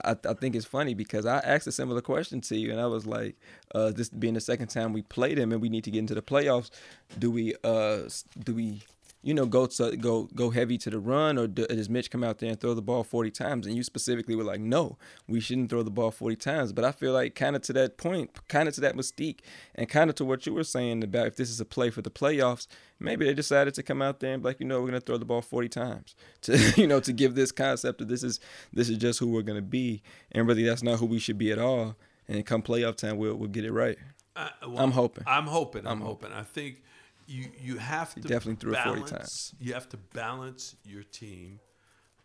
I, 0.05 0.17
I 0.29 0.35
think 0.35 0.57
it's 0.57 0.65
funny 0.65 0.95
because 0.95 1.25
I 1.25 1.38
asked 1.38 1.69
a 1.69 1.73
similar 1.73 2.01
question 2.01 2.40
to 2.42 2.57
you, 2.57 2.73
and 2.73 2.81
I 2.81 2.87
was 2.87 3.07
like, 3.07 3.37
uh, 3.77 3.92
"This 3.92 4.09
being 4.09 4.35
the 4.35 4.40
second 4.40 4.69
time 4.69 4.92
we 4.92 5.03
played 5.03 5.38
him, 5.38 5.53
and 5.53 5.63
we 5.63 5.69
need 5.69 5.85
to 5.85 5.92
get 5.92 6.01
into 6.01 6.17
the 6.17 6.23
playoffs. 6.23 6.71
Do 7.17 7.31
we? 7.31 7.55
Uh, 7.63 8.09
do 8.42 8.55
we?" 8.55 8.83
You 9.25 9.33
know, 9.33 9.46
go 9.46 9.66
to, 9.66 9.96
go 9.96 10.29
go 10.35 10.50
heavy 10.50 10.77
to 10.79 10.90
the 10.90 10.98
run, 10.98 11.38
or 11.38 11.46
does 11.46 11.88
Mitch 11.88 12.10
come 12.10 12.22
out 12.22 12.38
there 12.38 12.50
and 12.50 12.60
throw 12.60 12.75
the 12.75 12.83
ball 12.83 13.02
forty 13.02 13.31
times? 13.31 13.66
And 13.66 13.75
you 13.75 13.83
specifically 13.83 14.37
were 14.37 14.44
like, 14.44 14.60
no, 14.60 14.98
we 15.27 15.40
shouldn't 15.40 15.70
throw 15.70 15.83
the 15.83 15.90
ball 15.90 16.10
forty 16.10 16.37
times. 16.37 16.72
But 16.72 16.85
I 16.85 16.92
feel 16.92 17.12
like 17.12 17.35
kind 17.35 17.56
of 17.56 17.62
to 17.62 17.72
that 17.72 17.96
point, 17.96 18.31
kind 18.48 18.68
of 18.68 18.75
to 18.75 18.81
that 18.83 18.96
mystique, 18.96 19.40
and 19.75 19.88
kind 19.88 20.10
of 20.10 20.16
to 20.16 20.25
what 20.25 20.44
you 20.46 20.52
were 20.52 20.62
saying 20.62 21.02
about 21.02 21.27
if 21.27 21.37
this 21.37 21.48
is 21.48 21.60
a 21.60 21.64
play 21.64 21.90
for 21.90 22.02
the 22.02 22.10
playoffs, 22.10 22.66
maybe 23.00 23.25
they 23.25 23.35
decided 23.35 23.75
to 23.75 23.83
come 23.83 24.02
out 24.02 24.20
there 24.20 24.35
and 24.35 24.42
be 24.42 24.50
like, 24.50 24.60
you 24.60 24.66
know, 24.66 24.81
we're 24.81 24.88
gonna 24.88 25.00
throw 25.00 25.16
the 25.16 25.25
ball 25.25 25.42
forty 25.42 25.68
times 25.68 26.14
to 26.42 26.75
you 26.77 26.87
know 26.87 27.00
to 27.00 27.12
give 27.12 27.35
this 27.35 27.50
concept 27.50 27.98
that 27.98 28.08
this 28.08 28.22
is 28.22 28.40
this 28.72 28.88
is 28.88 28.98
just 28.98 29.18
who 29.18 29.29
we're 29.29 29.42
gonna 29.42 29.62
be, 29.62 30.02
and 30.33 30.46
really 30.46 30.64
that's 30.64 30.83
not 30.83 30.98
who 30.98 31.06
we 31.06 31.18
should 31.18 31.38
be 31.38 31.50
at 31.50 31.58
all. 31.58 31.96
And 32.29 32.44
come 32.44 32.62
playoff 32.62 32.96
time, 32.96 33.16
we'll 33.16 33.37
we'll 33.37 33.48
get 33.48 33.64
it 33.64 33.72
right. 33.72 33.96
I, 34.37 34.50
I'm 34.77 34.90
hoping. 34.90 35.25
I'm 35.27 35.46
hoping. 35.46 35.87
I'm, 35.87 36.00
hoping. 36.00 36.33
I 36.33 36.42
think 36.42 36.83
you 37.27 37.46
you 37.60 37.79
have 37.79 38.14
to 38.14 38.20
definitely 38.20 38.56
threw 38.56 38.72
it 38.75 38.83
40 38.83 39.02
times. 39.02 39.54
You 39.58 39.75
have 39.75 39.88
to 39.90 39.96
balance 39.96 40.77
your 40.85 41.02
team 41.02 41.60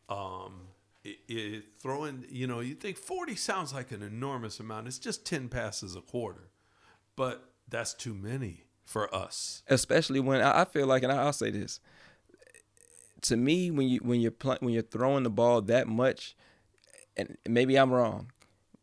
Um, 0.09 0.67
it, 1.03 1.17
it, 1.27 1.63
throwing, 1.81 2.25
you 2.29 2.47
know, 2.47 2.59
you 2.59 2.75
think 2.75 2.97
40 2.97 3.35
sounds 3.35 3.73
like 3.73 3.91
an 3.91 4.01
enormous 4.03 4.59
amount. 4.59 4.87
It's 4.87 4.99
just 4.99 5.25
10 5.25 5.47
passes 5.49 5.95
a 5.95 6.01
quarter, 6.01 6.49
but 7.15 7.51
that's 7.69 7.93
too 7.93 8.13
many 8.13 8.65
for 8.85 9.13
us. 9.13 9.63
especially 9.69 10.19
when 10.19 10.41
I, 10.41 10.61
I 10.61 10.65
feel 10.65 10.87
like, 10.87 11.03
and 11.03 11.11
I, 11.11 11.17
I'll 11.23 11.33
say 11.33 11.51
this: 11.51 11.79
to 13.21 13.37
me, 13.37 13.71
when 13.71 13.87
you 13.87 13.99
when 13.99 14.19
you're 14.21 14.31
pl- 14.31 14.57
when 14.61 14.73
you're 14.73 14.83
throwing 14.83 15.23
the 15.23 15.29
ball 15.29 15.61
that 15.63 15.87
much, 15.87 16.35
and 17.17 17.37
maybe 17.47 17.77
I'm 17.77 17.91
wrong, 17.91 18.31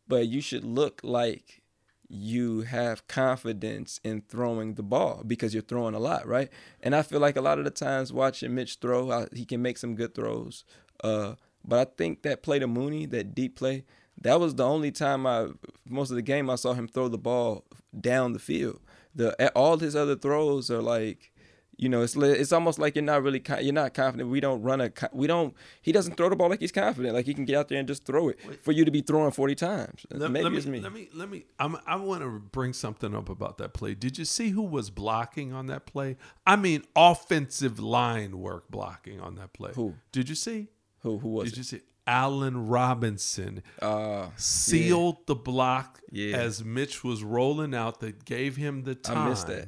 but 0.07 0.27
you 0.27 0.41
should 0.41 0.63
look 0.63 1.01
like 1.03 1.61
you 2.09 2.61
have 2.61 3.07
confidence 3.07 3.99
in 4.03 4.21
throwing 4.21 4.75
the 4.75 4.83
ball 4.83 5.23
because 5.25 5.53
you're 5.53 5.63
throwing 5.63 5.93
a 5.93 5.99
lot, 5.99 6.25
right? 6.25 6.49
And 6.81 6.95
I 6.95 7.01
feel 7.01 7.19
like 7.19 7.35
a 7.35 7.41
lot 7.41 7.59
of 7.59 7.65
the 7.65 7.71
times 7.71 8.13
watching 8.13 8.55
Mitch 8.55 8.77
throw, 8.79 9.09
uh, 9.09 9.25
he 9.33 9.45
can 9.45 9.61
make 9.61 9.77
some 9.77 9.95
good 9.95 10.15
throws. 10.15 10.63
Uh, 11.03 11.35
but 11.65 11.79
I 11.79 11.91
think 11.97 12.21
that 12.23 12.43
play 12.43 12.59
to 12.59 12.67
Mooney, 12.67 13.05
that 13.07 13.35
deep 13.35 13.57
play, 13.57 13.83
that 14.21 14.39
was 14.39 14.55
the 14.55 14.65
only 14.65 14.91
time 14.91 15.27
I 15.27 15.47
most 15.85 16.09
of 16.09 16.15
the 16.15 16.21
game 16.21 16.49
I 16.49 16.55
saw 16.55 16.73
him 16.73 16.87
throw 16.87 17.07
the 17.07 17.17
ball 17.17 17.65
down 17.99 18.33
the 18.33 18.39
field. 18.39 18.79
The 19.13 19.51
all 19.55 19.77
his 19.77 19.95
other 19.95 20.15
throws 20.15 20.71
are 20.71 20.81
like, 20.81 21.31
you 21.77 21.89
know, 21.89 22.01
it's 22.01 22.15
it's 22.15 22.51
almost 22.51 22.79
like 22.79 22.95
you're 22.95 23.03
not 23.03 23.21
really 23.21 23.41
you're 23.61 23.73
not 23.73 23.93
confident. 23.93 24.29
We 24.29 24.39
don't 24.39 24.61
run 24.63 24.81
a 24.81 24.91
we 25.13 25.27
don't 25.27 25.53
he 25.81 25.91
doesn't 25.91 26.15
throw 26.17 26.27
the 26.29 26.35
ball 26.35 26.49
like 26.49 26.59
he's 26.59 26.71
confident. 26.71 27.13
Like 27.13 27.25
he 27.27 27.33
can 27.35 27.45
get 27.45 27.55
out 27.55 27.67
there 27.69 27.77
and 27.77 27.87
just 27.87 28.03
throw 28.03 28.29
it 28.29 28.39
for 28.63 28.71
you 28.71 28.83
to 28.83 28.89
be 28.91 29.01
throwing 29.01 29.31
40 29.31 29.53
times. 29.55 30.05
Let, 30.11 30.31
Maybe 30.31 30.43
let 30.45 30.53
it's 30.53 30.65
me, 30.65 30.71
me. 30.73 30.79
Let 30.81 30.93
me 30.93 31.09
let 31.13 31.29
me. 31.29 31.45
I'm, 31.59 31.77
I 31.85 31.95
want 31.97 32.23
to 32.23 32.29
bring 32.39 32.73
something 32.73 33.13
up 33.15 33.29
about 33.29 33.57
that 33.59 33.73
play. 33.73 33.93
Did 33.93 34.17
you 34.17 34.25
see 34.25 34.49
who 34.49 34.63
was 34.63 34.89
blocking 34.89 35.53
on 35.53 35.67
that 35.67 35.85
play? 35.85 36.17
I 36.45 36.55
mean, 36.55 36.83
offensive 36.95 37.79
line 37.79 38.39
work 38.39 38.69
blocking 38.71 39.19
on 39.21 39.35
that 39.35 39.53
play. 39.53 39.71
Who? 39.75 39.93
Did 40.11 40.29
you 40.29 40.35
see? 40.35 40.69
Who 41.01 41.19
who 41.19 41.29
was 41.29 41.49
Did 41.49 41.53
it? 41.53 41.57
you 41.57 41.63
see? 41.63 41.81
Allen 42.09 42.67
Robinson 42.69 43.61
Uh, 43.81 44.29
sealed 44.37 45.27
the 45.27 45.35
block 45.35 45.99
Yeah. 46.09 46.37
as 46.37 46.63
Mitch 46.63 47.03
was 47.03 47.21
rolling 47.23 47.75
out 47.75 47.99
that 47.99 48.23
gave 48.25 48.55
him 48.55 48.83
the 48.83 48.95
time. 48.95 49.17
I 49.17 49.29
missed 49.29 49.47
that. 49.47 49.67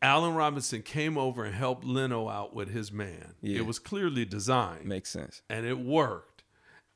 Allen 0.00 0.34
Robinson 0.34 0.82
came 0.82 1.18
over 1.18 1.44
and 1.44 1.54
helped 1.54 1.84
Leno 1.84 2.28
out 2.28 2.54
with 2.54 2.70
his 2.70 2.90
man. 2.90 3.34
Yeah. 3.42 3.58
It 3.58 3.66
was 3.66 3.78
clearly 3.78 4.24
designed 4.24 4.86
Makes 4.86 5.10
sense. 5.10 5.42
and 5.50 5.66
it 5.66 5.78
worked. 5.78 6.44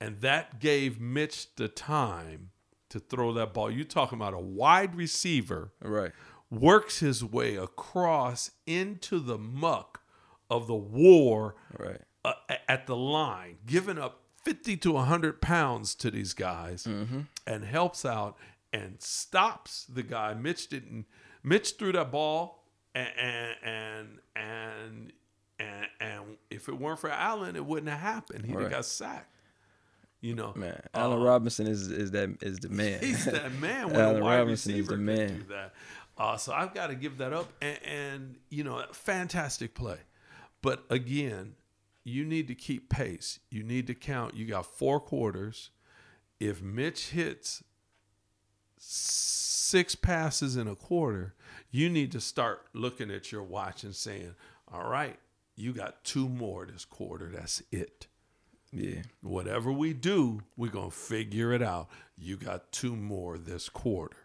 And 0.01 0.21
that 0.23 0.61
gave 0.61 0.99
Mitch 1.01 1.55
the 1.57 1.69
time 1.69 2.51
to 2.89 2.99
throw 2.99 3.33
that 3.35 3.53
ball. 3.53 3.71
You're 3.71 3.85
talking 3.85 4.17
about 4.19 4.33
a 4.35 4.39
wide 4.39 4.95
receiver 4.95 5.73
Right. 5.83 6.13
works 6.51 7.01
his 7.01 7.23
way 7.23 7.57
across 7.57 8.51
into 8.67 9.19
the 9.21 9.37
muck 9.39 10.01
of 10.49 10.67
the 10.67 10.75
war 10.75 11.55
Right. 11.79 12.01
uh, 12.25 12.33
at 12.69 12.87
the 12.87 12.97
line, 12.97 13.59
giving 13.67 13.99
up 13.99 14.23
50 14.43 14.77
to 14.79 14.93
100 14.93 15.43
pounds 15.43 15.95
to 15.97 16.11
these 16.11 16.33
guys 16.33 16.87
and 16.87 17.65
helps 17.65 18.05
out 18.07 18.39
and 18.73 19.03
stops 19.03 19.85
the 19.85 20.03
guy. 20.03 20.33
Mitch 20.33 20.69
didn't, 20.69 21.05
Mitch 21.43 21.73
threw 21.79 21.93
that 21.93 22.11
ball 22.11 22.60
and, 22.95 23.09
and, 23.63 24.09
and, 24.37 25.13
and, 25.59 25.87
and 26.01 26.25
if 26.51 26.69
it 26.69 26.79
weren't 26.79 26.99
for 26.99 27.11
Allen, 27.11 27.57
it 27.57 27.65
wouldn't 27.65 27.91
have 27.91 28.01
happened. 28.01 28.47
He'd 28.47 28.59
have 28.59 28.71
got 28.71 28.85
sacked. 28.85 29.37
You 30.21 30.35
know, 30.35 30.53
Man, 30.55 30.79
Allen 30.93 31.23
Robinson 31.23 31.67
is 31.67 31.91
is 31.91 32.11
that 32.11 32.43
is 32.43 32.59
the 32.59 32.69
man. 32.69 32.99
Uh, 32.99 32.99
He's 33.07 33.25
that 33.25 33.55
man 33.55 33.87
when 33.91 33.97
a 33.97 34.01
Allen 34.01 34.23
wide 34.23 34.39
Robinson 34.41 34.75
is 34.75 34.87
the 34.87 34.99
man. 34.99 35.47
Uh, 36.19 36.37
so 36.37 36.53
I've 36.53 36.75
got 36.75 36.89
to 36.89 36.95
give 36.95 37.17
that 37.19 37.33
up, 37.33 37.51
and, 37.63 37.79
and 37.83 38.37
you 38.51 38.63
know, 38.63 38.85
fantastic 38.93 39.75
play. 39.75 39.97
But 40.61 40.85
again, 40.91 41.55
you 42.05 42.27
need 42.27 42.49
to 42.49 42.55
keep 42.55 42.91
pace. 42.91 43.41
You 43.51 43.63
need 43.63 43.87
to 43.87 43.95
count. 43.95 44.35
You 44.35 44.45
got 44.45 44.67
four 44.67 45.01
quarters. 45.01 45.71
If 46.39 46.61
Mitch 46.63 47.11
hits 47.11 47.63
six 48.77 49.95
passes 49.95 50.57
in 50.57 50.69
a 50.69 50.75
quarter, 50.75 51.35
you 51.71 51.89
need 51.89 52.13
to 52.13 52.21
start 52.21 52.63
looking 52.73 53.11
at 53.11 53.33
your 53.33 53.43
watch 53.43 53.85
and 53.85 53.95
saying, 53.95 54.35
"All 54.73 54.89
right, 54.89 55.19
you 55.57 55.73
got 55.73 56.05
two 56.05 56.29
more 56.29 56.67
this 56.67 56.85
quarter. 56.85 57.31
That's 57.33 57.63
it." 57.71 58.07
yeah. 58.73 59.03
Whatever 59.23 59.73
we 59.73 59.93
do, 59.93 60.43
we're 60.57 60.71
going 60.71 60.91
to 60.91 60.97
figure 60.97 61.53
it 61.53 61.63
out. 61.63 61.89
You 62.17 62.37
got 62.37 62.73
two 62.73 62.95
more 62.95 63.39
this 63.39 63.69
quarter. 63.69 64.17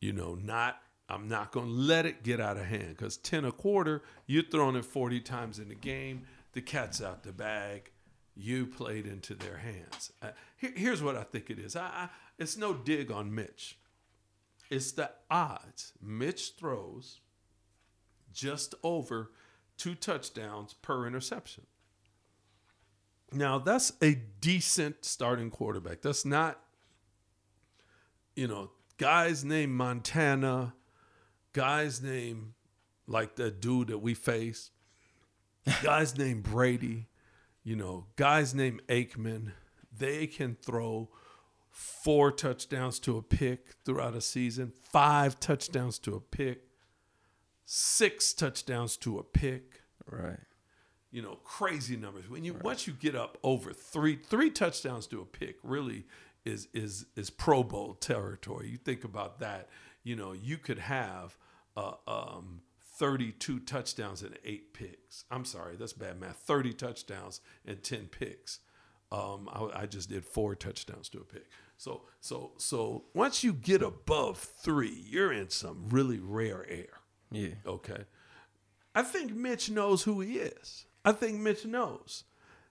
You 0.00 0.12
know, 0.12 0.34
not, 0.34 0.80
I'm 1.08 1.28
not 1.28 1.52
going 1.52 1.66
to 1.66 1.72
let 1.72 2.06
it 2.06 2.22
get 2.22 2.40
out 2.40 2.56
of 2.56 2.66
hand 2.66 2.88
because 2.88 3.16
10 3.16 3.44
a 3.44 3.52
quarter, 3.52 4.02
you're 4.26 4.42
throwing 4.42 4.76
it 4.76 4.84
40 4.84 5.20
times 5.20 5.58
in 5.58 5.68
the 5.68 5.74
game. 5.74 6.26
The 6.52 6.60
cat's 6.60 7.02
out 7.02 7.22
the 7.22 7.32
bag. 7.32 7.90
You 8.34 8.66
played 8.66 9.06
into 9.06 9.34
their 9.34 9.56
hands. 9.56 10.12
Uh, 10.20 10.28
here, 10.56 10.72
here's 10.74 11.02
what 11.02 11.16
I 11.16 11.22
think 11.22 11.48
it 11.48 11.58
is 11.58 11.74
I, 11.74 11.86
I, 11.86 12.08
it's 12.38 12.56
no 12.56 12.74
dig 12.74 13.10
on 13.10 13.34
Mitch, 13.34 13.78
it's 14.70 14.92
the 14.92 15.10
odds. 15.30 15.92
Mitch 16.00 16.52
throws 16.58 17.20
just 18.32 18.74
over 18.82 19.30
two 19.76 19.94
touchdowns 19.94 20.74
per 20.74 21.06
interception. 21.06 21.66
Now 23.32 23.58
that's 23.58 23.92
a 24.02 24.14
decent 24.40 25.04
starting 25.04 25.50
quarterback. 25.50 26.02
That's 26.02 26.24
not, 26.24 26.60
you 28.34 28.46
know, 28.46 28.70
guys 28.98 29.44
named 29.44 29.72
Montana, 29.72 30.74
guys 31.52 32.02
named 32.02 32.52
like 33.06 33.36
the 33.36 33.50
dude 33.50 33.88
that 33.88 33.98
we 33.98 34.14
face, 34.14 34.70
guys 35.82 36.16
named 36.16 36.44
Brady, 36.44 37.08
you 37.64 37.76
know, 37.76 38.06
guys 38.16 38.54
named 38.54 38.82
Aikman. 38.88 39.52
They 39.96 40.26
can 40.26 40.56
throw 40.62 41.10
four 41.76 42.32
touchdowns 42.32 42.98
to 42.98 43.18
a 43.18 43.22
pick 43.22 43.74
throughout 43.84 44.14
a 44.14 44.20
season, 44.22 44.72
five 44.90 45.38
touchdowns 45.38 45.98
to 45.98 46.14
a 46.14 46.20
pick, 46.20 46.62
six 47.66 48.32
touchdowns 48.32 48.96
to 48.96 49.18
a 49.18 49.22
pick 49.22 49.82
Right. 50.10 50.38
you 51.10 51.20
know, 51.20 51.34
crazy 51.44 51.96
numbers. 51.96 52.30
When 52.30 52.44
you 52.44 52.54
once 52.62 52.86
you 52.86 52.92
get 52.94 53.14
up 53.14 53.36
over 53.42 53.72
three 53.72 54.16
three 54.16 54.50
touchdowns 54.50 55.06
to 55.08 55.20
a 55.20 55.24
pick, 55.26 55.56
really 55.62 56.04
is 56.46 56.68
is 56.72 57.06
is 57.16 57.28
Pro 57.28 57.62
Bowl 57.62 57.94
territory. 57.94 58.68
You 58.70 58.78
think 58.78 59.04
about 59.04 59.40
that. 59.40 59.68
You 60.04 60.16
know, 60.16 60.32
you 60.32 60.56
could 60.58 60.78
have 60.78 61.36
uh, 61.76 61.94
um, 62.06 62.62
32 62.98 63.58
touchdowns 63.60 64.22
and 64.22 64.38
eight 64.44 64.72
picks. 64.72 65.24
I'm 65.30 65.44
sorry, 65.44 65.76
that's 65.76 65.92
bad 65.92 66.18
math. 66.20 66.36
30 66.36 66.72
touchdowns 66.72 67.40
and 67.66 67.82
10 67.82 68.06
picks. 68.06 68.60
Um, 69.12 69.48
I, 69.52 69.82
I 69.82 69.86
just 69.86 70.08
did 70.08 70.24
four 70.24 70.54
touchdowns 70.54 71.08
to 71.10 71.18
a 71.18 71.24
pick. 71.24 71.46
So 71.76 72.02
so 72.20 72.52
so 72.56 73.04
once 73.14 73.44
you 73.44 73.52
get 73.52 73.82
above 73.82 74.38
three, 74.38 75.04
you're 75.08 75.32
in 75.32 75.50
some 75.50 75.88
really 75.88 76.18
rare 76.18 76.64
air. 76.68 77.00
Yeah. 77.30 77.54
Okay. 77.66 78.04
I 78.94 79.02
think 79.02 79.34
Mitch 79.34 79.70
knows 79.70 80.04
who 80.04 80.20
he 80.20 80.38
is. 80.38 80.86
I 81.04 81.12
think 81.12 81.38
Mitch 81.38 81.66
knows. 81.66 82.24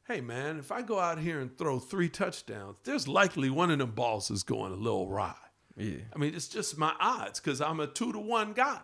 Hey 0.08 0.22
man, 0.22 0.60
if 0.60 0.72
I 0.72 0.82
go 0.82 1.00
out 1.00 1.20
here 1.20 1.40
and 1.40 1.56
throw 1.58 1.80
three 1.80 2.10
touchdowns, 2.10 2.78
there's 2.84 3.08
likely 3.08 3.50
one 3.50 3.72
of 3.72 3.80
them 3.80 3.92
balls 3.92 4.30
is 4.32 4.44
going 4.44 4.72
a 4.72 4.76
little 4.76 5.08
awry. 5.10 5.36
Yeah. 5.78 6.00
I 6.14 6.18
mean, 6.18 6.34
it's 6.34 6.48
just 6.48 6.78
my 6.78 6.94
odds 7.00 7.40
because 7.40 7.62
I'm 7.62 7.80
a 7.80 7.88
two 7.88 8.12
to 8.12 8.20
one 8.20 8.54
guy. 8.54 8.82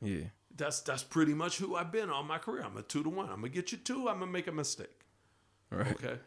Yeah. 0.00 0.24
That's 0.54 0.80
that's 0.80 1.02
pretty 1.02 1.34
much 1.34 1.58
who 1.58 1.76
I've 1.76 1.92
been 1.92 2.10
all 2.10 2.22
my 2.22 2.38
career. 2.38 2.62
I'm 2.64 2.76
a 2.76 2.82
two 2.82 3.02
to 3.02 3.08
one. 3.08 3.30
I'm 3.30 3.36
gonna 3.36 3.48
get 3.48 3.72
you 3.72 3.78
two. 3.78 4.08
I'm 4.08 4.18
gonna 4.18 4.30
make 4.30 4.46
a 4.46 4.52
mistake. 4.52 5.00
Right. 5.70 5.92
Okay. 5.92 6.18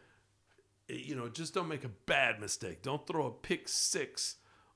Eh, 0.90 0.94
You 1.06 1.16
know, 1.16 1.30
just 1.30 1.54
don't 1.54 1.68
make 1.68 1.84
a 1.84 1.90
bad 2.06 2.40
mistake. 2.40 2.82
Don't 2.82 3.06
throw 3.08 3.28
a 3.28 3.32
pick 3.32 3.68
six 3.68 4.36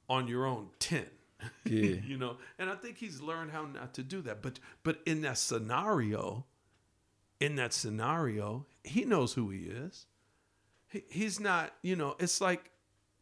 on 0.09 0.27
your 0.27 0.45
own 0.45 0.69
ten. 0.79 1.05
Yeah. 1.63 1.95
you 2.05 2.17
know, 2.17 2.35
and 2.57 2.69
I 2.69 2.75
think 2.75 2.97
he's 2.97 3.21
learned 3.21 3.51
how 3.51 3.65
not 3.65 3.93
to 3.93 4.03
do 4.03 4.21
that. 4.23 4.41
But 4.41 4.59
but 4.83 4.99
in 5.05 5.21
that 5.21 5.37
scenario, 5.37 6.45
in 7.39 7.55
that 7.55 7.71
scenario, 7.73 8.65
he 8.83 9.05
knows 9.05 9.33
who 9.33 9.49
he 9.49 9.59
is. 9.59 10.05
He, 10.89 11.03
he's 11.09 11.39
not, 11.39 11.73
you 11.81 11.95
know, 11.95 12.15
it's 12.19 12.41
like 12.41 12.71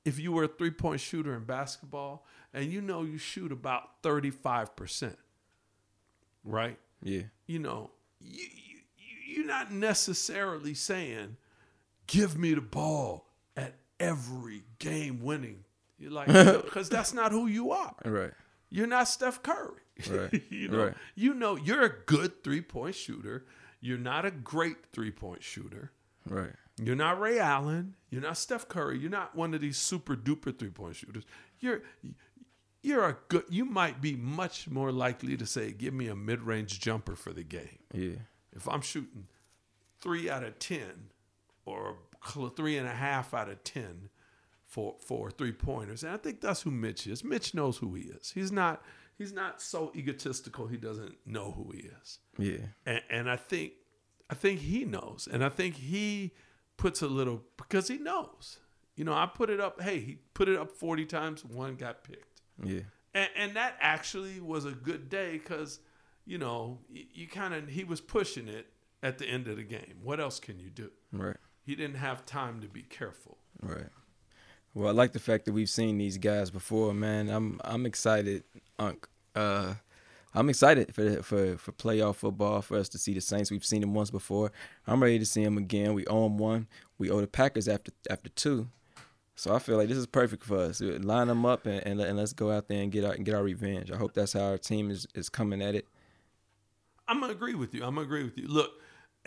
if 0.04 0.18
you 0.18 0.32
were 0.32 0.46
a 0.46 0.48
three 0.48 0.72
point 0.72 1.00
shooter 1.00 1.36
in 1.36 1.44
basketball 1.44 2.26
and 2.54 2.72
you 2.72 2.82
know 2.82 3.04
you 3.04 3.20
shoot 3.20 3.52
about 3.52 4.02
35%, 4.02 5.16
right? 6.44 6.80
Yeah. 7.04 7.24
you 7.46 7.60
know, 7.60 7.92
you, 8.20 8.46
you, 8.98 9.36
you're 9.36 9.46
not 9.46 9.72
necessarily 9.72 10.74
saying, 10.74 11.38
give 12.08 12.38
me 12.38 12.54
the 12.54 12.62
ball 12.62 13.28
at 13.56 13.76
every 14.00 14.64
game 14.80 15.22
winning. 15.22 15.64
You're 16.00 16.12
like, 16.12 16.28
because 16.64 16.90
that's 16.90 17.14
not 17.14 17.32
who 17.32 17.48
you 17.48 17.72
are. 17.72 17.96
Right. 18.06 18.32
You're 18.70 18.88
not 18.88 19.08
Steph 19.08 19.44
Curry. 19.44 19.82
Right, 20.10 20.44
you 20.50 20.68
know, 20.68 20.86
right. 20.86 20.94
you 21.16 21.34
know, 21.34 21.56
you're 21.56 21.82
a 21.82 21.94
good 22.06 22.44
three 22.44 22.62
point 22.62 22.96
shooter. 22.96 23.46
You're 23.80 23.98
not 23.98 24.26
a 24.26 24.32
great 24.32 24.78
three 24.94 25.12
point 25.12 25.42
shooter. 25.42 25.92
Right. 26.30 26.54
You're 26.82 26.96
not 26.96 27.20
Ray 27.20 27.40
Allen. 27.40 27.96
You're 28.12 28.22
not 28.22 28.38
Steph 28.38 28.68
Curry. 28.68 29.00
You're 29.00 29.10
not 29.10 29.36
one 29.36 29.54
of 29.56 29.62
these 29.62 29.78
super 29.78 30.16
duper 30.16 30.58
three 30.58 30.70
point 30.70 30.98
shooters. 30.98 31.24
You're 31.60 31.82
you're 32.84 33.06
a 33.06 33.18
good. 33.28 33.46
You 33.50 33.66
might 33.66 34.00
be 34.02 34.16
much 34.16 34.70
more 34.70 34.92
likely 34.92 35.36
to 35.38 35.46
say, 35.46 35.72
"Give 35.72 35.94
me 35.94 36.08
a 36.08 36.16
mid 36.16 36.42
range 36.44 36.80
jumper 36.80 37.16
for 37.16 37.34
the 37.34 37.44
game." 37.44 37.80
Yeah. 37.92 38.18
If 38.56 38.68
I'm 38.68 38.82
shooting 38.82 39.28
three 40.00 40.30
out 40.30 40.44
of 40.44 40.60
ten 40.60 41.10
or 41.68 41.98
three 42.56 42.78
and 42.78 42.88
a 42.88 42.92
half 42.94 43.34
out 43.34 43.50
of 43.50 43.64
ten 43.64 44.10
for 44.66 44.96
for 45.00 45.30
three 45.32 45.52
pointers. 45.52 46.04
And 46.04 46.14
I 46.14 46.18
think 46.18 46.42
that's 46.42 46.62
who 46.62 46.72
Mitch 46.72 47.08
is. 47.08 47.24
Mitch 47.24 47.54
knows 47.54 47.78
who 47.78 47.94
he 47.96 48.04
is. 48.04 48.32
He's 48.32 48.52
not 48.52 48.84
he's 49.18 49.34
not 49.34 49.62
so 49.62 49.92
egotistical 49.96 50.68
he 50.68 50.78
doesn't 50.78 51.16
know 51.26 51.52
who 51.52 51.72
he 51.72 51.90
is. 52.02 52.20
Yeah. 52.38 52.66
And, 52.86 53.02
and 53.10 53.30
I 53.30 53.36
think 53.36 53.74
I 54.30 54.36
think 54.36 54.60
he 54.60 54.84
knows, 54.84 55.28
and 55.32 55.44
I 55.44 55.50
think 55.50 55.76
he 55.76 56.34
puts 56.76 57.02
a 57.02 57.08
little 57.08 57.44
because 57.58 57.88
he 57.88 57.98
knows. 57.98 58.60
You 58.96 59.04
know, 59.06 59.14
I 59.14 59.26
put 59.28 59.50
it 59.50 59.60
up. 59.62 59.80
Hey, 59.82 60.00
he 60.00 60.18
put 60.34 60.50
it 60.50 60.58
up 60.58 60.72
forty 60.72 61.06
times. 61.06 61.46
One 61.46 61.76
got 61.76 62.04
picked, 62.04 62.42
Yeah. 62.64 62.82
and, 63.14 63.30
and 63.38 63.56
that 63.56 63.76
actually 63.80 64.40
was 64.42 64.66
a 64.66 64.72
good 64.72 65.08
day 65.08 65.34
because 65.34 65.80
you 66.26 66.38
know 66.40 66.80
you, 66.90 67.04
you 67.14 67.28
kind 67.28 67.54
of 67.54 67.70
he 67.70 67.84
was 67.86 68.02
pushing 68.02 68.48
it 68.50 68.66
at 69.04 69.18
the 69.20 69.26
end 69.28 69.48
of 69.48 69.56
the 69.58 69.64
game. 69.64 70.00
What 70.04 70.20
else 70.20 70.40
can 70.40 70.60
you 70.60 70.70
do? 70.72 70.90
Right. 71.14 71.38
He 71.68 71.76
didn't 71.76 71.98
have 71.98 72.26
time 72.26 72.62
to 72.62 72.68
be 72.70 72.84
careful. 72.84 73.38
Right. 73.62 73.90
Well, 74.74 74.88
I 74.88 74.92
like 74.92 75.12
the 75.12 75.20
fact 75.20 75.44
that 75.46 75.52
we've 75.52 75.70
seen 75.70 75.98
these 75.98 76.18
guys 76.18 76.50
before, 76.50 76.94
man. 76.94 77.30
I'm 77.30 77.60
I'm 77.66 77.86
excited, 77.86 78.46
Unc. 78.80 79.06
Uh, 79.36 79.74
I'm 80.34 80.48
excited 80.48 80.96
for 80.96 81.22
for 81.22 81.58
for 81.58 81.74
playoff 81.74 82.16
football 82.16 82.62
for 82.62 82.78
us 82.78 82.88
to 82.90 82.98
see 82.98 83.14
the 83.14 83.20
Saints. 83.20 83.52
We've 83.52 83.66
seen 83.66 83.82
them 83.82 83.94
once 83.94 84.10
before. 84.12 84.54
I'm 84.88 85.04
ready 85.04 85.20
to 85.20 85.26
see 85.26 85.44
them 85.44 85.58
again. 85.58 85.94
We 85.94 86.06
owe 86.08 86.24
them 86.24 86.38
one. 86.38 86.68
We 86.98 87.10
owe 87.10 87.20
the 87.20 87.28
Packers 87.28 87.68
after 87.68 87.92
after 88.10 88.30
two. 88.30 88.70
So 89.36 89.54
I 89.54 89.60
feel 89.60 89.76
like 89.76 89.90
this 89.90 89.98
is 89.98 90.08
perfect 90.08 90.46
for 90.46 90.58
us. 90.60 90.80
Line 90.80 91.28
them 91.28 91.46
up 91.46 91.66
and, 91.66 91.86
and, 91.86 92.00
and 92.00 92.18
let's 92.18 92.32
go 92.32 92.50
out 92.50 92.70
there 92.70 92.82
and 92.82 92.94
get 92.94 93.04
our 93.04 93.12
and 93.12 93.26
get 93.26 93.36
our 93.36 93.44
revenge. 93.44 93.92
I 93.92 93.98
hope 93.98 94.14
that's 94.14 94.32
how 94.32 94.46
our 94.52 94.58
team 94.58 94.90
is, 94.90 95.06
is 95.16 95.28
coming 95.28 95.62
at 95.62 95.76
it. 95.76 95.86
I'm 97.10 97.20
gonna 97.20 97.34
agree 97.34 97.56
with 97.56 97.74
you. 97.74 97.84
I'm 97.84 97.96
gonna 97.96 98.08
agree 98.08 98.24
with 98.24 98.38
you. 98.38 98.48
Look, 98.48 98.72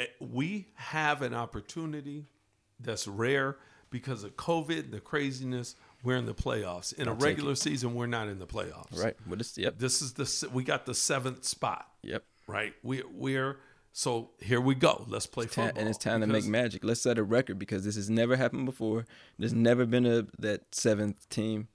Eh, 0.00 0.06
we 0.20 0.66
have 0.74 1.22
an 1.22 1.34
opportunity 1.34 2.26
that's 2.80 3.06
rare 3.06 3.56
because 3.90 4.24
of 4.24 4.36
COVID 4.36 4.90
the 4.90 5.00
craziness. 5.00 5.76
We're 6.02 6.16
in 6.16 6.24
the 6.26 6.34
playoffs. 6.34 6.94
In 6.94 7.06
a 7.08 7.10
I'll 7.10 7.16
take 7.16 7.24
regular 7.26 7.54
season, 7.54 7.94
we're 7.94 8.06
not 8.06 8.28
in 8.28 8.38
the 8.38 8.46
playoffs. 8.46 8.98
Right. 8.98 9.14
Well, 9.26 9.36
this 9.36 9.58
yep 9.58 9.78
This 9.78 10.00
is 10.00 10.14
the 10.14 10.48
we 10.52 10.64
got 10.64 10.86
the 10.86 10.94
seventh 10.94 11.44
spot. 11.44 11.86
yep. 12.02 12.24
Right. 12.46 12.72
We 12.82 13.02
we're 13.12 13.58
so 13.92 14.30
here 14.40 14.60
we 14.60 14.74
go. 14.74 15.04
Let's 15.08 15.26
play 15.26 15.44
Ta- 15.46 15.66
football. 15.66 15.80
and 15.80 15.88
it's 15.88 15.98
time 15.98 16.22
to 16.22 16.26
make 16.26 16.46
magic. 16.46 16.84
Let's 16.84 17.02
set 17.02 17.18
a 17.18 17.22
record 17.22 17.58
because 17.58 17.84
this 17.84 17.96
has 17.96 18.08
never 18.08 18.36
happened 18.36 18.64
before. 18.64 19.04
There's 19.38 19.52
never 19.52 19.84
been 19.84 20.06
a 20.06 20.26
that 20.38 20.74
seventh 20.74 21.28
team. 21.28 21.68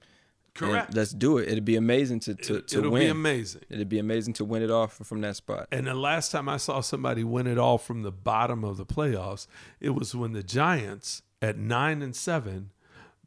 And 0.58 0.72
correct. 0.72 0.94
let's 0.94 1.12
do 1.12 1.38
it. 1.38 1.50
It'd 1.50 1.66
be 1.66 1.76
amazing 1.76 2.22
to 2.22 2.36
to, 2.36 2.56
It- 2.56 2.68
to 2.70 2.80
It'll 2.80 2.92
win. 2.92 3.02
be 3.04 3.08
amazing. 3.08 3.62
It'd 3.70 3.90
be 3.90 4.00
amazing 4.00 4.34
to 4.36 4.46
win 4.46 4.62
it 4.62 4.72
off 4.72 4.94
from 5.06 5.22
that 5.22 5.36
spot. 5.36 5.68
And 5.72 5.86
the 5.88 5.94
last 5.94 6.32
time 6.32 6.48
I 6.48 6.58
saw 6.58 6.80
somebody 6.82 7.24
win 7.24 7.46
it 7.48 7.58
all 7.58 7.78
from 7.78 8.04
the 8.04 8.12
bottom 8.12 8.64
of 8.64 8.78
the 8.78 8.86
playoffs, 8.86 9.48
it 9.82 9.90
was 9.92 10.16
when 10.16 10.32
the 10.34 10.44
Giants 10.44 11.24
at 11.42 11.58
nine 11.58 12.02
and 12.02 12.16
seven 12.16 12.72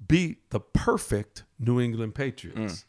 beat 0.07 0.49
the 0.51 0.61
perfect 0.61 1.45
New 1.59 1.81
England 1.81 2.15
Patriots. 2.15 2.59
Mm. 2.75 2.85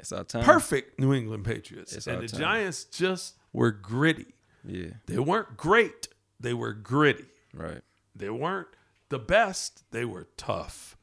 It's 0.00 0.12
our 0.12 0.24
time. 0.24 0.44
Perfect 0.44 1.00
New 1.00 1.14
England 1.14 1.44
Patriots. 1.44 1.92
It's 1.94 2.06
and 2.06 2.22
the 2.22 2.28
time. 2.28 2.40
Giants 2.40 2.84
just 2.84 3.36
were 3.52 3.70
gritty. 3.70 4.34
Yeah. 4.64 4.88
They 5.06 5.18
weren't 5.18 5.56
great, 5.56 6.08
they 6.38 6.52
were 6.52 6.74
gritty. 6.74 7.24
Right. 7.54 7.80
They 8.14 8.28
weren't 8.28 8.68
the 9.08 9.18
best, 9.18 9.84
they 9.90 10.04
were 10.04 10.28
tough. 10.36 10.96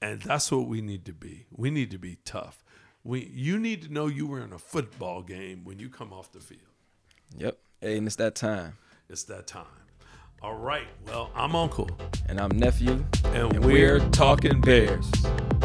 And 0.00 0.20
that's 0.22 0.50
what 0.52 0.66
we 0.66 0.80
need 0.80 1.04
to 1.06 1.12
be. 1.12 1.46
We 1.50 1.70
need 1.70 1.90
to 1.90 1.98
be 1.98 2.18
tough. 2.24 2.64
We 3.04 3.30
you 3.32 3.58
need 3.58 3.82
to 3.82 3.92
know 3.92 4.06
you 4.06 4.26
were 4.26 4.40
in 4.40 4.52
a 4.52 4.58
football 4.58 5.22
game 5.22 5.64
when 5.64 5.78
you 5.78 5.88
come 5.88 6.12
off 6.12 6.30
the 6.32 6.40
field. 6.40 6.60
Yep. 7.36 7.58
And 7.82 8.06
it's 8.06 8.16
that 8.16 8.34
time. 8.34 8.76
It's 9.08 9.24
that 9.24 9.46
time. 9.46 9.64
All 10.42 10.54
right. 10.56 10.86
Well, 11.06 11.30
I'm 11.34 11.56
Uncle, 11.56 11.88
And 12.28 12.40
I'm 12.40 12.50
nephew. 12.56 13.04
and, 13.24 13.54
And 13.54 13.64
we're 13.64 13.98
we're 13.98 13.98
talking 14.10 14.10
talking 14.12 14.60
Bears. 14.60 15.10
Bears. 15.10 15.57